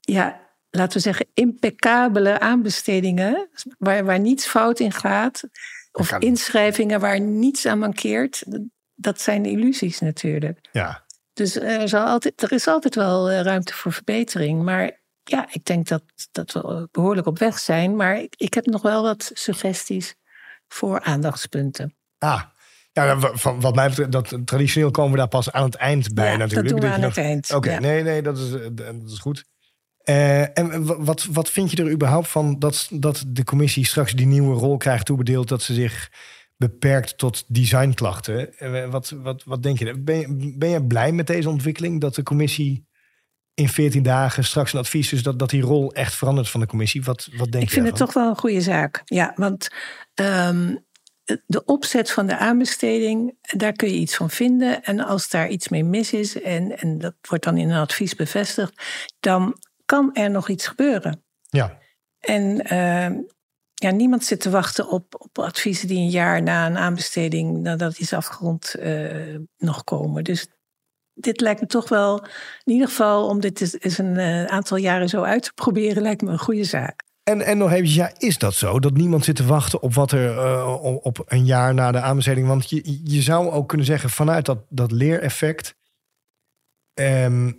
ja, 0.01 0.41
laten 0.71 0.97
we 0.97 1.03
zeggen, 1.03 1.27
impeccabele 1.35 2.41
aanbestedingen. 2.41 3.49
Waar, 3.79 4.05
waar 4.05 4.21
niets 4.21 4.47
fout 4.47 4.81
in 4.81 4.93
gaat. 4.93 5.43
Of 5.93 6.13
inschrijvingen 6.13 7.01
waar 7.01 7.21
niets 7.21 7.67
aan 7.67 7.79
mankeert. 7.79 8.45
Dat 8.95 9.21
zijn 9.21 9.45
illusies 9.45 10.01
natuurlijk. 10.01 10.69
Ja, 10.73 11.05
Dus 11.33 11.57
er, 11.57 11.89
zal 11.89 12.07
altijd, 12.07 12.43
er 12.43 12.53
is 12.53 12.67
altijd 12.67 12.95
wel 12.95 13.31
eh, 13.31 13.41
ruimte 13.41 13.75
voor 13.75 13.93
verbetering. 13.93 14.63
Maar 14.63 15.01
ja, 15.29 15.49
ik 15.53 15.65
denk 15.65 15.89
dat, 15.89 16.03
dat 16.33 16.53
we 16.53 16.89
behoorlijk 16.91 17.27
op 17.27 17.39
weg 17.39 17.59
zijn. 17.59 17.97
Maar 17.97 18.21
ik, 18.21 18.35
ik 18.37 18.55
heb 18.55 18.67
nog 18.67 18.83
wel 18.83 19.03
wat 19.03 19.31
suggesties 19.35 20.15
voor 20.69 21.01
aandachtspunten. 21.01 21.97
ah. 22.19 22.43
Ja, 22.93 23.19
van 23.21 23.61
wat 23.61 23.75
mij 23.75 23.89
betreft, 23.89 24.13
dat, 24.13 24.33
traditioneel 24.45 24.91
komen 24.91 25.13
we 25.13 25.19
daar 25.19 25.29
pas 25.29 25.53
aan 25.53 25.65
het 25.65 25.75
eind 25.75 26.15
bij 26.15 26.31
Ja, 26.31 26.37
natuurlijk. 26.37 26.69
dat 26.69 26.81
doen 26.81 26.89
we 26.91 26.95
aan 26.95 27.01
nog- 27.01 27.15
het 27.15 27.25
eind. 27.25 27.55
Oké, 27.55 27.71
ja. 27.73 27.79
nee, 27.81 28.03
nee, 28.03 28.23
dat 28.23 28.39
is, 28.39 28.53
eh, 28.53 28.61
dat 28.75 29.11
is 29.11 29.19
goed. 29.19 29.45
Eh, 29.99 30.59
en 30.59 30.85
wa- 30.87 30.99
wat, 31.03 31.25
wat 31.25 31.51
vind 31.51 31.71
je 31.71 31.83
er 31.85 31.91
überhaupt 31.91 32.29
van 32.29 32.59
dat, 32.59 32.89
dat 32.93 33.25
de 33.27 33.45
commissie 33.45 33.87
straks 33.87 34.13
die 34.13 34.27
nieuwe 34.27 34.55
rol 34.55 34.77
krijgt 34.77 35.07
toebedeeld 35.07 35.49
dat 35.49 35.63
ze 35.63 35.75
zich 35.75 36.11
beperkt 36.57 37.19
tot 37.19 37.45
designklachten? 37.49 38.59
Eh, 38.59 38.91
wat, 38.91 39.11
wat, 39.11 39.43
wat 39.45 39.63
denk 39.63 39.79
je? 39.79 39.99
Ben, 39.99 40.19
je? 40.19 40.55
ben 40.59 40.69
je 40.69 40.87
blij 40.87 41.13
met 41.13 41.27
deze 41.27 41.49
ontwikkeling 41.49 42.01
dat 42.01 42.15
de 42.15 42.23
commissie 42.23 42.87
in 43.59 43.69
14 43.69 44.03
dagen 44.03 44.45
straks 44.45 44.73
een 44.73 44.79
advies 44.79 45.13
is 45.13 45.23
dat, 45.23 45.39
dat 45.39 45.51
die 45.51 45.63
rol 45.63 45.93
echt 45.93 46.15
verandert 46.15 46.49
van 46.49 46.61
de 46.61 46.67
commissie? 46.67 47.03
Wat, 47.05 47.29
wat 47.37 47.53
denk 47.53 47.63
Ik 47.65 47.69
je? 47.69 47.75
vind 47.75 47.87
het 47.87 47.97
toch 47.97 48.13
wel 48.13 48.29
een 48.29 48.39
goede 48.39 48.61
zaak. 48.61 49.03
Ja, 49.05 49.33
want 49.37 49.69
ehm, 50.15 50.77
de 51.47 51.65
opzet 51.65 52.11
van 52.11 52.27
de 52.27 52.37
aanbesteding, 52.37 53.37
daar 53.41 53.73
kun 53.73 53.89
je 53.89 53.99
iets 53.99 54.17
van 54.17 54.31
vinden. 54.31 54.85
En 54.85 55.01
als 55.01 55.29
daar 55.29 55.49
iets 55.49 55.69
mee 55.69 55.85
mis 55.85 56.13
is, 56.13 56.43
en, 56.43 56.79
en 56.79 56.99
dat 56.99 57.15
wordt 57.29 57.45
dan 57.45 57.57
in 57.57 57.71
een 57.71 57.81
advies 57.81 58.15
bevestigd, 58.15 58.83
dan 59.21 59.59
kan 59.85 60.15
er 60.15 60.31
nog 60.31 60.49
iets 60.49 60.67
gebeuren. 60.67 61.25
Ja, 61.49 61.79
En 62.19 62.65
ehm, 62.65 63.15
ja, 63.75 63.91
niemand 63.91 64.25
zit 64.25 64.41
te 64.41 64.51
wachten 64.51 64.89
op, 64.89 65.15
op 65.19 65.39
adviezen 65.39 65.89
die 65.89 65.99
een 65.99 66.11
jaar 66.11 66.43
na 66.43 66.67
een 66.67 66.79
aanbesteding, 66.79 67.59
nadat 67.59 67.93
die 67.93 68.03
is 68.03 68.13
afgerond, 68.13 68.75
eh, 68.75 69.37
nog 69.57 69.85
komen. 69.85 70.25
Dus 70.25 70.47
dit 71.21 71.41
lijkt 71.41 71.61
me 71.61 71.67
toch 71.67 71.89
wel, 71.89 72.25
in 72.65 72.73
ieder 72.73 72.89
geval 72.89 73.29
om 73.29 73.41
dit 73.41 73.77
eens 73.85 73.99
een 73.99 74.17
eh, 74.17 74.45
aantal 74.45 74.77
jaren 74.77 75.09
zo 75.09 75.23
uit 75.23 75.43
te 75.43 75.53
proberen, 75.55 76.03
lijkt 76.03 76.23
me 76.23 76.31
een 76.31 76.39
goede 76.39 76.65
zaak. 76.65 77.07
En, 77.23 77.41
en 77.43 77.59
nog 77.59 77.71
eventjes, 77.71 77.95
ja, 77.97 78.13
is 78.19 78.39
dat 78.39 78.55
zo? 78.55 78.79
Dat 78.81 78.93
niemand 78.97 79.25
zit 79.25 79.37
te 79.37 79.47
wachten 79.47 79.83
op 79.83 79.95
wat 79.95 80.13
er 80.13 80.39
eh, 80.39 80.79
op- 80.83 81.05
op 81.05 81.23
een 81.27 81.45
jaar 81.45 81.75
na 81.75 81.93
de 81.93 82.01
aanbesteding. 82.01 82.47
Want 82.47 82.71
je, 82.71 83.01
je 83.05 83.23
zou 83.23 83.51
ook 83.51 83.69
kunnen 83.69 83.87
zeggen, 83.87 84.11
vanuit 84.11 84.45
dat, 84.47 84.59
dat 84.69 84.93
leereffect. 84.93 85.75
ehm, 86.95 87.53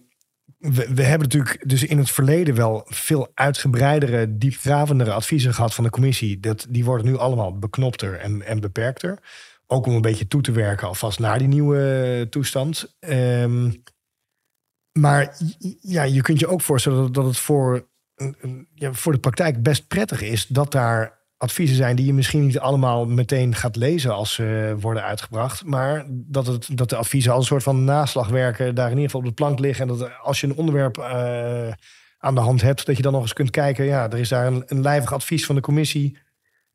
we, 0.57 0.93
we 0.93 1.03
hebben 1.03 1.27
natuurlijk 1.27 1.69
dus 1.69 1.83
in 1.83 1.97
het 1.97 2.11
verleden 2.11 2.55
wel 2.55 2.81
veel 2.85 3.27
uitgebreidere, 3.33 4.37
diepgravendere 4.37 5.11
adviezen 5.11 5.53
gehad 5.53 5.73
van 5.73 5.83
de 5.83 5.89
commissie. 5.89 6.39
Dat, 6.39 6.65
die 6.69 6.85
worden 6.85 7.05
nu 7.05 7.17
allemaal 7.17 7.59
beknopter 7.59 8.15
en, 8.19 8.41
en 8.45 8.59
beperkter. 8.59 9.19
Ook 9.71 9.85
om 9.85 9.93
een 9.93 10.01
beetje 10.01 10.27
toe 10.27 10.41
te 10.41 10.51
werken 10.51 10.87
alvast 10.87 11.19
naar 11.19 11.39
die 11.39 11.47
nieuwe 11.47 12.27
toestand. 12.29 12.95
Ehm, 12.99 13.71
maar 14.99 15.37
ja, 15.79 16.03
je 16.03 16.21
kunt 16.21 16.39
je 16.39 16.47
ook 16.47 16.61
voorstellen 16.61 17.01
dat, 17.01 17.13
dat 17.13 17.25
het 17.25 17.37
voor, 17.37 17.87
ja, 18.73 18.93
voor 18.93 19.11
de 19.11 19.19
praktijk 19.19 19.63
best 19.63 19.87
prettig 19.87 20.21
is 20.21 20.47
dat 20.47 20.71
daar 20.71 21.19
adviezen 21.37 21.75
zijn 21.75 21.95
die 21.95 22.05
je 22.05 22.13
misschien 22.13 22.45
niet 22.45 22.59
allemaal 22.59 23.05
meteen 23.05 23.55
gaat 23.55 23.75
lezen 23.75 24.13
als 24.13 24.33
ze 24.33 24.75
worden 24.79 25.03
uitgebracht. 25.03 25.65
Maar 25.65 26.05
dat, 26.09 26.47
het, 26.47 26.77
dat 26.77 26.89
de 26.89 26.95
adviezen 26.95 27.31
als 27.31 27.41
een 27.41 27.47
soort 27.47 27.63
van 27.63 27.83
naslag 27.83 28.27
werken, 28.27 28.75
daar 28.75 28.91
in 28.91 28.97
ieder 28.97 29.05
geval 29.05 29.21
op 29.21 29.27
de 29.27 29.33
plank 29.33 29.59
liggen. 29.59 29.89
En 29.89 29.97
dat 29.97 30.09
als 30.21 30.41
je 30.41 30.47
een 30.47 30.55
onderwerp 30.55 30.97
eh, 30.97 31.71
aan 32.17 32.35
de 32.35 32.41
hand 32.41 32.61
hebt, 32.61 32.85
dat 32.85 32.95
je 32.95 33.01
dan 33.01 33.11
nog 33.11 33.21
eens 33.21 33.33
kunt 33.33 33.49
kijken. 33.49 33.85
Ja, 33.85 34.09
er 34.11 34.19
is 34.19 34.29
daar 34.29 34.47
een, 34.47 34.63
een 34.65 34.81
lijvig 34.81 35.13
advies 35.13 35.45
van 35.45 35.55
de 35.55 35.61
commissie. 35.61 36.17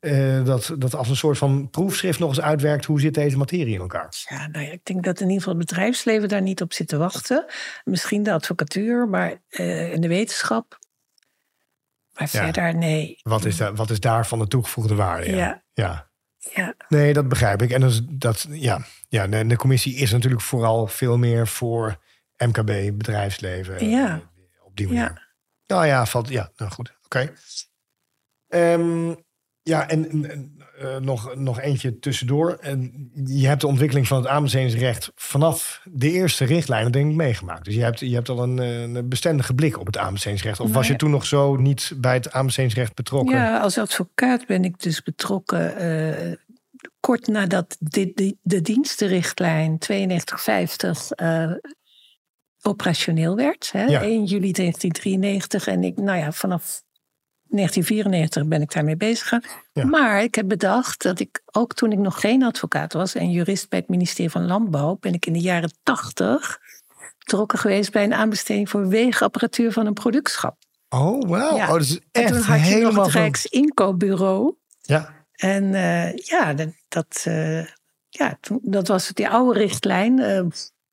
Eh, 0.05 0.45
dat, 0.45 0.71
dat 0.77 0.95
als 0.95 1.09
een 1.09 1.15
soort 1.15 1.37
van 1.37 1.69
proefschrift 1.69 2.19
nog 2.19 2.29
eens 2.29 2.41
uitwerkt, 2.41 2.85
hoe 2.85 2.99
zit 2.99 3.13
deze 3.13 3.37
materie 3.37 3.73
in 3.73 3.79
elkaar? 3.79 4.13
Ja, 4.29 4.47
nou 4.47 4.65
ja, 4.65 4.71
ik 4.71 4.85
denk 4.85 5.03
dat 5.03 5.19
in 5.19 5.25
ieder 5.29 5.43
geval 5.43 5.57
het 5.59 5.67
bedrijfsleven 5.67 6.29
daar 6.29 6.41
niet 6.41 6.61
op 6.61 6.73
zit 6.73 6.87
te 6.87 6.97
wachten. 6.97 7.45
Misschien 7.83 8.23
de 8.23 8.31
advocatuur, 8.33 9.07
maar 9.09 9.41
eh, 9.49 9.93
in 9.93 10.01
de 10.01 10.07
wetenschap. 10.07 10.79
Maar 12.13 12.29
Ja. 12.31 12.43
verder, 12.43 12.75
nee. 12.75 13.19
Wat 13.21 13.45
is, 13.45 13.57
daar, 13.57 13.75
wat 13.75 13.89
is 13.89 13.99
daarvan 13.99 14.39
de 14.39 14.47
toegevoegde 14.47 14.95
waarde? 14.95 15.29
Ja. 15.35 15.63
ja. 15.73 16.09
Ja, 16.53 16.73
Nee, 16.89 17.13
dat 17.13 17.27
begrijp 17.27 17.61
ik. 17.61 17.71
En 17.71 17.81
dat, 17.81 17.91
is- 17.91 18.01
dat 18.09 18.45
ja, 18.49 18.85
ja 19.07 19.27
de, 19.27 19.45
de 19.47 19.55
commissie 19.55 19.95
is 19.95 20.11
natuurlijk 20.11 20.41
vooral 20.41 20.87
veel 20.87 21.17
meer 21.17 21.47
voor 21.47 21.97
MKB, 22.37 22.97
bedrijfsleven. 22.97 23.89
Ja. 23.89 24.07
eh, 24.15 24.65
Op 24.65 24.75
die 24.75 24.87
manier. 24.87 25.01
Ja. 25.01 25.21
Nou 25.67 25.85
ja, 25.85 26.05
valt, 26.05 26.29
ja, 26.29 26.51
nou 26.55 26.71
goed. 26.71 26.93
Oké. 27.05 27.31
Ehm, 28.47 29.13
ja, 29.69 29.89
en, 29.89 30.25
eh, 30.79 30.97
nog, 30.97 31.35
nog 31.35 31.59
eentje 31.59 31.99
tussendoor. 31.99 32.57
En 32.61 33.11
je 33.25 33.47
hebt 33.47 33.61
de 33.61 33.67
ontwikkeling 33.67 34.07
van 34.07 34.17
het 34.17 34.27
aanbestedingsrecht 34.27 35.11
vanaf 35.15 35.81
de 35.83 36.11
eerste 36.11 36.45
richtlijnen 36.45 36.91
denk 36.91 37.09
ik 37.09 37.15
meegemaakt. 37.15 37.65
Dus 37.65 37.73
je 37.75 37.81
hebt, 37.81 37.99
je 37.99 38.13
hebt 38.13 38.29
al 38.29 38.43
een, 38.43 38.59
eh, 38.59 38.81
een 38.81 39.09
bestendige 39.09 39.53
blik 39.53 39.79
op 39.79 39.85
het 39.85 39.97
aanbestedingsrecht. 39.97 40.59
Of 40.59 40.65
Nou 40.65 40.77
was 40.77 40.87
je 40.87 40.95
toen 40.95 41.09
nog 41.11 41.25
zo 41.25 41.55
niet 41.55 41.91
bij 41.97 42.13
het 42.13 42.31
aanbestedingsrecht 42.31 42.93
betrokken? 42.95 43.35
ja, 43.35 43.59
als 43.59 43.77
advocaat 43.77 44.45
ben 44.47 44.63
ik 44.63 44.79
dus 44.81 45.03
betrokken. 45.03 45.75
eh, 45.77 46.33
kort 46.99 47.27
nadat 47.27 47.75
de, 47.79 48.11
de, 48.13 48.37
de 48.41 48.61
dienstenrichtlijn 48.61 49.77
9250 49.87 51.11
eh, 51.11 51.51
operationeel 52.61 53.35
werd. 53.35 53.69
Hè, 53.71 53.83
Ja. 53.85 54.01
1 54.01 54.23
juli 54.25 54.51
1993. 54.51 55.67
En 55.67 55.83
ik, 55.83 55.97
nou 55.97 56.17
ja, 56.17 56.31
vanaf 56.31 56.83
1994 57.47 58.45
ben 58.45 58.61
ik 58.61 58.73
daarmee 58.73 58.97
bezig 58.97 59.23
gegaan. 59.27 59.43
Ja. 59.73 59.85
Maar 59.85 60.23
ik 60.23 60.35
heb 60.35 60.47
bedacht 60.47 61.01
dat 61.01 61.19
ik, 61.19 61.41
ook 61.51 61.73
toen 61.73 61.91
ik 61.91 61.97
nog 61.97 62.19
geen 62.19 62.43
advocaat 62.43 62.93
was 62.93 63.15
en 63.15 63.31
jurist 63.31 63.69
bij 63.69 63.79
het 63.79 63.89
ministerie 63.89 64.31
van 64.31 64.45
Landbouw, 64.45 64.97
ben 64.99 65.13
ik 65.13 65.25
in 65.25 65.33
de 65.33 65.39
jaren 65.39 65.71
80 65.83 66.59
betrokken 67.17 67.59
geweest 67.59 67.91
bij 67.91 68.03
een 68.03 68.13
aanbesteding 68.13 68.69
voor 68.69 68.87
weegapparatuur 68.87 69.71
van 69.71 69.85
een 69.85 69.93
productschap. 69.93 70.57
Oh, 70.89 71.29
wauw. 71.29 71.55
Ja. 71.55 71.65
Oh, 71.65 71.71
dat 71.71 71.81
is 71.81 71.95
En 71.97 72.01
echt 72.11 72.33
toen 72.33 72.41
had 72.41 72.67
je 72.67 72.77
nog 72.79 73.05
het 73.05 73.13
Rijksinkoopbureau. 73.13 74.55
Ja, 74.81 75.13
En 75.35 75.73
eh, 75.73 76.15
ja, 76.17 76.53
dat, 76.53 76.69
dat, 76.87 77.21
eh, 77.23 77.65
ja 78.09 78.37
toen, 78.41 78.59
dat 78.63 78.87
was 78.87 79.07
die 79.07 79.29
oude 79.29 79.59
richtlijn. 79.59 80.19
eh 80.19 80.41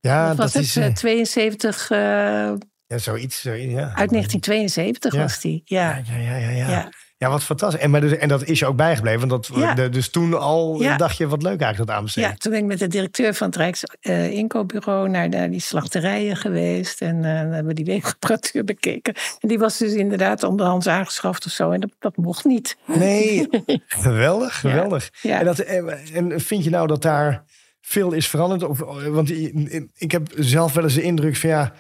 ja 0.00 0.26
wat 0.28 0.36
was 0.36 0.52
dat 0.52 0.52
het? 0.52 0.62
is... 0.62 0.76
eh, 0.76 0.86
Eh, 0.86 0.92
72, 0.94 1.90
eh, 1.90 1.98
uit 1.98 2.64
Ja, 2.92 2.98
zoiets. 2.98 3.40
zo- 3.40 3.52
ja. 3.52 3.92
1972 3.94 5.12
Ja. 5.14 5.20
was 5.20 5.40
die. 5.40 5.62
Ja, 5.64 6.00
Ja, 6.04 6.16
ja, 6.16 6.36
ja, 6.36 6.48
ja. 6.50 6.68
ja. 6.68 6.88
ja. 7.16 7.28
wat 7.30 7.42
fantastisch. 7.44 7.80
En, 7.80 7.90
maar 7.90 8.00
dus, 8.00 8.16
en 8.16 8.28
dat 8.28 8.44
is 8.44 8.58
je 8.58 8.66
ook 8.66 8.76
bijgebleven. 8.76 9.28
Want 9.28 9.46
dat, 9.46 9.56
Ja. 9.58 9.74
de- 9.74 9.88
dus 9.88 10.10
toen 10.10 10.38
al 10.38 10.80
Ja. 10.82 10.96
dacht 10.96 11.16
je, 11.16 11.26
wat 11.28 11.42
leuk 11.42 11.60
eigenlijk 11.60 11.78
dat 11.78 11.88
ja, 11.88 11.94
aanbesteden. 11.96 12.38
toen 12.38 12.52
ben 12.52 12.60
ik 12.60 12.66
met 12.66 12.78
de 12.78 12.86
directeur 12.88 13.34
van 13.34 13.46
het 13.46 13.56
Rijksinkoopbureau 13.56 15.08
naar, 15.08 15.28
naar 15.28 15.50
die 15.50 15.60
slachterijen 15.60 16.36
geweest. 16.36 17.00
En 17.00 17.16
eh, 17.16 17.22
dan 17.22 17.32
hebben 17.50 17.66
we 17.66 17.74
die 17.74 17.84
weegapparatuur 17.84 18.64
bekeken. 18.64 19.14
En 19.40 19.48
die 19.48 19.58
was 19.58 19.78
dus 19.78 19.92
inderdaad 19.92 20.42
onderhands 20.42 20.86
aangeschaft 20.86 21.46
of 21.46 21.52
zo. 21.52 21.70
En 21.70 21.80
dat, 21.80 21.90
dat 21.98 22.16
mocht 22.16 22.44
niet. 22.44 22.76
Nee, 22.86 23.48
geweldig, 23.86 24.60
geweldig. 24.60 25.10
Ja. 25.22 25.38
En, 25.38 25.44
dat, 25.44 25.58
en, 25.58 25.88
en 26.12 26.40
vind 26.40 26.64
je 26.64 26.70
nou 26.70 26.86
dat 26.86 27.02
daar 27.02 27.44
veel 27.80 28.12
is 28.12 28.28
veranderd? 28.28 28.62
Of, 28.64 28.78
want 29.08 29.28
i- 29.30 29.88
ik 29.96 30.12
heb 30.12 30.28
zelf 30.36 30.72
wel 30.72 30.84
eens 30.84 30.94
de 30.94 31.02
indruk 31.02 31.36
van 31.36 31.50
ja, 31.50 31.72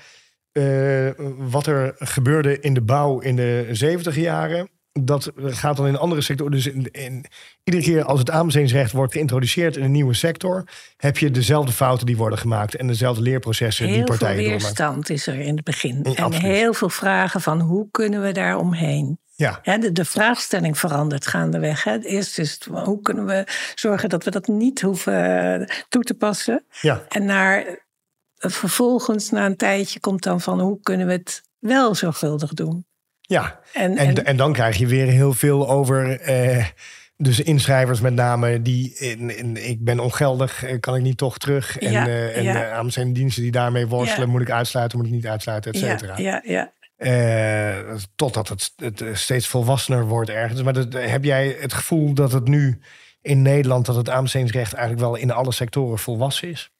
eh, 0.52 1.10
wat 1.38 1.66
er 1.66 1.94
gebeurde 1.98 2.60
in 2.60 2.74
de 2.74 2.82
bouw 2.82 3.18
in 3.18 3.36
de 3.36 3.68
70 3.70 4.16
jaren. 4.16 4.70
dat 4.92 5.32
gaat 5.36 5.76
dan 5.76 5.86
in 5.86 5.96
andere 5.96 6.20
sectoren. 6.20 6.52
Dus 6.52 6.66
in, 6.66 6.88
in, 6.90 7.24
iedere 7.64 7.84
keer 7.84 8.04
als 8.04 8.18
het 8.18 8.30
aanbestedingsrecht 8.30 8.92
wordt 8.92 9.12
geïntroduceerd 9.12 9.76
in 9.76 9.84
een 9.84 9.90
nieuwe 9.90 10.14
sector, 10.14 10.64
heb 10.96 11.18
je 11.18 11.30
dezelfde 11.30 11.72
fouten 11.72 12.06
die 12.06 12.16
worden 12.16 12.38
gemaakt 12.38 12.74
en 12.74 12.86
dezelfde 12.86 13.22
leerprocessen 13.22 13.86
heel 13.86 13.94
die 13.94 14.04
partijen 14.04 14.34
veel 14.34 14.44
doormaken. 14.44 14.66
weerstand 14.66 15.10
is 15.10 15.26
er 15.26 15.38
in 15.38 15.56
het 15.56 15.64
begin. 15.64 16.00
Ja, 16.02 16.14
en 16.14 16.24
absoluut. 16.24 16.52
heel 16.52 16.74
veel 16.74 16.88
vragen 16.88 17.40
van 17.40 17.60
hoe 17.60 17.88
kunnen 17.90 18.22
we 18.22 18.32
daar 18.32 18.56
omheen? 18.56 19.20
Ja, 19.62 19.78
de, 19.78 19.92
de 19.92 20.04
vraagstelling 20.04 20.78
verandert 20.78 21.26
gaandeweg. 21.26 21.84
Hè. 21.84 21.98
Eerst 21.98 22.38
is 22.38 22.52
het 22.52 22.64
hoe 22.64 23.02
kunnen 23.02 23.26
we 23.26 23.46
zorgen 23.74 24.08
dat 24.08 24.24
we 24.24 24.30
dat 24.30 24.46
niet 24.46 24.80
hoeven 24.80 25.70
toe 25.88 26.02
te 26.02 26.14
passen. 26.14 26.64
ja, 26.80 27.02
En 27.08 27.24
naar, 27.24 27.81
vervolgens, 28.50 29.30
na 29.30 29.46
een 29.46 29.56
tijdje, 29.56 30.00
komt 30.00 30.22
dan 30.22 30.40
van 30.40 30.60
hoe 30.60 30.78
kunnen 30.82 31.06
we 31.06 31.12
het 31.12 31.42
wel 31.58 31.94
zorgvuldig 31.94 32.54
doen. 32.54 32.86
ja. 33.20 33.60
En, 33.72 33.96
En, 33.96 34.16
en, 34.16 34.24
en 34.24 34.36
dan 34.36 34.52
krijg 34.52 34.76
je 34.76 34.86
weer 34.86 35.06
heel 35.06 35.32
veel 35.32 35.68
over. 35.68 36.20
eh, 36.20 36.66
dus 37.16 37.40
inschrijvers 37.40 38.00
met 38.00 38.14
name 38.14 38.62
die 38.62 38.94
in, 38.94 39.36
in, 39.38 39.68
ik 39.68 39.84
ben 39.84 40.00
ongeldig, 40.00 40.64
eh, 40.64 40.80
kan 40.80 40.94
ik 40.96 41.02
niet 41.02 41.16
toch 41.16 41.38
terug? 41.38 41.78
En, 41.78 41.92
Ja, 41.92 42.06
eh, 42.06 42.36
en 42.36 42.42
ja. 42.42 42.70
aan 42.72 42.90
zijn 42.92 43.12
diensten 43.12 43.42
die 43.42 43.52
daarmee 43.52 43.86
worstelen, 43.86 44.26
Ja. 44.26 44.32
moet 44.32 44.40
ik 44.40 44.50
uitsluiten, 44.50 44.98
moet 44.98 45.06
ik 45.06 45.12
niet 45.12 45.26
uitsluiten, 45.26 45.72
et 45.72 45.78
ja, 45.80 45.86
cetera. 45.98 46.18
ja, 46.18 46.40
ja. 46.44 46.72
Eh, 46.96 47.94
totdat 48.16 48.48
het, 48.48 48.72
het 48.76 49.02
steeds 49.12 49.46
volwassener 49.48 50.06
wordt 50.06 50.30
ergens. 50.30 50.62
Maar 50.62 50.72
dat, 50.72 50.92
heb 50.92 51.24
jij 51.24 51.56
het 51.60 51.72
gevoel 51.72 52.14
dat 52.14 52.32
het 52.32 52.48
nu 52.48 52.80
in 53.20 53.42
Nederland, 53.42 53.86
dat 53.86 53.96
het 53.96 54.10
aanbestedingsrecht 54.10 54.72
eigenlijk 54.72 55.04
wel 55.06 55.16
in 55.16 55.30
alle 55.30 55.52
sectoren 55.52 55.98
volwassen 55.98 56.48
is? 56.48 56.70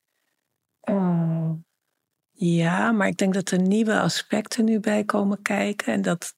Ja, 2.45 2.93
maar 2.93 3.07
ik 3.07 3.17
denk 3.17 3.35
dat 3.35 3.51
er 3.51 3.61
nieuwe 3.61 3.99
aspecten 3.99 4.65
nu 4.65 4.81
bij 4.81 5.05
komen 5.05 5.43
kijken. 5.43 5.93
En 5.93 6.03
dat 6.03 6.35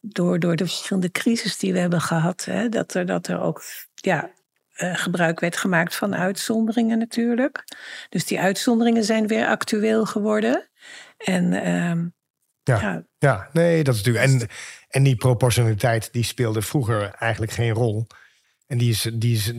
door, 0.00 0.38
door 0.38 0.56
de 0.56 0.66
verschillende 0.66 1.10
crisis 1.10 1.58
die 1.58 1.72
we 1.72 1.78
hebben 1.78 2.00
gehad, 2.00 2.44
hè, 2.44 2.68
dat, 2.68 2.94
er, 2.94 3.06
dat 3.06 3.26
er 3.26 3.40
ook 3.40 3.62
ja, 3.94 4.30
eh, 4.72 4.94
gebruik 4.94 5.40
werd 5.40 5.56
gemaakt 5.56 5.96
van 5.96 6.14
uitzonderingen 6.14 6.98
natuurlijk. 6.98 7.64
Dus 8.08 8.24
die 8.24 8.40
uitzonderingen 8.40 9.04
zijn 9.04 9.26
weer 9.26 9.46
actueel 9.46 10.06
geworden. 10.06 10.68
En 11.16 11.52
ehm, 11.52 12.08
Ja. 12.62 12.80
ja, 12.80 13.06
Ja, 13.18 13.48
nee, 13.52 13.84
dat 13.84 13.94
is 13.94 14.02
natuurlijk. 14.02 14.40
En, 14.40 14.48
en 14.88 15.02
die 15.02 15.16
proportionaliteit 15.16 16.12
die 16.12 16.24
speelde 16.24 16.62
vroeger 16.62 17.10
eigenlijk 17.10 17.52
geen 17.52 17.72
rol. 17.72 18.06
En 18.66 18.78
die 18.78 18.90
is, 18.90 19.10
die 19.14 19.36
is 19.36 19.52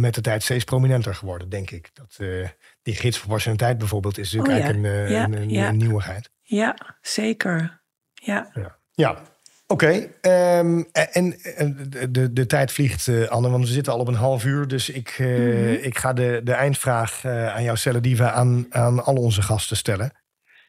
met 0.00 0.14
de 0.14 0.20
tijd 0.20 0.42
steeds 0.42 0.64
prominenter 0.64 1.14
geworden, 1.14 1.48
denk 1.48 1.70
ik. 1.70 1.90
Dat, 1.92 2.16
eh, 2.18 2.48
die 2.82 2.94
gidsproportionaliteit 2.94 3.78
bijvoorbeeld 3.78 4.18
is 4.18 4.32
natuurlijk 4.32 4.52
Oh 4.52 4.58
ja, 4.58 4.72
eigenlijk 4.72 4.94
een, 4.94 5.06
eh, 5.06 5.10
ja, 5.10 5.24
een, 5.24 5.42
een, 5.42 5.50
ja. 5.50 5.68
een 5.68 5.76
nieuwigheid. 5.76 6.30
ja, 6.42 6.76
zeker. 7.00 7.80
Ja. 8.14 8.50
Ja, 8.94 9.22
oké. 9.66 10.08
Ehm, 10.20 10.82
en 10.92 11.40
en 11.56 11.76
de, 12.10 12.32
de, 12.32 12.46
tijd 12.46 12.72
vliegt, 12.72 13.08
eh, 13.08 13.28
Anne, 13.28 13.50
want 13.50 13.64
we 13.64 13.72
zitten 13.72 13.92
al 13.92 13.98
op 13.98 14.08
een 14.08 14.14
half 14.14 14.44
uur. 14.44 14.68
Dus 14.68 14.88
ik, 14.90 15.08
eh, 15.18 15.26
Mhm. 15.26 15.68
ik 15.68 15.98
ga 15.98 16.12
de, 16.12 16.40
de 16.44 16.52
eindvraag 16.52 17.24
aan 17.26 17.62
jou 17.62 17.76
stellen 17.76 18.02
die 18.02 18.16
we 18.16 18.30
aan, 18.30 18.66
aan 18.70 19.04
al 19.04 19.14
onze 19.16 19.42
gasten 19.42 19.76
stellen. 19.76 20.12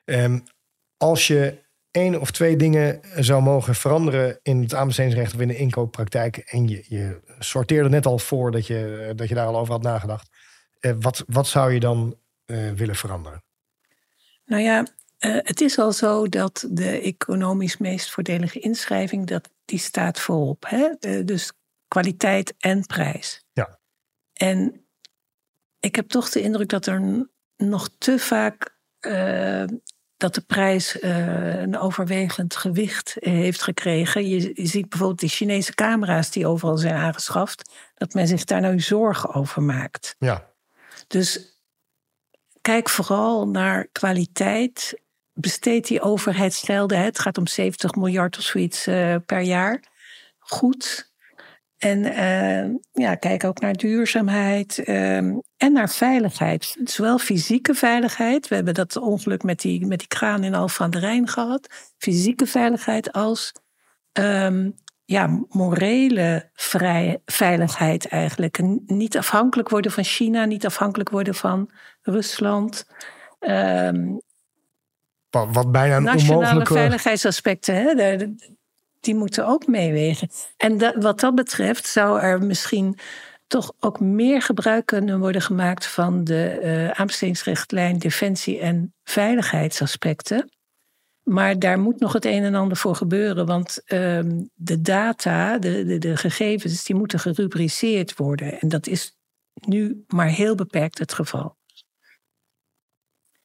Ehm, 0.05 0.39
als 0.97 1.27
je 1.27 1.61
één 1.91 2.21
of 2.21 2.31
twee 2.31 2.55
dingen 2.55 2.99
zou 3.15 3.41
mogen 3.41 3.75
veranderen 3.75 4.39
in 4.41 4.61
het 4.61 4.73
aanbestedingsrecht 4.73 5.33
of 5.33 5.39
in 5.39 5.47
de 5.47 5.57
inkooppraktijk. 5.57 6.37
en 6.37 6.67
je, 6.67 6.83
je 6.87 7.19
sorteerde 7.39 7.89
net 7.89 8.05
al 8.05 8.19
voor 8.19 8.51
dat 8.51 8.67
je, 8.67 9.11
dat 9.15 9.29
je 9.29 9.35
daar 9.35 9.45
al 9.45 9.57
over 9.57 9.73
had 9.73 9.81
nagedacht. 9.81 10.29
Eh, 10.83 10.91
wat, 10.99 11.23
wat 11.27 11.47
zou 11.47 11.73
je 11.73 11.79
dan 11.79 12.17
eh, 12.45 12.71
willen 12.71 12.95
veranderen? 12.95 13.43
Nou 14.45 14.61
ja, 14.61 14.87
eh, 15.17 15.37
het 15.37 15.61
is 15.61 15.79
al 15.79 15.91
zo 15.91 16.27
dat 16.27 16.65
de 16.69 17.01
economisch 17.01 17.77
meest 17.77 18.11
voordelige 18.11 18.59
inschrijving, 18.59 19.27
dat, 19.27 19.49
die 19.65 19.79
staat 19.79 20.19
voorop. 20.19 20.65
Hè? 20.67 20.89
Dus 21.23 21.51
kwaliteit 21.87 22.53
en 22.57 22.85
prijs. 22.85 23.45
Ja. 23.53 23.79
En 24.33 24.85
ik 25.79 25.95
heb 25.95 26.07
toch 26.07 26.29
de 26.29 26.41
indruk 26.41 26.69
dat 26.69 26.85
er 26.85 27.27
nog 27.57 27.89
te 27.97 28.19
vaak 28.19 28.71
dat 30.17 30.35
de 30.35 30.41
prijs 30.47 31.01
een 31.01 31.77
overwegend 31.77 32.55
gewicht 32.55 33.15
heeft 33.19 33.61
gekregen. 33.61 34.27
Je, 34.27 34.51
je 34.53 34.65
ziet 34.65 34.89
bijvoorbeeld 34.89 35.19
die 35.19 35.29
Chinese 35.29 35.73
camera's 35.73 36.31
die 36.31 36.47
overal 36.47 36.77
zijn 36.77 36.95
aangeschaft, 36.95 37.73
dat 37.95 38.13
men 38.13 38.27
zich 38.27 38.43
daar 38.43 38.61
nou 38.61 38.79
zorgen 38.79 39.33
over 39.33 39.61
maakt. 39.61 40.15
Ja, 40.19 40.52
Dus 41.13 41.59
kijk 42.61 42.89
vooral 42.89 43.47
naar 43.47 43.87
kwaliteit. 43.91 45.01
Besteed 45.33 45.87
die 45.87 46.01
overheidsgelden. 46.01 47.03
Het 47.03 47.19
gaat 47.19 47.37
om 47.37 47.47
70 47.47 47.95
miljard 47.95 48.37
of 48.37 48.43
zoiets 48.43 48.87
eh, 48.87 49.15
per 49.25 49.39
jaar. 49.39 49.83
Goed. 50.39 51.11
En 51.77 52.05
eh, 52.05 52.75
ja, 52.91 53.15
kijk 53.15 53.43
ook 53.43 53.59
naar 53.59 53.73
duurzaamheid 53.73 54.79
ehm, 54.79 55.37
en 55.57 55.73
naar 55.73 55.89
veiligheid. 55.89 56.75
Zowel 56.83 57.17
fysieke 57.17 57.73
veiligheid. 57.73 58.47
We 58.47 58.55
hebben 58.55 58.73
dat 58.73 58.95
ongeluk 58.95 59.43
met 59.43 59.59
die, 59.59 59.85
met 59.85 59.99
die 59.99 60.07
kraan 60.07 60.43
in 60.43 60.55
Alphen 60.55 60.85
aan 60.85 60.91
de 60.91 60.99
Rijn 60.99 61.27
gehad. 61.27 61.93
Fysieke 61.97 62.45
veiligheid 62.45 63.11
als 63.11 63.51
ehm, 64.11 64.69
ja, 65.13 65.45
morele 65.49 66.49
vrij, 66.53 67.21
veiligheid 67.25 68.07
eigenlijk. 68.07 68.57
En 68.57 68.83
niet 68.85 69.17
afhankelijk 69.17 69.69
worden 69.69 69.91
van 69.91 70.03
China, 70.03 70.45
niet 70.45 70.65
afhankelijk 70.65 71.09
worden 71.09 71.35
van 71.35 71.69
Rusland. 72.01 72.87
Ehm, 73.39 74.05
wat, 75.29 75.47
wat 75.51 75.71
bijna 75.71 75.95
een 75.95 76.03
nationale 76.03 76.35
onmogelijke... 76.37 76.73
veiligheidsaspecten, 76.73 77.75
hè, 77.75 77.95
daar- 77.95 78.27
die 78.99 79.15
moeten 79.15 79.47
ook 79.47 79.67
meewegen. 79.67 80.29
En 80.57 81.01
wat 81.01 81.19
dat 81.19 81.35
betreft 81.35 81.87
zou 81.87 82.19
er 82.19 82.41
misschien 82.41 82.97
toch 83.47 83.71
ook 83.79 83.99
meer 83.99 84.41
gebruik 84.41 84.85
kunnen 84.85 85.19
worden 85.19 85.41
gemaakt 85.41 85.85
van 85.85 86.23
de 86.23 86.47
eh 86.47 86.89
aanbestedingsrichtlijn 86.89 87.97
defensie- 87.99 88.59
en 88.59 88.93
veiligheidsaspecten. 89.03 90.49
Maar 91.23 91.59
daar 91.59 91.79
moet 91.79 91.99
nog 91.99 92.13
het 92.13 92.25
een 92.25 92.43
en 92.43 92.55
ander 92.55 92.77
voor 92.77 92.95
gebeuren. 92.95 93.45
Want 93.45 93.81
ehm, 93.85 94.41
de 94.53 94.81
data, 94.81 95.57
de, 95.57 95.85
de, 95.85 95.97
de 95.97 96.17
gegevens, 96.17 96.83
die 96.83 96.95
moeten 96.95 97.19
gerubriceerd 97.19 98.15
worden. 98.17 98.59
En 98.59 98.67
dat 98.69 98.87
is 98.87 99.17
nu 99.53 100.03
maar 100.07 100.27
heel 100.27 100.55
beperkt 100.55 100.97
het 100.97 101.13
geval. 101.13 101.57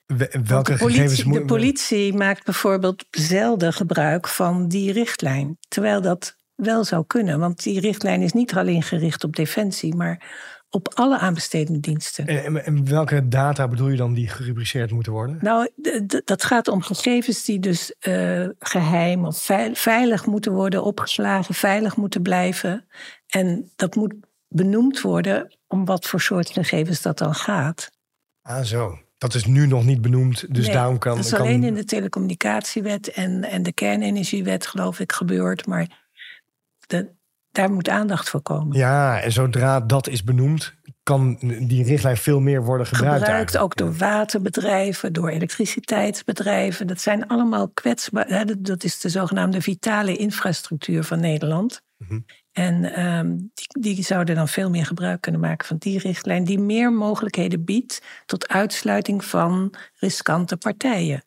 Want 0.06 0.48
welke 0.48 0.72
de 0.72 0.78
gegevens 0.78 0.96
politie, 1.06 1.26
moet- 1.26 1.38
de 1.38 1.44
politie 1.44 2.14
maakt 2.14 2.44
bijvoorbeeld 2.44 3.04
zelden 3.10 3.72
gebruik 3.72 4.28
van 4.28 4.68
die 4.68 4.92
richtlijn. 4.92 5.56
Terwijl 5.68 6.00
dat 6.00 6.36
wel 6.54 6.84
zou 6.84 7.04
kunnen. 7.06 7.38
Want 7.38 7.62
die 7.62 7.80
richtlijn 7.80 8.22
is 8.22 8.32
niet 8.32 8.54
alleen 8.54 8.82
gericht 8.82 9.24
op 9.24 9.36
defensie, 9.36 9.94
maar 9.94 10.22
op 10.70 10.94
alle 10.94 11.18
aanbestedende 11.18 11.80
diensten. 11.80 12.26
En, 12.26 12.64
en- 12.64 12.88
welke 12.88 13.28
data 13.28 13.68
bedoel 13.68 13.88
je 13.88 13.96
dan 13.96 14.14
die 14.14 14.28
gerubriceerd 14.28 14.90
moeten 14.90 15.12
worden? 15.12 15.38
Nou, 15.40 15.68
dat 16.24 16.44
gaat 16.44 16.68
om 16.68 16.82
gegevens 16.82 17.44
die 17.44 17.58
dus 17.58 17.94
eh, 17.98 18.46
geheim 18.58 19.24
of 19.24 19.42
veil- 19.42 19.74
veilig 19.74 20.26
moeten 20.26 20.52
worden 20.52 20.84
opgeslagen, 20.84 21.54
veilig 21.54 21.96
moeten 21.96 22.22
blijven. 22.22 22.86
En 23.26 23.70
dat 23.76 23.94
moet 23.94 24.14
benoemd 24.48 25.00
worden 25.00 25.56
om 25.66 25.84
wat 25.84 26.06
voor 26.06 26.20
soort 26.20 26.50
gegevens 26.50 27.02
dat 27.02 27.18
dan 27.18 27.34
gaat. 27.34 27.90
Ah, 28.42 28.62
zo. 28.62 28.98
Dat 29.18 29.34
is 29.34 29.44
nu 29.44 29.66
nog 29.66 29.84
niet 29.84 30.00
benoemd, 30.00 30.54
dus 30.54 30.64
Nee, 30.64 30.74
daarom 30.74 30.98
kan... 30.98 31.16
Dat 31.16 31.24
is 31.24 31.30
kan... 31.30 31.40
alleen 31.40 31.64
in 31.64 31.74
de 31.74 31.84
telecommunicatiewet 31.84 33.10
en, 33.10 33.44
en 33.44 33.62
de 33.62 33.72
kernenergiewet, 33.72 34.66
geloof 34.66 35.00
ik, 35.00 35.12
gebeurd. 35.12 35.66
Maar 35.66 36.06
de, 36.86 37.08
daar 37.58 37.72
moet 37.72 37.88
aandacht 37.88 38.28
voor 38.28 38.42
komen. 38.42 38.76
Ja, 38.76 39.20
en 39.20 39.32
zodra 39.32 39.80
dat 39.80 40.08
is 40.08 40.24
benoemd, 40.24 40.74
kan 41.02 41.38
die 41.60 41.84
richtlijn 41.84 42.16
veel 42.16 42.40
meer 42.40 42.64
worden 42.64 42.86
gebruikt. 42.86 43.18
Gebruikt 43.18 43.56
ook 43.58 43.76
door 43.76 43.96
waterbedrijven, 43.96 45.12
door 45.12 45.28
elektriciteitsbedrijven. 45.28 46.86
Dat 46.86 47.00
zijn 47.00 47.26
allemaal 47.26 47.68
kwetsbaar. 47.68 48.46
dat- 48.58 48.84
is 48.84 49.00
de 49.00 49.08
zogenaamde 49.08 49.60
vitale 49.60 50.16
infrastructuur 50.16 51.04
van 51.04 51.20
Nederland. 51.20 51.82
Mhm. 51.96 52.20
En 52.52 52.84
ehm, 52.94 53.36
die, 53.36 53.94
die 53.94 54.04
zouden 54.04 54.34
dan 54.34 54.48
veel 54.48 54.70
meer 54.70 54.86
gebruik 54.86 55.20
kunnen 55.20 55.40
maken 55.40 55.66
van 55.66 55.76
die 55.76 55.98
richtlijn, 55.98 56.44
die 56.44 56.58
meer 56.58 56.92
mogelijkheden 56.92 57.64
biedt 57.64 58.02
tot 58.26 58.48
uitsluiting 58.48 59.24
van 59.24 59.74
riskante 59.94 60.56
partijen. 60.56 61.22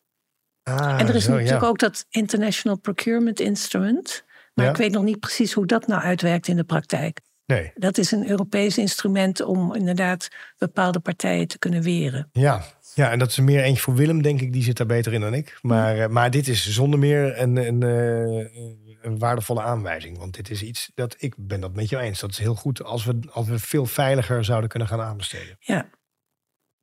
Ah, 0.62 1.00
en 1.00 1.08
er 1.08 1.14
is 1.14 1.24
zo, 1.24 1.30
natuurlijk 1.30 1.60
ja. 1.60 1.68
ook 1.68 1.78
dat 1.78 2.06
International 2.10 2.78
Procurement 2.78 3.40
Instrument. 3.40 4.24
Maar 4.54 4.64
Ja. 4.64 4.70
ik 4.70 4.76
weet 4.76 4.92
nog 4.92 5.02
niet 5.04 5.20
precies 5.20 5.52
hoe 5.52 5.66
dat 5.66 5.86
nou 5.86 6.02
uitwerkt 6.02 6.48
in 6.48 6.56
de 6.56 6.64
praktijk. 6.64 7.20
Nee, 7.46 7.70
Dat 7.74 7.98
is 7.98 8.10
een 8.12 8.28
Europees 8.30 8.78
instrument 8.78 9.40
om 9.40 9.74
inderdaad 9.74 10.28
bepaalde 10.58 11.00
partijen 11.00 11.48
te 11.48 11.58
kunnen 11.58 11.82
weren. 11.82 12.28
ja. 12.32 12.62
ja, 12.94 13.10
en 13.10 13.18
dat 13.18 13.28
is 13.28 13.36
er 13.36 13.44
meer 13.44 13.62
eentje 13.62 13.82
voor 13.82 13.94
Willem, 13.94 14.22
denk 14.22 14.40
ik. 14.40 14.52
Die 14.52 14.62
zit 14.62 14.76
daar 14.76 14.86
beter 14.86 15.12
in 15.12 15.20
dan 15.20 15.34
ik. 15.34 15.58
Maar, 15.62 15.98
eh, 15.98 16.08
maar 16.08 16.30
dit 16.30 16.48
is 16.48 16.70
zonder 16.70 16.98
meer 16.98 17.40
een, 17.40 17.56
een, 17.56 17.82
eh, 17.82 18.46
een 19.02 19.18
waardevolle 19.18 19.62
aanwijzing. 19.62 20.18
Want 20.18 20.34
dit 20.34 20.50
is 20.50 20.62
iets 20.62 20.90
dat 20.94 21.14
ik 21.18 21.34
ben 21.38 21.60
dat 21.60 21.74
met 21.74 21.88
jou 21.88 22.02
eens. 22.02 22.20
Dat 22.20 22.30
is 22.30 22.38
heel 22.38 22.54
goed 22.54 22.82
als 22.84 23.04
we, 23.04 23.18
als 23.30 23.46
we 23.48 23.58
veel 23.58 23.86
veiliger 23.86 24.44
zouden 24.44 24.68
kunnen 24.70 24.88
gaan 24.88 25.00
aanbesteden. 25.00 25.56
Ja. 25.58 25.90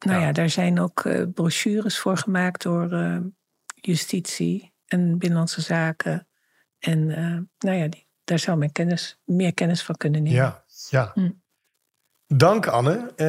Nou 0.05 0.19
Ja. 0.19 0.25
ja, 0.25 0.31
daar 0.31 0.49
zijn 0.49 0.79
ook 0.79 1.05
eh, 1.05 1.23
brochures 1.33 1.97
voor 1.99 2.17
gemaakt 2.17 2.61
door 2.61 2.89
justitie 3.75 4.73
en 4.85 5.17
binnenlandse 5.17 5.61
zaken. 5.61 6.27
En 6.79 7.09
eh, 7.15 7.37
nou 7.69 7.77
ja, 7.77 7.87
die, 7.87 8.07
daar 8.23 8.39
zou 8.39 8.57
men 8.57 8.71
kennis, 8.71 9.19
meer 9.25 9.53
kennis 9.53 9.83
van 9.83 9.95
kunnen 9.95 10.23
nemen. 10.23 10.39
Ja, 10.39 10.63
ja. 10.89 11.11
Hm. 11.13 11.29
Dank 12.27 12.67
Anne. 12.67 13.11
Eh, 13.15 13.25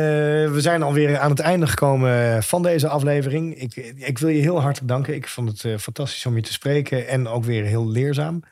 we 0.52 0.60
zijn 0.60 0.82
alweer 0.82 1.18
aan 1.18 1.30
het 1.30 1.40
einde 1.40 1.66
gekomen 1.66 2.42
van 2.42 2.62
deze 2.62 2.88
aflevering. 2.88 3.54
Ik, 3.54 3.76
ik 3.96 4.18
wil 4.18 4.28
je 4.28 4.40
heel 4.40 4.60
hartelijk 4.60 4.88
danken. 4.88 5.14
Ik 5.14 5.28
vond 5.28 5.48
het 5.48 5.64
eh, 5.64 5.78
fantastisch 5.78 6.26
om 6.26 6.36
je 6.36 6.42
te 6.42 6.52
spreken 6.52 7.08
en 7.08 7.28
ook 7.28 7.44
weer 7.44 7.64
heel 7.64 7.88
leerzaam. 7.88 8.42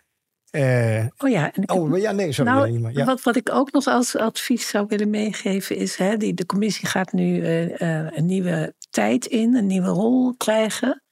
Eh, 0.50 1.06
oh 1.18 1.30
ja, 1.30 1.52
en 1.52 1.62
ik 1.62 1.72
oh 1.72 1.98
ja, 1.98 2.12
nee, 2.12 2.32
sorry. 2.32 2.50
nou, 2.50 2.70
nee, 2.70 2.80
maar 2.80 2.92
ja. 2.92 3.04
wat, 3.04 3.22
wat 3.22 3.36
ik 3.36 3.52
ook 3.52 3.72
nog 3.72 3.86
als 3.86 4.16
advies 4.16 4.68
zou 4.68 4.86
willen 4.88 5.10
meegeven 5.10 5.76
is, 5.76 5.96
hè, 5.96 6.16
die, 6.16 6.34
de 6.34 6.46
commissie 6.46 6.88
gaat 6.88 7.12
nu 7.12 7.42
eh, 7.42 7.80
eh, 7.80 8.12
een 8.14 8.26
nieuwe 8.26 8.74
tijd 8.90 9.26
in, 9.26 9.54
een 9.54 9.66
nieuwe 9.66 9.88
rol 9.88 10.34
krijgen. 10.36 11.02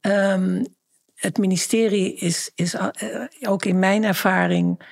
Ehm, 0.00 0.64
het 1.14 1.38
ministerie 1.38 2.14
is, 2.14 2.50
is 2.54 2.74
eh, 2.74 2.88
ook 3.40 3.64
in 3.64 3.78
mijn 3.78 4.04
ervaring 4.04 4.82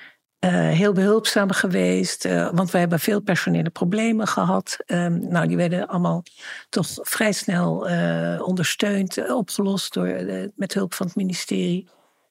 eh, 0.43 0.51
heel 0.51 0.93
behulpzaam 0.93 1.51
geweest, 1.51 2.25
eh, 2.25 2.49
want 2.53 2.71
we 2.71 2.77
hebben 2.77 2.99
veel 2.99 3.21
personele 3.21 3.69
problemen 3.69 4.27
gehad. 4.27 4.77
Ehm, 4.85 5.27
nou, 5.27 5.47
die 5.47 5.57
werden 5.57 5.87
allemaal 5.87 6.23
toch 6.69 6.87
vrij 7.01 7.31
snel 7.31 7.87
eh, 7.87 8.41
ondersteund, 8.41 9.17
eh, 9.17 9.35
opgelost 9.35 9.93
door, 9.93 10.05
eh, 10.05 10.47
met 10.55 10.73
hulp 10.73 10.93
van 10.93 11.05
het 11.05 11.15
ministerie. 11.15 11.87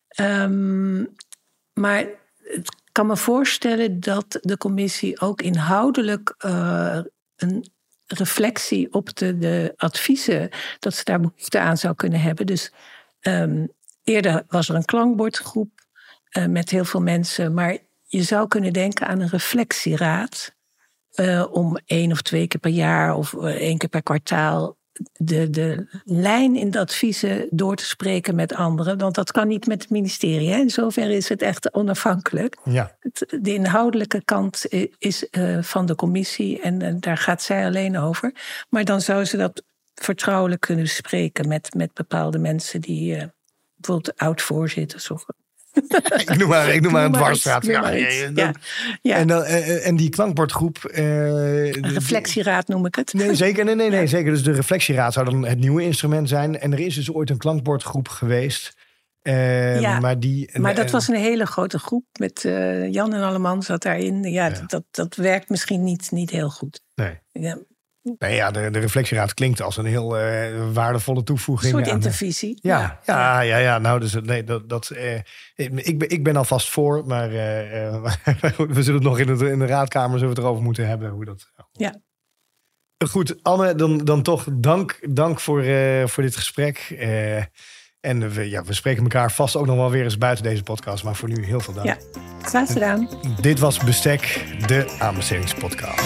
Ehm, 0.08 1.04
maar 1.72 2.00
ik 2.42 2.68
kan 2.92 3.06
me 3.06 3.16
voorstellen 3.16 4.00
dat 4.00 4.38
de 4.40 4.56
commissie 4.56 5.20
ook 5.20 5.42
inhoudelijk 5.42 6.34
eh, 6.38 7.00
een 7.36 7.70
reflectie 8.06 8.92
op 8.92 9.16
de, 9.16 9.38
de 9.38 9.72
adviezen, 9.76 10.48
dat 10.78 10.94
ze 10.94 11.04
daar 11.04 11.20
behoefte 11.20 11.58
aan 11.58 11.76
zou 11.76 11.94
kunnen 11.94 12.20
hebben. 12.20 12.46
Dus 12.46 12.72
ehm, 13.20 13.66
eerder 14.04 14.42
was 14.48 14.68
er 14.68 14.74
een 14.74 14.84
klankbordgroep 14.84 15.70
eh, 16.30 16.46
met 16.46 16.70
heel 16.70 16.84
veel 16.84 17.00
mensen, 17.02 17.54
maar 17.54 17.78
je 18.06 18.22
zou 18.22 18.48
kunnen 18.48 18.72
denken 18.72 19.06
aan 19.06 19.20
een 19.20 19.28
reflectieraad. 19.28 20.54
eh, 21.12 21.46
om 21.50 21.78
één 21.86 22.12
of 22.12 22.22
twee 22.22 22.46
keer 22.46 22.60
per 22.60 22.70
jaar 22.70 23.14
of 23.16 23.34
eh, 23.34 23.44
één 23.44 23.78
keer 23.78 23.88
per 23.88 24.02
kwartaal 24.02 24.76
de, 25.12 25.50
de 25.50 25.86
lijn 26.04 26.56
in 26.56 26.70
de 26.70 26.78
adviezen 26.78 27.46
door 27.50 27.76
te 27.76 27.84
spreken 27.84 28.34
met 28.34 28.54
anderen. 28.54 28.98
Want 28.98 29.14
dat 29.14 29.32
kan 29.32 29.48
niet 29.48 29.66
met 29.66 29.82
het 29.82 29.90
ministerie. 29.90 30.50
Hè? 30.50 30.56
In 30.58 30.70
zoverre 30.70 31.16
is 31.16 31.28
het 31.28 31.42
echt 31.42 31.72
onafhankelijk. 31.74 32.56
ja. 32.64 32.96
Het- 33.00 33.36
de 33.40 33.54
inhoudelijke 33.54 34.24
kant 34.24 34.64
is 34.98 35.26
van 35.60 35.86
de 35.86 35.94
commissie 35.94 36.60
en 36.60 37.00
daar 37.00 37.16
gaat 37.16 37.42
zij 37.42 37.66
alleen 37.66 37.98
over. 37.98 38.34
Maar 38.68 38.84
dan 38.84 39.00
zou 39.00 39.24
ze 39.24 39.36
dat 39.36 39.62
vertrouwelijk 39.94 40.60
kunnen 40.60 40.84
bespreken 40.84 41.48
met, 41.48 41.74
met 41.74 41.92
bepaalde 41.94 42.38
mensen 42.38 42.80
die 42.80 43.18
bijvoorbeeld 43.86 44.18
oud-voorzitters 44.18 45.10
of 45.10 45.24
ik 46.26 46.36
noem 46.36 46.48
maar, 46.48 46.74
ik 46.74 46.80
noem 46.80 46.92
maar 46.92 47.04
een 47.04 47.12
dwarsstraat. 47.12 47.62
noem 47.62 47.72
Ja, 47.72 48.52
ja. 49.02 49.16
En, 49.16 49.26
dan, 49.26 49.42
en 49.42 49.96
die 49.96 50.08
klankbordgroep. 50.08 50.84
eh, 50.84 51.70
reflectieraad 51.72 52.68
noem 52.68 52.86
ik 52.86 52.94
het. 52.94 53.12
Nee, 53.12 53.34
zeker. 53.34 53.64
Nee, 53.64 53.74
nee, 53.74 53.90
nee, 53.90 54.06
zeker. 54.06 54.32
Dus 54.32 54.42
de 54.42 54.52
reflectieraad 54.52 55.12
zou 55.12 55.30
dan 55.30 55.46
het 55.46 55.58
nieuwe 55.58 55.82
instrument 55.82 56.28
zijn. 56.28 56.58
En 56.58 56.72
er 56.72 56.80
is 56.80 56.94
dus 56.94 57.12
ooit 57.12 57.30
een 57.30 57.38
klankbordgroep 57.38 58.08
geweest. 58.08 58.76
Eh, 59.22 59.80
Ja, 59.80 60.00
maar 60.00 60.20
die, 60.20 60.58
Maar 60.58 60.74
dat 60.74 60.90
was 60.90 61.08
een 61.08 61.14
hele 61.14 61.46
grote 61.46 61.78
groep 61.78 62.04
met 62.18 62.44
eh, 62.44 62.92
Jan 62.92 63.14
en 63.14 63.22
Alleman 63.22 63.62
zat 63.62 63.82
daarin. 63.82 64.22
Ja, 64.22 64.46
Ja. 64.46 64.64
Dat, 64.66 64.84
dat 64.90 65.14
werkt 65.14 65.48
misschien 65.48 65.84
niet, 65.84 66.10
niet 66.10 66.30
heel 66.30 66.50
goed. 66.50 66.80
Nee. 66.94 67.18
Ja, 68.02 68.14
Nee, 68.18 68.34
ja, 68.34 68.50
de, 68.50 68.70
de 68.70 68.78
reflectieraad 68.78 69.34
klinkt 69.34 69.62
als 69.62 69.76
een 69.76 69.84
heel 69.84 70.18
eh, 70.18 70.72
waardevolle 70.72 71.18
een 71.18 71.24
toevoeging. 71.24 71.72
soort 71.72 71.88
aan 71.88 71.98
de- 71.98 72.04
intervisie. 72.06 72.58
Ja, 72.62 73.00
ja, 73.04 73.40
ja, 73.40 73.56
ja. 73.56 73.78
Nou, 73.78 74.00
dus 74.00 74.14
nee, 74.14 74.44
dat, 74.44 74.68
dat, 74.68 74.90
eh, 74.90 75.14
ik, 75.54 75.98
ben, 75.98 76.10
ik 76.10 76.24
ben 76.24 76.36
alvast 76.36 76.70
voor, 76.70 77.06
maar 77.06 77.30
eh, 77.30 77.86
eh, 77.94 78.02
we 78.56 78.82
zullen 78.82 78.94
het 79.00 79.02
nog 79.08 79.18
in, 79.18 79.28
het, 79.28 79.40
in 79.40 79.58
de 79.58 79.66
raadkamer 79.66 80.18
zullen 80.18 80.34
we 80.34 80.34
het 80.34 80.44
erover 80.44 80.62
moeten 80.64 80.86
hebben. 80.88 81.10
Hoe 81.10 81.24
dat, 81.24 81.50
Ja. 81.72 81.94
Goed, 83.08 83.42
Anne, 83.42 83.74
dan, 83.74 83.98
dan 83.98 84.22
toch 84.22 84.46
dank, 84.52 84.98
dank 85.08 85.40
voor, 85.40 85.62
eh, 85.62 86.06
voor 86.06 86.22
dit 86.22 86.36
gesprek. 86.36 86.94
Eh, 86.98 87.36
en 88.00 88.30
we, 88.30 88.50
ja, 88.50 88.62
we 88.64 88.72
spreken 88.72 89.02
elkaar 89.02 89.32
vast 89.32 89.56
ook 89.56 89.66
nog 89.66 89.76
wel 89.76 89.90
weer 89.90 90.04
eens 90.04 90.18
buiten 90.18 90.44
deze 90.44 90.62
podcast. 90.62 91.04
Maar 91.04 91.16
voor 91.16 91.28
nu 91.28 91.44
heel 91.44 91.60
veel 91.60 91.74
dank. 91.74 91.86
Ja. 91.86 91.96
Graag 92.42 92.72
gedaan. 92.72 93.08
Dit 93.40 93.58
was 93.58 93.78
Bestek, 93.84 94.44
de 94.66 94.96
aanbestedingspodcast. 94.98 96.00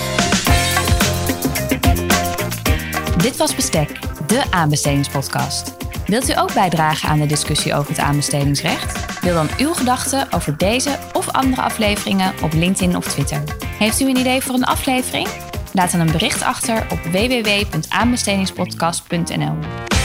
Dit 3.17 3.37
was 3.37 3.55
Bestek, 3.55 3.99
de 4.27 4.43
aanbestedingspodcast. 4.51 5.77
Wilt 6.07 6.29
u 6.29 6.39
ook 6.39 6.55
bijdragen 6.55 7.09
aan 7.09 7.19
de 7.19 7.27
discussie 7.27 7.75
over 7.75 7.91
het 7.91 7.99
aanbestedingsrecht? 7.99 9.21
Deel 9.23 9.35
dan 9.35 9.49
uw 9.59 9.73
gedachten 9.73 10.33
over 10.33 10.57
deze 10.57 10.99
of 11.13 11.31
andere 11.31 11.63
afleveringen 11.63 12.33
op 12.43 12.53
LinkedIn 12.53 12.97
of 12.97 13.05
Twitter. 13.05 13.43
Heeft 13.79 14.01
u 14.01 14.09
een 14.09 14.17
idee 14.17 14.41
voor 14.41 14.55
een 14.55 14.65
aflevering? 14.65 15.29
Laat 15.73 15.93
dan 15.93 16.01
een 16.01 16.13
bericht 16.13 16.43
achter 16.43 16.87
op 16.91 16.99
www.aanbestedingspodcast.nl. 16.99 19.96